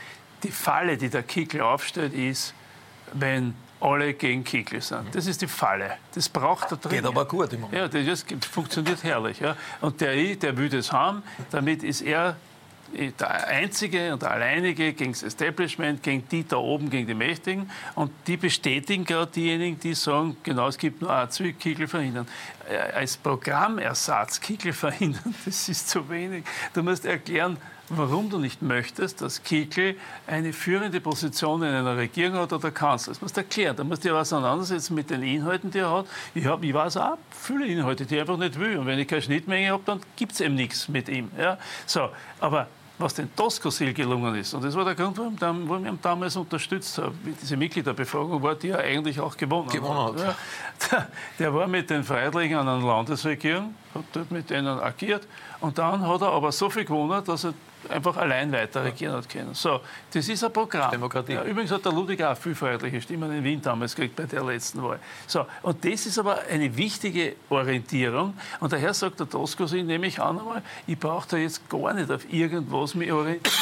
Die 0.43 0.51
Falle, 0.51 0.95
die 0.95 1.09
der 1.09 1.23
Kickel 1.23 1.61
aufstellt, 1.61 2.13
ist, 2.13 2.53
wenn 3.13 3.55
alle 3.79 4.13
gegen 4.13 4.43
Kickl 4.43 4.81
sind. 4.81 5.13
Das 5.13 5.27
ist 5.27 5.41
die 5.41 5.47
Falle. 5.47 5.97
Das 6.13 6.29
braucht 6.29 6.71
er 6.71 6.77
drin. 6.77 6.91
Geht 6.91 7.05
aber 7.05 7.25
gut 7.25 7.53
im 7.53 7.61
Moment. 7.61 7.93
Ja, 7.93 8.03
das 8.03 8.25
funktioniert 8.51 9.03
herrlich. 9.03 9.39
Ja. 9.39 9.55
Und 9.81 10.01
der, 10.01 10.35
der 10.35 10.57
will 10.57 10.69
das 10.69 10.91
haben, 10.91 11.23
damit 11.51 11.83
ist 11.83 12.01
er 12.01 12.35
der 12.93 13.47
Einzige 13.47 14.13
und 14.13 14.21
der 14.21 14.31
Alleinige 14.31 14.93
gegen 14.93 15.11
das 15.11 15.23
Establishment, 15.23 16.01
gegen 16.03 16.27
die 16.29 16.47
da 16.47 16.57
oben, 16.57 16.89
gegen 16.89 17.07
die 17.07 17.13
Mächtigen. 17.13 17.69
Und 17.95 18.11
die 18.27 18.37
bestätigen 18.37 19.03
gerade 19.05 19.31
diejenigen, 19.31 19.79
die 19.79 19.93
sagen, 19.93 20.37
genau, 20.43 20.67
es 20.67 20.77
gibt 20.77 21.01
nur 21.01 21.13
ein 21.13 21.29
Ziel, 21.29 21.53
Kickel 21.53 21.87
verhindern. 21.87 22.27
Äh, 22.69 22.77
als 22.93 23.17
Programmersatz 23.17 24.39
Kickel 24.39 24.73
verhindern, 24.73 25.35
das 25.45 25.67
ist 25.69 25.89
zu 25.89 26.09
wenig. 26.09 26.45
Du 26.73 26.83
musst 26.83 27.05
erklären, 27.05 27.57
warum 27.89 28.29
du 28.29 28.37
nicht 28.39 28.61
möchtest, 28.61 29.21
dass 29.21 29.43
Kickl 29.43 29.95
eine 30.25 30.53
führende 30.53 30.99
Position 30.99 31.63
in 31.63 31.73
einer 31.73 31.97
Regierung 31.97 32.39
hat 32.39 32.53
oder 32.53 32.71
Kanzler. 32.71 33.13
Das 33.13 33.21
musst 33.21 33.37
du 33.37 33.41
erklären. 33.41 33.75
Da 33.75 33.83
musst 33.83 34.03
du 34.03 34.09
ja 34.09 34.15
was 34.15 34.33
auseinandersetzen 34.33 34.95
mit 34.95 35.09
den 35.09 35.23
Inhalten, 35.23 35.71
die 35.71 35.79
er 35.79 35.91
hat. 35.91 36.05
Ich, 36.35 36.45
hab, 36.45 36.63
ich 36.63 36.73
weiß 36.73 36.97
auch 36.97 37.17
viele 37.31 37.65
Inhalte, 37.67 38.05
die 38.05 38.15
ich 38.15 38.21
einfach 38.21 38.37
nicht 38.37 38.59
will. 38.59 38.77
Und 38.77 38.85
wenn 38.85 38.99
ich 38.99 39.07
keine 39.07 39.21
Schnittmenge 39.21 39.71
habe, 39.71 39.83
dann 39.85 40.01
gibt 40.15 40.33
es 40.33 40.41
eben 40.41 40.55
nichts 40.55 40.87
mit 40.89 41.09
ihm. 41.09 41.31
Ja? 41.37 41.57
So, 41.85 42.09
aber 42.39 42.67
was 42.99 43.13
den 43.13 43.33
Tosco-Sil 43.35 43.93
gelungen 43.93 44.35
ist. 44.35 44.53
Und 44.53 44.63
das 44.63 44.75
war 44.75 44.83
der 44.83 44.95
Grund, 44.95 45.17
warum, 45.17 45.67
wir 45.67 45.89
ihn 45.89 45.99
damals 46.01 46.35
unterstützt 46.35 46.97
haben. 46.97 47.17
Diese 47.39 47.55
Mitgliederbefragung 47.55 48.41
war, 48.41 48.55
die 48.55 48.69
er 48.69 48.79
eigentlich 48.79 49.19
auch 49.19 49.37
gewonnen, 49.37 49.69
gewonnen 49.69 50.15
hat. 50.15 50.19
Ja, 50.19 50.35
der, 50.91 51.07
der, 51.39 51.53
war 51.53 51.67
mit 51.67 51.89
den 51.89 52.03
Freiheitlichen 52.03 52.57
an 52.57 52.67
einer 52.67 52.85
Landesregierung, 52.85 53.75
hat 53.93 54.03
dort 54.13 54.31
mit 54.31 54.49
denen 54.49 54.79
agiert 54.79 55.27
und 55.59 55.77
dann 55.77 56.07
hat 56.07 56.21
er 56.21 56.29
aber 56.29 56.51
so 56.51 56.69
viel 56.69 56.85
gewonnen, 56.85 57.23
dass 57.23 57.43
er 57.43 57.53
einfach 57.89 58.17
allein 58.17 58.51
weiter 58.51 58.83
regieren 58.83 59.15
hat 59.15 59.29
können. 59.29 59.53
So, 59.53 59.81
das 60.11 60.27
ist 60.27 60.43
ein 60.43 60.51
Programm. 60.51 60.91
Demokratie. 60.91 61.33
Ja, 61.33 61.43
übrigens 61.43 61.71
hat 61.71 61.85
der 61.85 61.91
Ludwig 61.91 62.21
auch 62.23 62.37
viel 62.37 62.55
freiheitliche 62.55 63.01
Stimmen 63.01 63.31
in 63.31 63.43
Wien 63.43 63.61
damals 63.61 63.95
gekriegt 63.95 64.15
bei 64.15 64.23
der 64.23 64.43
letzten 64.43 64.83
Wahl. 64.83 64.99
So, 65.25 65.45
und 65.61 65.83
das 65.83 66.05
ist 66.05 66.17
aber 66.19 66.39
eine 66.49 66.75
wichtige 66.75 67.35
Orientierung. 67.49 68.33
Und 68.59 68.73
daher 68.73 68.93
sagt 68.93 69.19
der 69.19 69.29
Tosco 69.29 69.65
sich 69.65 69.83
nämlich 69.83 70.19
an 70.19 70.39
einmal, 70.39 70.61
ich 70.85 70.97
brauche 70.97 71.27
da 71.29 71.37
jetzt 71.37 71.69
gar 71.69 71.93
nicht 71.93 72.11
auf 72.11 72.31
irgendwas 72.31 72.95
mich 72.95 73.11
orientieren. 73.11 73.53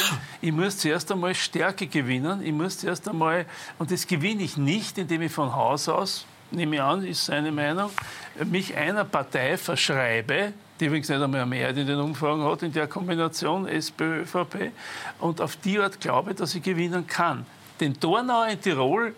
Ich 0.42 0.52
muss 0.52 0.78
zuerst 0.78 1.12
einmal 1.12 1.36
Stärke 1.36 1.88
gewinnen. 1.88 2.42
Ich 2.44 2.54
muss 2.54 2.78
zuerst 2.80 3.08
einmal, 3.08 3.46
und 3.80 3.92
das 3.92 4.08
gewinne 4.08 4.44
ich 4.44 4.58
nicht, 4.58 4.98
indem 4.98 5.24
ich 5.24 5.32
von 5.32 5.56
Haus 5.56 5.90
aus 5.90 6.26
nehme 6.52 6.76
ich 6.76 6.82
an, 6.82 7.04
ist 7.06 7.26
seine 7.26 7.52
Meinung, 7.52 7.90
mich 8.46 8.76
einer 8.76 9.04
Partei 9.04 9.58
verschreibe, 9.58 10.54
die 10.80 10.86
übrigens 10.86 11.10
nicht 11.10 11.22
einmal 11.22 11.42
eine 11.42 11.50
Mehrheit 11.50 11.78
in 11.78 11.88
den 11.88 12.00
Umfragen 12.00 12.44
hat, 12.44 12.64
in 12.64 12.74
der 12.74 12.88
Kombination 12.88 13.68
SPÖ, 13.68 14.22
ÖVP. 14.22 14.72
Und 15.20 15.42
auf 15.42 15.56
die 15.58 15.80
Art 15.80 16.00
glaube 16.00 16.32
ich, 16.32 16.38
dass 16.38 16.56
ich 16.56 16.64
gewinnen 16.64 17.08
kann. 17.08 17.46
Den 17.80 17.98
Dornau 18.00 18.44
in 18.44 18.60
Tirol 18.60 19.14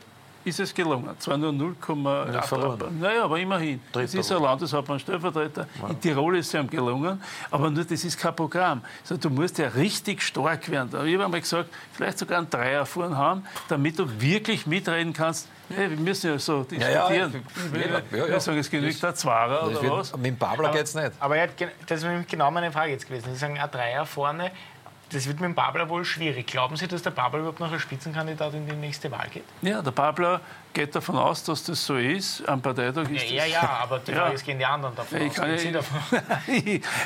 ist 0.47 0.59
es 0.59 0.73
gelungen. 0.73 1.09
Zwar 1.19 1.37
nur 1.37 1.51
0,8. 1.51 2.89
Naja, 2.99 3.25
aber 3.25 3.39
immerhin. 3.39 3.81
Dritter. 3.91 4.17
Das 4.17 4.25
ist 4.25 4.31
ein 4.31 4.41
Landeshauptmann 4.41 4.99
Stellvertreter. 4.99 5.67
Ja. 5.81 5.89
In 5.89 5.99
Tirol 5.99 6.37
ist 6.37 6.47
es 6.47 6.53
ihm 6.53 6.69
gelungen. 6.69 7.21
Aber 7.51 7.69
nur 7.69 7.83
das 7.83 8.03
ist 8.03 8.17
kein 8.17 8.35
Programm. 8.35 8.81
Also, 9.01 9.17
du 9.17 9.29
musst 9.29 9.57
ja 9.57 9.67
richtig 9.67 10.21
stark 10.21 10.69
werden. 10.69 10.89
Ich 11.05 11.13
habe 11.13 11.25
einmal 11.25 11.41
gesagt, 11.41 11.69
vielleicht 11.91 12.17
sogar 12.17 12.39
einen 12.39 12.49
Dreier 12.49 12.85
vorn 12.85 13.17
haben, 13.17 13.45
damit 13.67 13.99
du 13.99 14.07
wirklich 14.19 14.65
mitreden 14.65 15.13
kannst. 15.13 15.47
Ja, 15.69 15.89
wir 15.89 15.97
müssen 15.97 16.31
ja 16.31 16.39
so 16.39 16.63
diskutieren. 16.63 16.93
Ja, 16.93 17.11
ja, 17.11 18.25
ja, 18.25 18.39
sagen, 18.39 18.57
es 18.57 18.69
genügt 18.69 19.03
ein 19.03 19.15
Zweier 19.15 19.67
oder 19.67 19.97
was. 19.97 20.15
Mit 20.15 20.27
dem 20.27 20.37
Babler 20.37 20.71
geht 20.71 20.85
es 20.85 20.95
nicht. 20.95 21.11
Aber 21.19 21.35
das 21.85 22.03
ist 22.03 22.29
genau 22.29 22.49
meine 22.51 22.71
Frage 22.71 22.93
jetzt 22.93 23.05
gewesen. 23.05 23.33
Sie 23.33 23.37
sagen, 23.37 23.59
ein 23.59 23.69
Dreier 23.69 24.05
vorne, 24.05 24.51
das 25.11 25.27
wird 25.27 25.39
mit 25.39 25.49
dem 25.49 25.55
Babler 25.55 25.89
wohl 25.89 26.05
schwierig. 26.05 26.47
Glauben 26.47 26.75
Sie, 26.75 26.87
dass 26.87 27.01
der 27.01 27.11
Babler 27.11 27.39
überhaupt 27.39 27.59
noch 27.59 27.71
als 27.71 27.81
Spitzenkandidat 27.81 28.53
in 28.53 28.67
die 28.67 28.75
nächste 28.75 29.11
Wahl 29.11 29.27
geht? 29.31 29.45
Ja, 29.61 29.81
der 29.81 29.91
Babler 29.91 30.41
geht 30.77 30.95
davon 30.95 31.17
aus, 31.17 31.43
dass 31.43 31.63
das 31.63 31.83
so 31.83 31.95
ist. 31.95 32.47
Am 32.47 32.61
Parteitag 32.61 33.09
ist 33.09 33.31
ja, 33.31 33.43
das. 33.43 33.51
Ja, 33.51 33.61
ja, 33.61 33.79
aber 33.81 33.97
die 33.97 34.11
Frage 34.11 34.35
ist, 34.35 34.45
gehen 34.45 34.59
die 34.59 34.65
anderen 34.65 34.95
davon 34.95 35.21
ich 35.21 35.31
aus? 35.31 35.35
Kann 35.35 35.57
Sie 35.57 35.71
davon? 35.71 35.97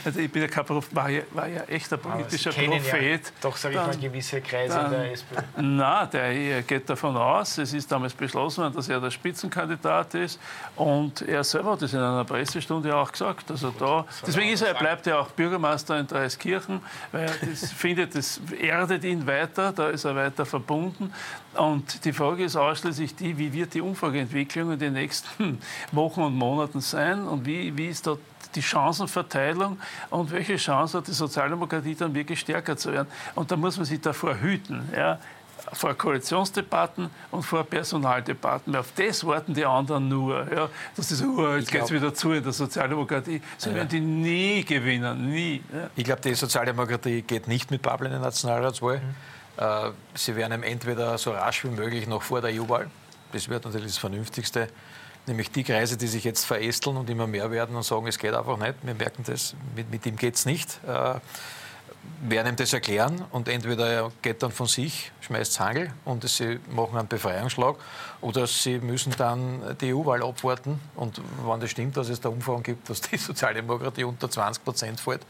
also 0.05 0.19
ich 0.19 0.31
bin 0.31 0.41
ja 0.41 0.47
kein 0.49 0.65
Prof, 0.65 0.89
war, 0.91 1.09
ja, 1.09 1.21
war 1.31 1.47
ja 1.47 1.61
echt 1.63 1.93
ein 1.93 1.99
politischer 1.99 2.51
Prophet. 2.51 3.25
Ja, 3.25 3.31
doch, 3.41 3.55
sage 3.55 3.75
ich 3.75 3.81
mal, 3.81 3.97
gewisse 3.97 4.41
Kreise 4.41 4.75
dann, 4.75 4.91
der 4.91 5.13
SPÖ. 5.13 5.35
Nein, 5.55 6.09
der 6.11 6.61
geht 6.63 6.89
davon 6.89 7.15
aus, 7.15 7.59
es 7.59 7.71
ist 7.71 7.89
damals 7.89 8.13
beschlossen 8.13 8.63
worden, 8.63 8.73
dass 8.75 8.89
er 8.89 8.99
der 8.99 9.11
Spitzenkandidat 9.11 10.15
ist. 10.15 10.37
Und 10.75 11.21
er 11.21 11.41
selber 11.45 11.71
hat 11.71 11.81
das 11.81 11.93
in 11.93 11.99
einer 11.99 12.25
Pressestunde 12.25 12.93
auch 12.93 13.09
gesagt. 13.09 13.49
Also 13.51 13.71
da, 13.71 14.05
deswegen 14.27 14.49
ist 14.49 14.63
er, 14.63 14.73
bleibt 14.73 15.07
er 15.07 15.21
auch 15.21 15.29
Bürgermeister 15.29 15.97
in 15.97 16.07
Dreiskirchen, 16.07 16.81
weil 17.13 17.23
er 17.23 17.47
das 17.47 17.71
findet, 17.77 18.15
das 18.15 18.41
erdet 18.59 19.05
ihn 19.05 19.25
weiter, 19.25 19.71
da 19.71 19.87
ist 19.87 20.03
er 20.03 20.13
weiter 20.13 20.45
verbunden. 20.45 21.13
Und 21.53 22.03
die 22.03 22.13
Frage 22.13 22.43
ist 22.43 22.55
ausschließlich 22.55 23.15
die, 23.15 23.37
wie 23.37 23.60
wird 23.61 23.73
die 23.75 23.81
Umfrageentwicklung 23.81 24.71
in 24.73 24.79
den 24.79 24.93
nächsten 24.93 25.59
Wochen 25.91 26.21
und 26.21 26.35
Monaten 26.35 26.81
sein 26.81 27.27
und 27.27 27.45
wie, 27.45 27.77
wie 27.77 27.87
ist 27.87 28.07
dort 28.07 28.19
die 28.55 28.61
Chancenverteilung 28.61 29.79
und 30.09 30.31
welche 30.31 30.57
Chance 30.57 30.97
hat 30.97 31.07
die 31.07 31.13
Sozialdemokratie 31.13 31.95
dann 31.95 32.13
wirklich 32.13 32.39
stärker 32.39 32.75
zu 32.75 32.91
werden. 32.91 33.07
Und 33.35 33.49
da 33.51 33.55
muss 33.55 33.77
man 33.77 33.85
sich 33.85 34.01
davor 34.01 34.35
hüten. 34.35 34.89
Ja 34.95 35.19
vor 35.73 35.93
Koalitionsdebatten 35.93 37.09
und 37.29 37.43
vor 37.43 37.63
Personaldebatten. 37.63 38.75
Auf 38.75 38.87
das 38.95 39.23
warten 39.23 39.53
die 39.53 39.63
anderen 39.63 40.09
nur. 40.09 40.51
Ja, 40.51 40.69
das 40.95 41.11
ist, 41.11 41.23
oh, 41.23 41.55
jetzt 41.55 41.71
geht 41.71 41.83
es 41.83 41.91
wieder 41.91 42.11
zu 42.15 42.31
in 42.31 42.43
der 42.43 42.51
Sozialdemokratie. 42.51 43.41
So 43.59 43.69
ja. 43.69 43.75
werden 43.75 43.89
die 43.89 43.99
nie 43.99 44.65
gewinnen, 44.65 45.29
nie. 45.29 45.63
Ja. 45.71 45.89
Ich 45.95 46.03
glaube, 46.03 46.21
die 46.21 46.33
Sozialdemokratie 46.33 47.21
geht 47.21 47.47
nicht 47.47 47.69
mit 47.69 47.83
Pablo 47.83 48.07
in 48.07 48.13
die 48.13 48.19
Nationalratswahl. 48.19 48.97
Mhm. 48.97 49.13
Äh, 49.57 49.91
sie 50.15 50.35
werden 50.35 50.53
ihm 50.53 50.63
entweder 50.63 51.17
so 51.17 51.31
rasch 51.31 51.63
wie 51.63 51.69
möglich 51.69 52.07
noch 52.07 52.23
vor 52.23 52.41
der 52.41 52.51
EU-Wahl, 52.51 52.87
das 53.31 53.49
wird 53.49 53.65
natürlich 53.65 53.87
das 53.87 53.97
Vernünftigste, 53.97 54.67
nämlich 55.27 55.51
die 55.51 55.63
Kreise, 55.63 55.97
die 55.97 56.07
sich 56.07 56.23
jetzt 56.23 56.45
verästeln 56.45 56.97
und 56.97 57.09
immer 57.09 57.27
mehr 57.27 57.51
werden 57.51 57.75
und 57.75 57.83
sagen, 57.83 58.07
es 58.07 58.17
geht 58.17 58.33
einfach 58.33 58.57
nicht, 58.57 58.75
wir 58.83 58.93
merken 58.93 59.23
das, 59.25 59.55
mit, 59.75 59.91
mit 59.91 60.05
ihm 60.05 60.15
geht 60.15 60.35
es 60.35 60.45
nicht, 60.45 60.79
äh, 60.87 61.15
werden 62.23 62.53
ihm 62.53 62.55
das 62.55 62.73
erklären 62.73 63.23
und 63.31 63.47
entweder 63.47 63.87
er 63.87 64.11
geht 64.21 64.41
dann 64.41 64.51
von 64.51 64.67
sich, 64.67 65.11
schmeißt 65.21 65.59
Hangel 65.59 65.93
und 66.05 66.27
sie 66.27 66.59
machen 66.69 66.97
einen 66.97 67.07
Befreiungsschlag 67.07 67.75
oder 68.21 68.47
sie 68.47 68.79
müssen 68.79 69.13
dann 69.17 69.75
die 69.79 69.93
EU-Wahl 69.93 70.23
abwarten. 70.23 70.79
Und 70.95 71.21
wenn 71.45 71.59
das 71.59 71.71
stimmt, 71.71 71.97
dass 71.97 72.09
es 72.09 72.19
da 72.19 72.29
Umfragen 72.29 72.63
gibt, 72.63 72.89
dass 72.89 73.01
die 73.01 73.17
Sozialdemokratie 73.17 74.03
unter 74.03 74.29
20 74.29 74.63
Prozent 74.63 74.99
fällt, 74.99 75.21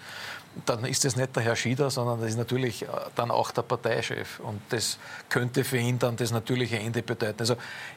dann 0.66 0.86
ist 0.86 1.06
das 1.06 1.16
nicht 1.16 1.36
der 1.36 1.44
Herr 1.44 1.56
Schieder, 1.56 1.90
sondern 1.90 2.20
das 2.20 2.30
ist 2.30 2.38
natürlich 2.38 2.84
äh, 2.84 2.88
dann 3.16 3.32
auch 3.32 3.52
der 3.52 3.62
Parteichef. 3.62 4.40
Und 4.40 4.62
das 4.70 4.98
könnte 5.30 5.64
für 5.64 5.78
ihn 5.78 5.98
dann 6.00 6.16
das 6.16 6.32
natürliche 6.32 6.78
Ende 6.78 7.02
bedeuten. 7.02 7.40
Also 7.40 7.56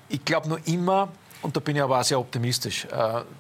ich 0.09 0.25
glaube 0.25 0.49
nur 0.49 0.67
immer, 0.67 1.09
und 1.43 1.55
da 1.55 1.61
bin 1.61 1.77
ich 1.77 1.83
aber 1.83 2.01
auch 2.01 2.05
sehr 2.05 2.19
optimistisch, 2.19 2.87
äh, 2.87 2.89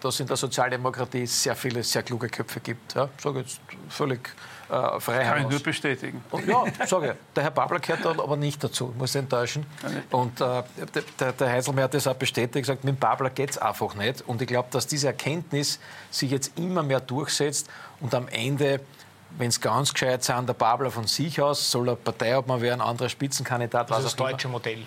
dass 0.01 0.15
es 0.15 0.21
in 0.21 0.27
der 0.27 0.37
Sozialdemokratie 0.37 1.27
sehr 1.27 1.57
viele 1.57 1.83
sehr 1.83 2.03
kluge 2.03 2.29
Köpfe 2.29 2.61
gibt. 2.61 2.95
Ja, 2.95 3.09
sage 3.19 3.41
jetzt 3.41 3.61
völlig 3.89 4.31
äh, 4.69 5.01
frei 5.01 5.25
Kann 5.25 5.43
ich 5.43 5.49
nur 5.49 5.61
bestätigen. 5.61 6.23
Und 6.31 6.47
ja, 6.47 6.65
sage 6.87 7.13
ich. 7.13 7.35
Der 7.35 7.45
Herr 7.45 7.51
Babler 7.51 7.81
gehört 7.81 8.07
aber 8.07 8.37
nicht 8.37 8.63
dazu, 8.63 8.93
muss 8.99 9.15
ich 9.15 9.21
enttäuschen. 9.21 9.65
Und 10.11 10.41
äh, 10.41 10.63
der, 11.21 11.33
der 11.33 11.51
Heiselmeier 11.51 11.85
hat 11.85 11.95
das 11.95 12.07
auch 12.07 12.15
bestätigt, 12.15 12.63
gesagt, 12.63 12.85
mit 12.85 12.97
dem 12.97 12.99
Babler 12.99 13.31
geht 13.31 13.51
es 13.51 13.59
einfach 13.59 13.95
nicht. 13.95 14.23
Und 14.27 14.41
ich 14.43 14.49
glaube, 14.49 14.69
dass 14.71 14.87
diese 14.87 15.09
Erkenntnis 15.09 15.79
sich 16.11 16.31
jetzt 16.31 16.59
immer 16.59 16.83
mehr 16.83 17.01
durchsetzt 17.01 17.69
und 18.01 18.15
am 18.15 18.29
Ende 18.29 18.81
wenn 19.39 19.49
es 19.49 19.61
ganz 19.61 19.93
gescheit 19.93 20.23
sind, 20.23 20.49
der 20.49 20.55
Babler 20.55 20.91
von 20.91 21.07
sich 21.07 21.41
aus, 21.41 21.71
soll 21.71 21.89
er 21.89 21.97
Parteiobmann 21.97 22.61
werden, 22.61 22.81
anderer 22.81 23.09
Spitzenkandidat. 23.09 23.91
Das 23.91 23.99
ist 23.99 24.05
das 24.05 24.17
deutsche 24.17 24.49
Modell. 24.49 24.87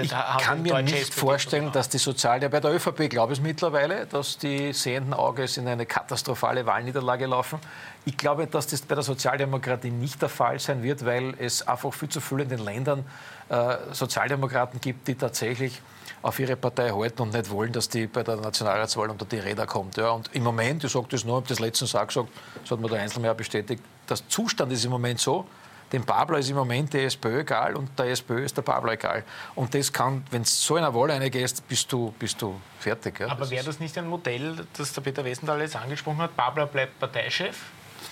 Ich 0.00 0.10
kann 0.10 0.62
mir 0.62 0.80
nicht 0.82 1.12
vorstellen, 1.12 1.72
dass 1.72 1.88
die 1.88 1.98
Sozialdemokratie, 1.98 2.52
bei 2.52 2.60
der 2.60 2.76
ÖVP 2.76 3.10
glaube 3.10 3.32
ich 3.32 3.40
es 3.40 3.42
mittlerweile, 3.42 4.06
dass 4.06 4.38
die 4.38 4.72
sehenden 4.72 5.12
Auges 5.12 5.56
in 5.56 5.66
eine 5.66 5.86
katastrophale 5.86 6.66
Wahlniederlage 6.66 7.26
laufen. 7.26 7.58
Ich 8.04 8.16
glaube, 8.16 8.46
dass 8.46 8.68
das 8.68 8.82
bei 8.82 8.94
der 8.94 9.02
Sozialdemokratie 9.02 9.90
nicht 9.90 10.22
der 10.22 10.28
Fall 10.28 10.60
sein 10.60 10.84
wird, 10.84 11.04
weil 11.04 11.34
es 11.38 11.66
einfach 11.66 11.92
viel 11.92 12.08
zu 12.08 12.20
viel 12.20 12.40
in 12.40 12.48
den 12.48 12.60
Ländern 12.60 13.04
äh, 13.48 13.76
Sozialdemokraten 13.90 14.80
gibt, 14.80 15.08
die 15.08 15.16
tatsächlich 15.16 15.82
auf 16.22 16.38
ihre 16.38 16.54
Partei 16.54 16.90
halten 16.90 17.22
und 17.22 17.32
nicht 17.32 17.50
wollen, 17.50 17.72
dass 17.72 17.88
die 17.88 18.06
bei 18.06 18.22
der 18.22 18.36
Nationalratswahl 18.36 19.10
unter 19.10 19.24
die 19.24 19.38
Räder 19.38 19.66
kommt. 19.66 19.96
Ja, 19.96 20.10
und 20.10 20.30
im 20.32 20.44
Moment, 20.44 20.84
ich 20.84 20.92
sage 20.92 21.06
das 21.10 21.24
nur, 21.24 21.38
ich 21.38 21.40
habe 21.42 21.48
das 21.48 21.58
letzten 21.58 21.86
Tag 21.86 22.08
gesagt, 22.08 22.28
das 22.62 22.70
hat 22.70 22.80
mir 22.80 22.88
der 22.88 23.00
Einzelmeier 23.00 23.34
bestätigt, 23.34 23.82
der 24.08 24.16
Zustand 24.28 24.72
ist 24.72 24.84
im 24.84 24.92
Moment 24.92 25.18
so, 25.18 25.44
dem 25.92 26.04
Babler 26.04 26.38
ist 26.38 26.48
im 26.48 26.56
Moment 26.56 26.92
die 26.92 27.00
SPÖ 27.00 27.40
egal 27.40 27.76
und 27.76 27.98
der 27.98 28.06
SPÖ 28.06 28.44
ist 28.44 28.56
der 28.56 28.62
Babler 28.62 28.92
egal. 28.92 29.24
Und 29.54 29.74
das 29.74 29.92
kann, 29.92 30.24
wenn 30.30 30.42
es 30.42 30.64
so 30.64 30.76
in 30.76 30.84
einer 30.84 30.94
Wahl 30.94 31.10
reingehst, 31.10 31.68
bist 31.68 31.92
du, 31.92 32.14
bist 32.18 32.40
du 32.40 32.58
fertig. 32.78 33.20
Ja? 33.20 33.28
Aber 33.28 33.48
wäre 33.50 33.64
das 33.64 33.78
nicht 33.78 33.96
ein 33.98 34.08
Modell, 34.08 34.66
das 34.76 34.92
der 34.92 35.02
Peter 35.02 35.24
Westendal 35.24 35.60
jetzt 35.60 35.76
angesprochen 35.76 36.18
hat? 36.18 36.36
Babler 36.36 36.66
bleibt 36.66 36.98
Parteichef 36.98 37.56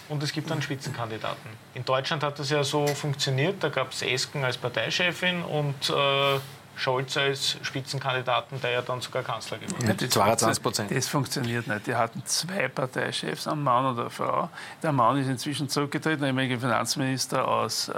und 0.08 0.22
es 0.22 0.32
gibt 0.32 0.50
einen 0.52 0.62
Spitzenkandidaten. 0.62 1.50
In 1.74 1.84
Deutschland 1.84 2.22
hat 2.22 2.38
das 2.38 2.50
ja 2.50 2.62
so 2.62 2.86
funktioniert. 2.86 3.62
Da 3.62 3.68
gab 3.68 3.92
es 3.92 4.02
Esken 4.02 4.44
als 4.44 4.58
Parteichefin 4.58 5.42
und 5.42 5.90
äh, 5.90 6.38
Scholz 6.80 7.16
als 7.18 7.58
Spitzenkandidaten, 7.62 8.58
der 8.62 8.70
ja 8.70 8.82
dann 8.82 9.02
sogar 9.02 9.22
Kanzler 9.22 9.58
geworden 9.58 9.90
ist. 9.90 10.00
Die 10.00 10.08
22 10.08 10.62
Prozent. 10.62 10.90
Das 10.90 11.08
funktioniert 11.08 11.66
nicht. 11.66 11.86
Die 11.86 11.94
hatten 11.94 12.22
zwei 12.24 12.68
Parteichefs, 12.68 13.46
einen 13.46 13.62
Mann 13.62 13.84
und 13.84 14.00
eine 14.00 14.08
Frau. 14.08 14.48
Der 14.82 14.92
Mann 14.92 15.18
ist 15.18 15.28
inzwischen 15.28 15.68
zurückgetreten, 15.68 16.24
nämlich 16.24 16.58
Finanzminister 16.58 17.46
aus, 17.46 17.90
äh, 17.90 17.92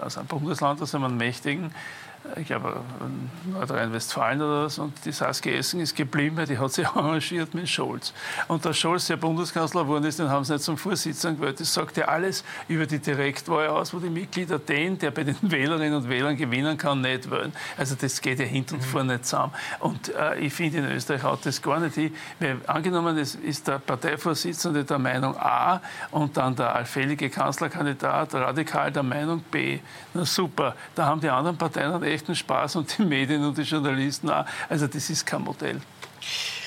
aus 0.00 0.16
einem 0.16 0.28
Bundesland, 0.28 0.80
aus 0.80 0.94
einem 0.94 1.16
mächtigen 1.16 1.74
ich 2.36 2.46
glaube, 2.46 2.80
Nordrhein-Westfalen 3.52 4.42
oder 4.42 4.68
so. 4.68 4.82
Und 4.82 5.04
die 5.04 5.12
Saskia 5.12 5.52
Essen 5.52 5.80
ist 5.80 5.94
geblieben, 5.94 6.36
weil 6.36 6.46
die 6.46 6.58
hat 6.58 6.72
sich 6.72 6.86
arrangiert 6.94 7.54
mit 7.54 7.68
Scholz. 7.68 8.12
Und 8.48 8.64
dass 8.64 8.76
Scholz 8.76 9.06
der 9.06 9.16
Bundeskanzler 9.16 9.82
geworden 9.82 10.04
ist, 10.04 10.18
den 10.18 10.28
haben 10.28 10.44
sie 10.44 10.54
nicht 10.54 10.64
zum 10.64 10.76
Vorsitzenden 10.76 11.40
gewählt. 11.40 11.60
Das 11.60 11.72
sagt 11.72 11.96
ja 11.96 12.06
alles 12.06 12.44
über 12.68 12.86
die 12.86 12.98
Direktwahl 12.98 13.68
aus, 13.68 13.94
wo 13.94 13.98
die 13.98 14.10
Mitglieder 14.10 14.58
den, 14.58 14.98
der 14.98 15.10
bei 15.10 15.24
den 15.24 15.36
Wählerinnen 15.42 15.94
und 15.94 16.08
Wählern 16.08 16.36
gewinnen 16.36 16.76
kann, 16.76 17.00
nicht 17.00 17.30
wählen. 17.30 17.52
Also 17.76 17.94
das 17.94 18.20
geht 18.20 18.40
ja 18.40 18.44
hinten 18.44 18.74
und 18.74 18.80
mhm. 18.80 18.86
vorne 18.86 19.12
nicht 19.14 19.26
zusammen. 19.26 19.52
Und 19.80 20.14
äh, 20.14 20.38
ich 20.38 20.52
finde, 20.52 20.78
in 20.78 20.90
Österreich 20.90 21.22
hat 21.22 21.46
das 21.46 21.62
gar 21.62 21.80
nicht 21.80 21.94
hin. 21.94 22.14
Weil, 22.40 22.58
angenommen, 22.66 23.16
es 23.18 23.34
ist 23.36 23.68
der 23.68 23.78
Parteivorsitzende 23.78 24.84
der 24.84 24.98
Meinung 24.98 25.36
A 25.36 25.80
und 26.10 26.36
dann 26.36 26.56
der 26.56 26.74
allfällige 26.74 27.30
Kanzlerkandidat 27.30 28.34
radikal 28.34 28.90
der 28.90 29.02
Meinung 29.02 29.40
B. 29.50 29.78
Na 30.12 30.24
super, 30.24 30.74
da 30.94 31.06
haben 31.06 31.20
die 31.20 31.28
anderen 31.28 31.56
Parteien 31.56 31.92
dann 31.92 32.02
eh 32.02 32.15
echten 32.16 32.34
Spaß 32.34 32.76
und 32.76 32.98
die 32.98 33.02
Medien 33.04 33.44
und 33.44 33.56
die 33.56 33.62
Journalisten 33.62 34.30
auch. 34.30 34.44
Also 34.68 34.86
das 34.86 35.10
ist 35.10 35.24
kein 35.24 35.42
Modell. 35.42 35.80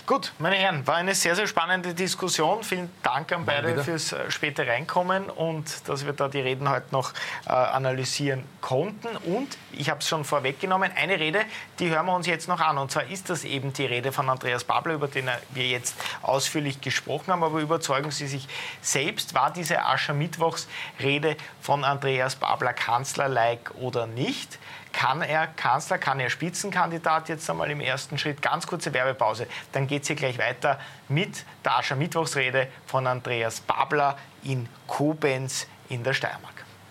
Gut, 0.10 0.32
meine 0.39 0.56
Herren, 0.56 0.88
war 0.88 0.95
eine 0.95 1.14
sehr, 1.14 1.36
sehr 1.36 1.45
spannende 1.45 1.93
Diskussion. 1.93 2.64
Vielen 2.64 2.89
Dank 3.04 3.32
an 3.32 3.45
beide 3.45 3.84
fürs 3.84 4.12
äh, 4.12 4.32
späte 4.32 4.66
Reinkommen 4.66 5.30
und 5.30 5.88
dass 5.88 6.04
wir 6.04 6.14
da 6.14 6.28
die 6.28 6.39
Reden 6.39 6.68
heute 6.68 6.88
noch 6.91 7.14
äh, 7.45 7.52
analysieren 7.52 8.43
konnten. 8.60 9.08
Und 9.18 9.56
ich 9.72 9.88
habe 9.91 10.00
es 10.00 10.08
schon 10.08 10.26
vorweggenommen, 10.26 10.91
eine 10.95 11.20
Rede, 11.20 11.41
die 11.78 11.89
hören 11.91 12.08
wir 12.08 12.16
uns 12.16 12.26
jetzt 12.26 12.47
noch 12.47 12.60
an. 12.60 12.80
Und 12.80 12.89
zwar 12.89 13.06
ist 13.06 13.30
das 13.30 13.43
eben 13.43 13.72
die 13.72 13.86
Rede 13.86 14.12
von 14.12 14.28
Andreas 14.32 14.64
Babler, 14.64 14.95
über 14.95 15.08
den 15.08 15.30
wir 15.52 15.68
jetzt 15.68 15.93
ausführlich 16.24 16.82
gesprochen 16.82 17.32
haben. 17.32 17.43
Aber 17.43 17.60
überzeugen 17.60 18.10
Sie 18.10 18.26
sich 18.26 18.47
selbst, 18.82 19.36
war 19.36 19.54
diese 19.54 19.86
Aschermittwochsrede 19.86 21.38
von 21.62 21.84
Andreas 21.84 22.36
Babler 22.36 22.74
Kanzler-like 22.74 23.76
oder 23.76 24.08
nicht? 24.08 24.58
Kann 24.91 25.21
er 25.21 25.47
Kanzler, 25.47 25.97
kann 25.97 26.19
er 26.19 26.29
Spitzenkandidat 26.29 27.29
jetzt 27.29 27.49
einmal 27.49 27.69
im 27.71 27.79
ersten 27.79 28.17
Schritt? 28.17 28.41
Ganz 28.41 28.65
kurze 28.65 28.93
Werbepause. 28.93 29.47
Dann 29.71 29.87
geht 29.87 30.01
es 30.01 30.07
hier 30.07 30.15
gleich 30.15 30.37
weiter 30.37 30.79
mit 31.07 31.45
der 31.63 31.77
Ascher 31.77 31.95
Mittwochsrede 31.95 32.67
von 32.85 33.05
Andreas 33.07 33.61
Babler 33.61 34.17
in 34.43 34.67
Koblenz 34.87 35.67
in 35.89 36.03
der 36.03 36.13
Steiermark. 36.13 36.59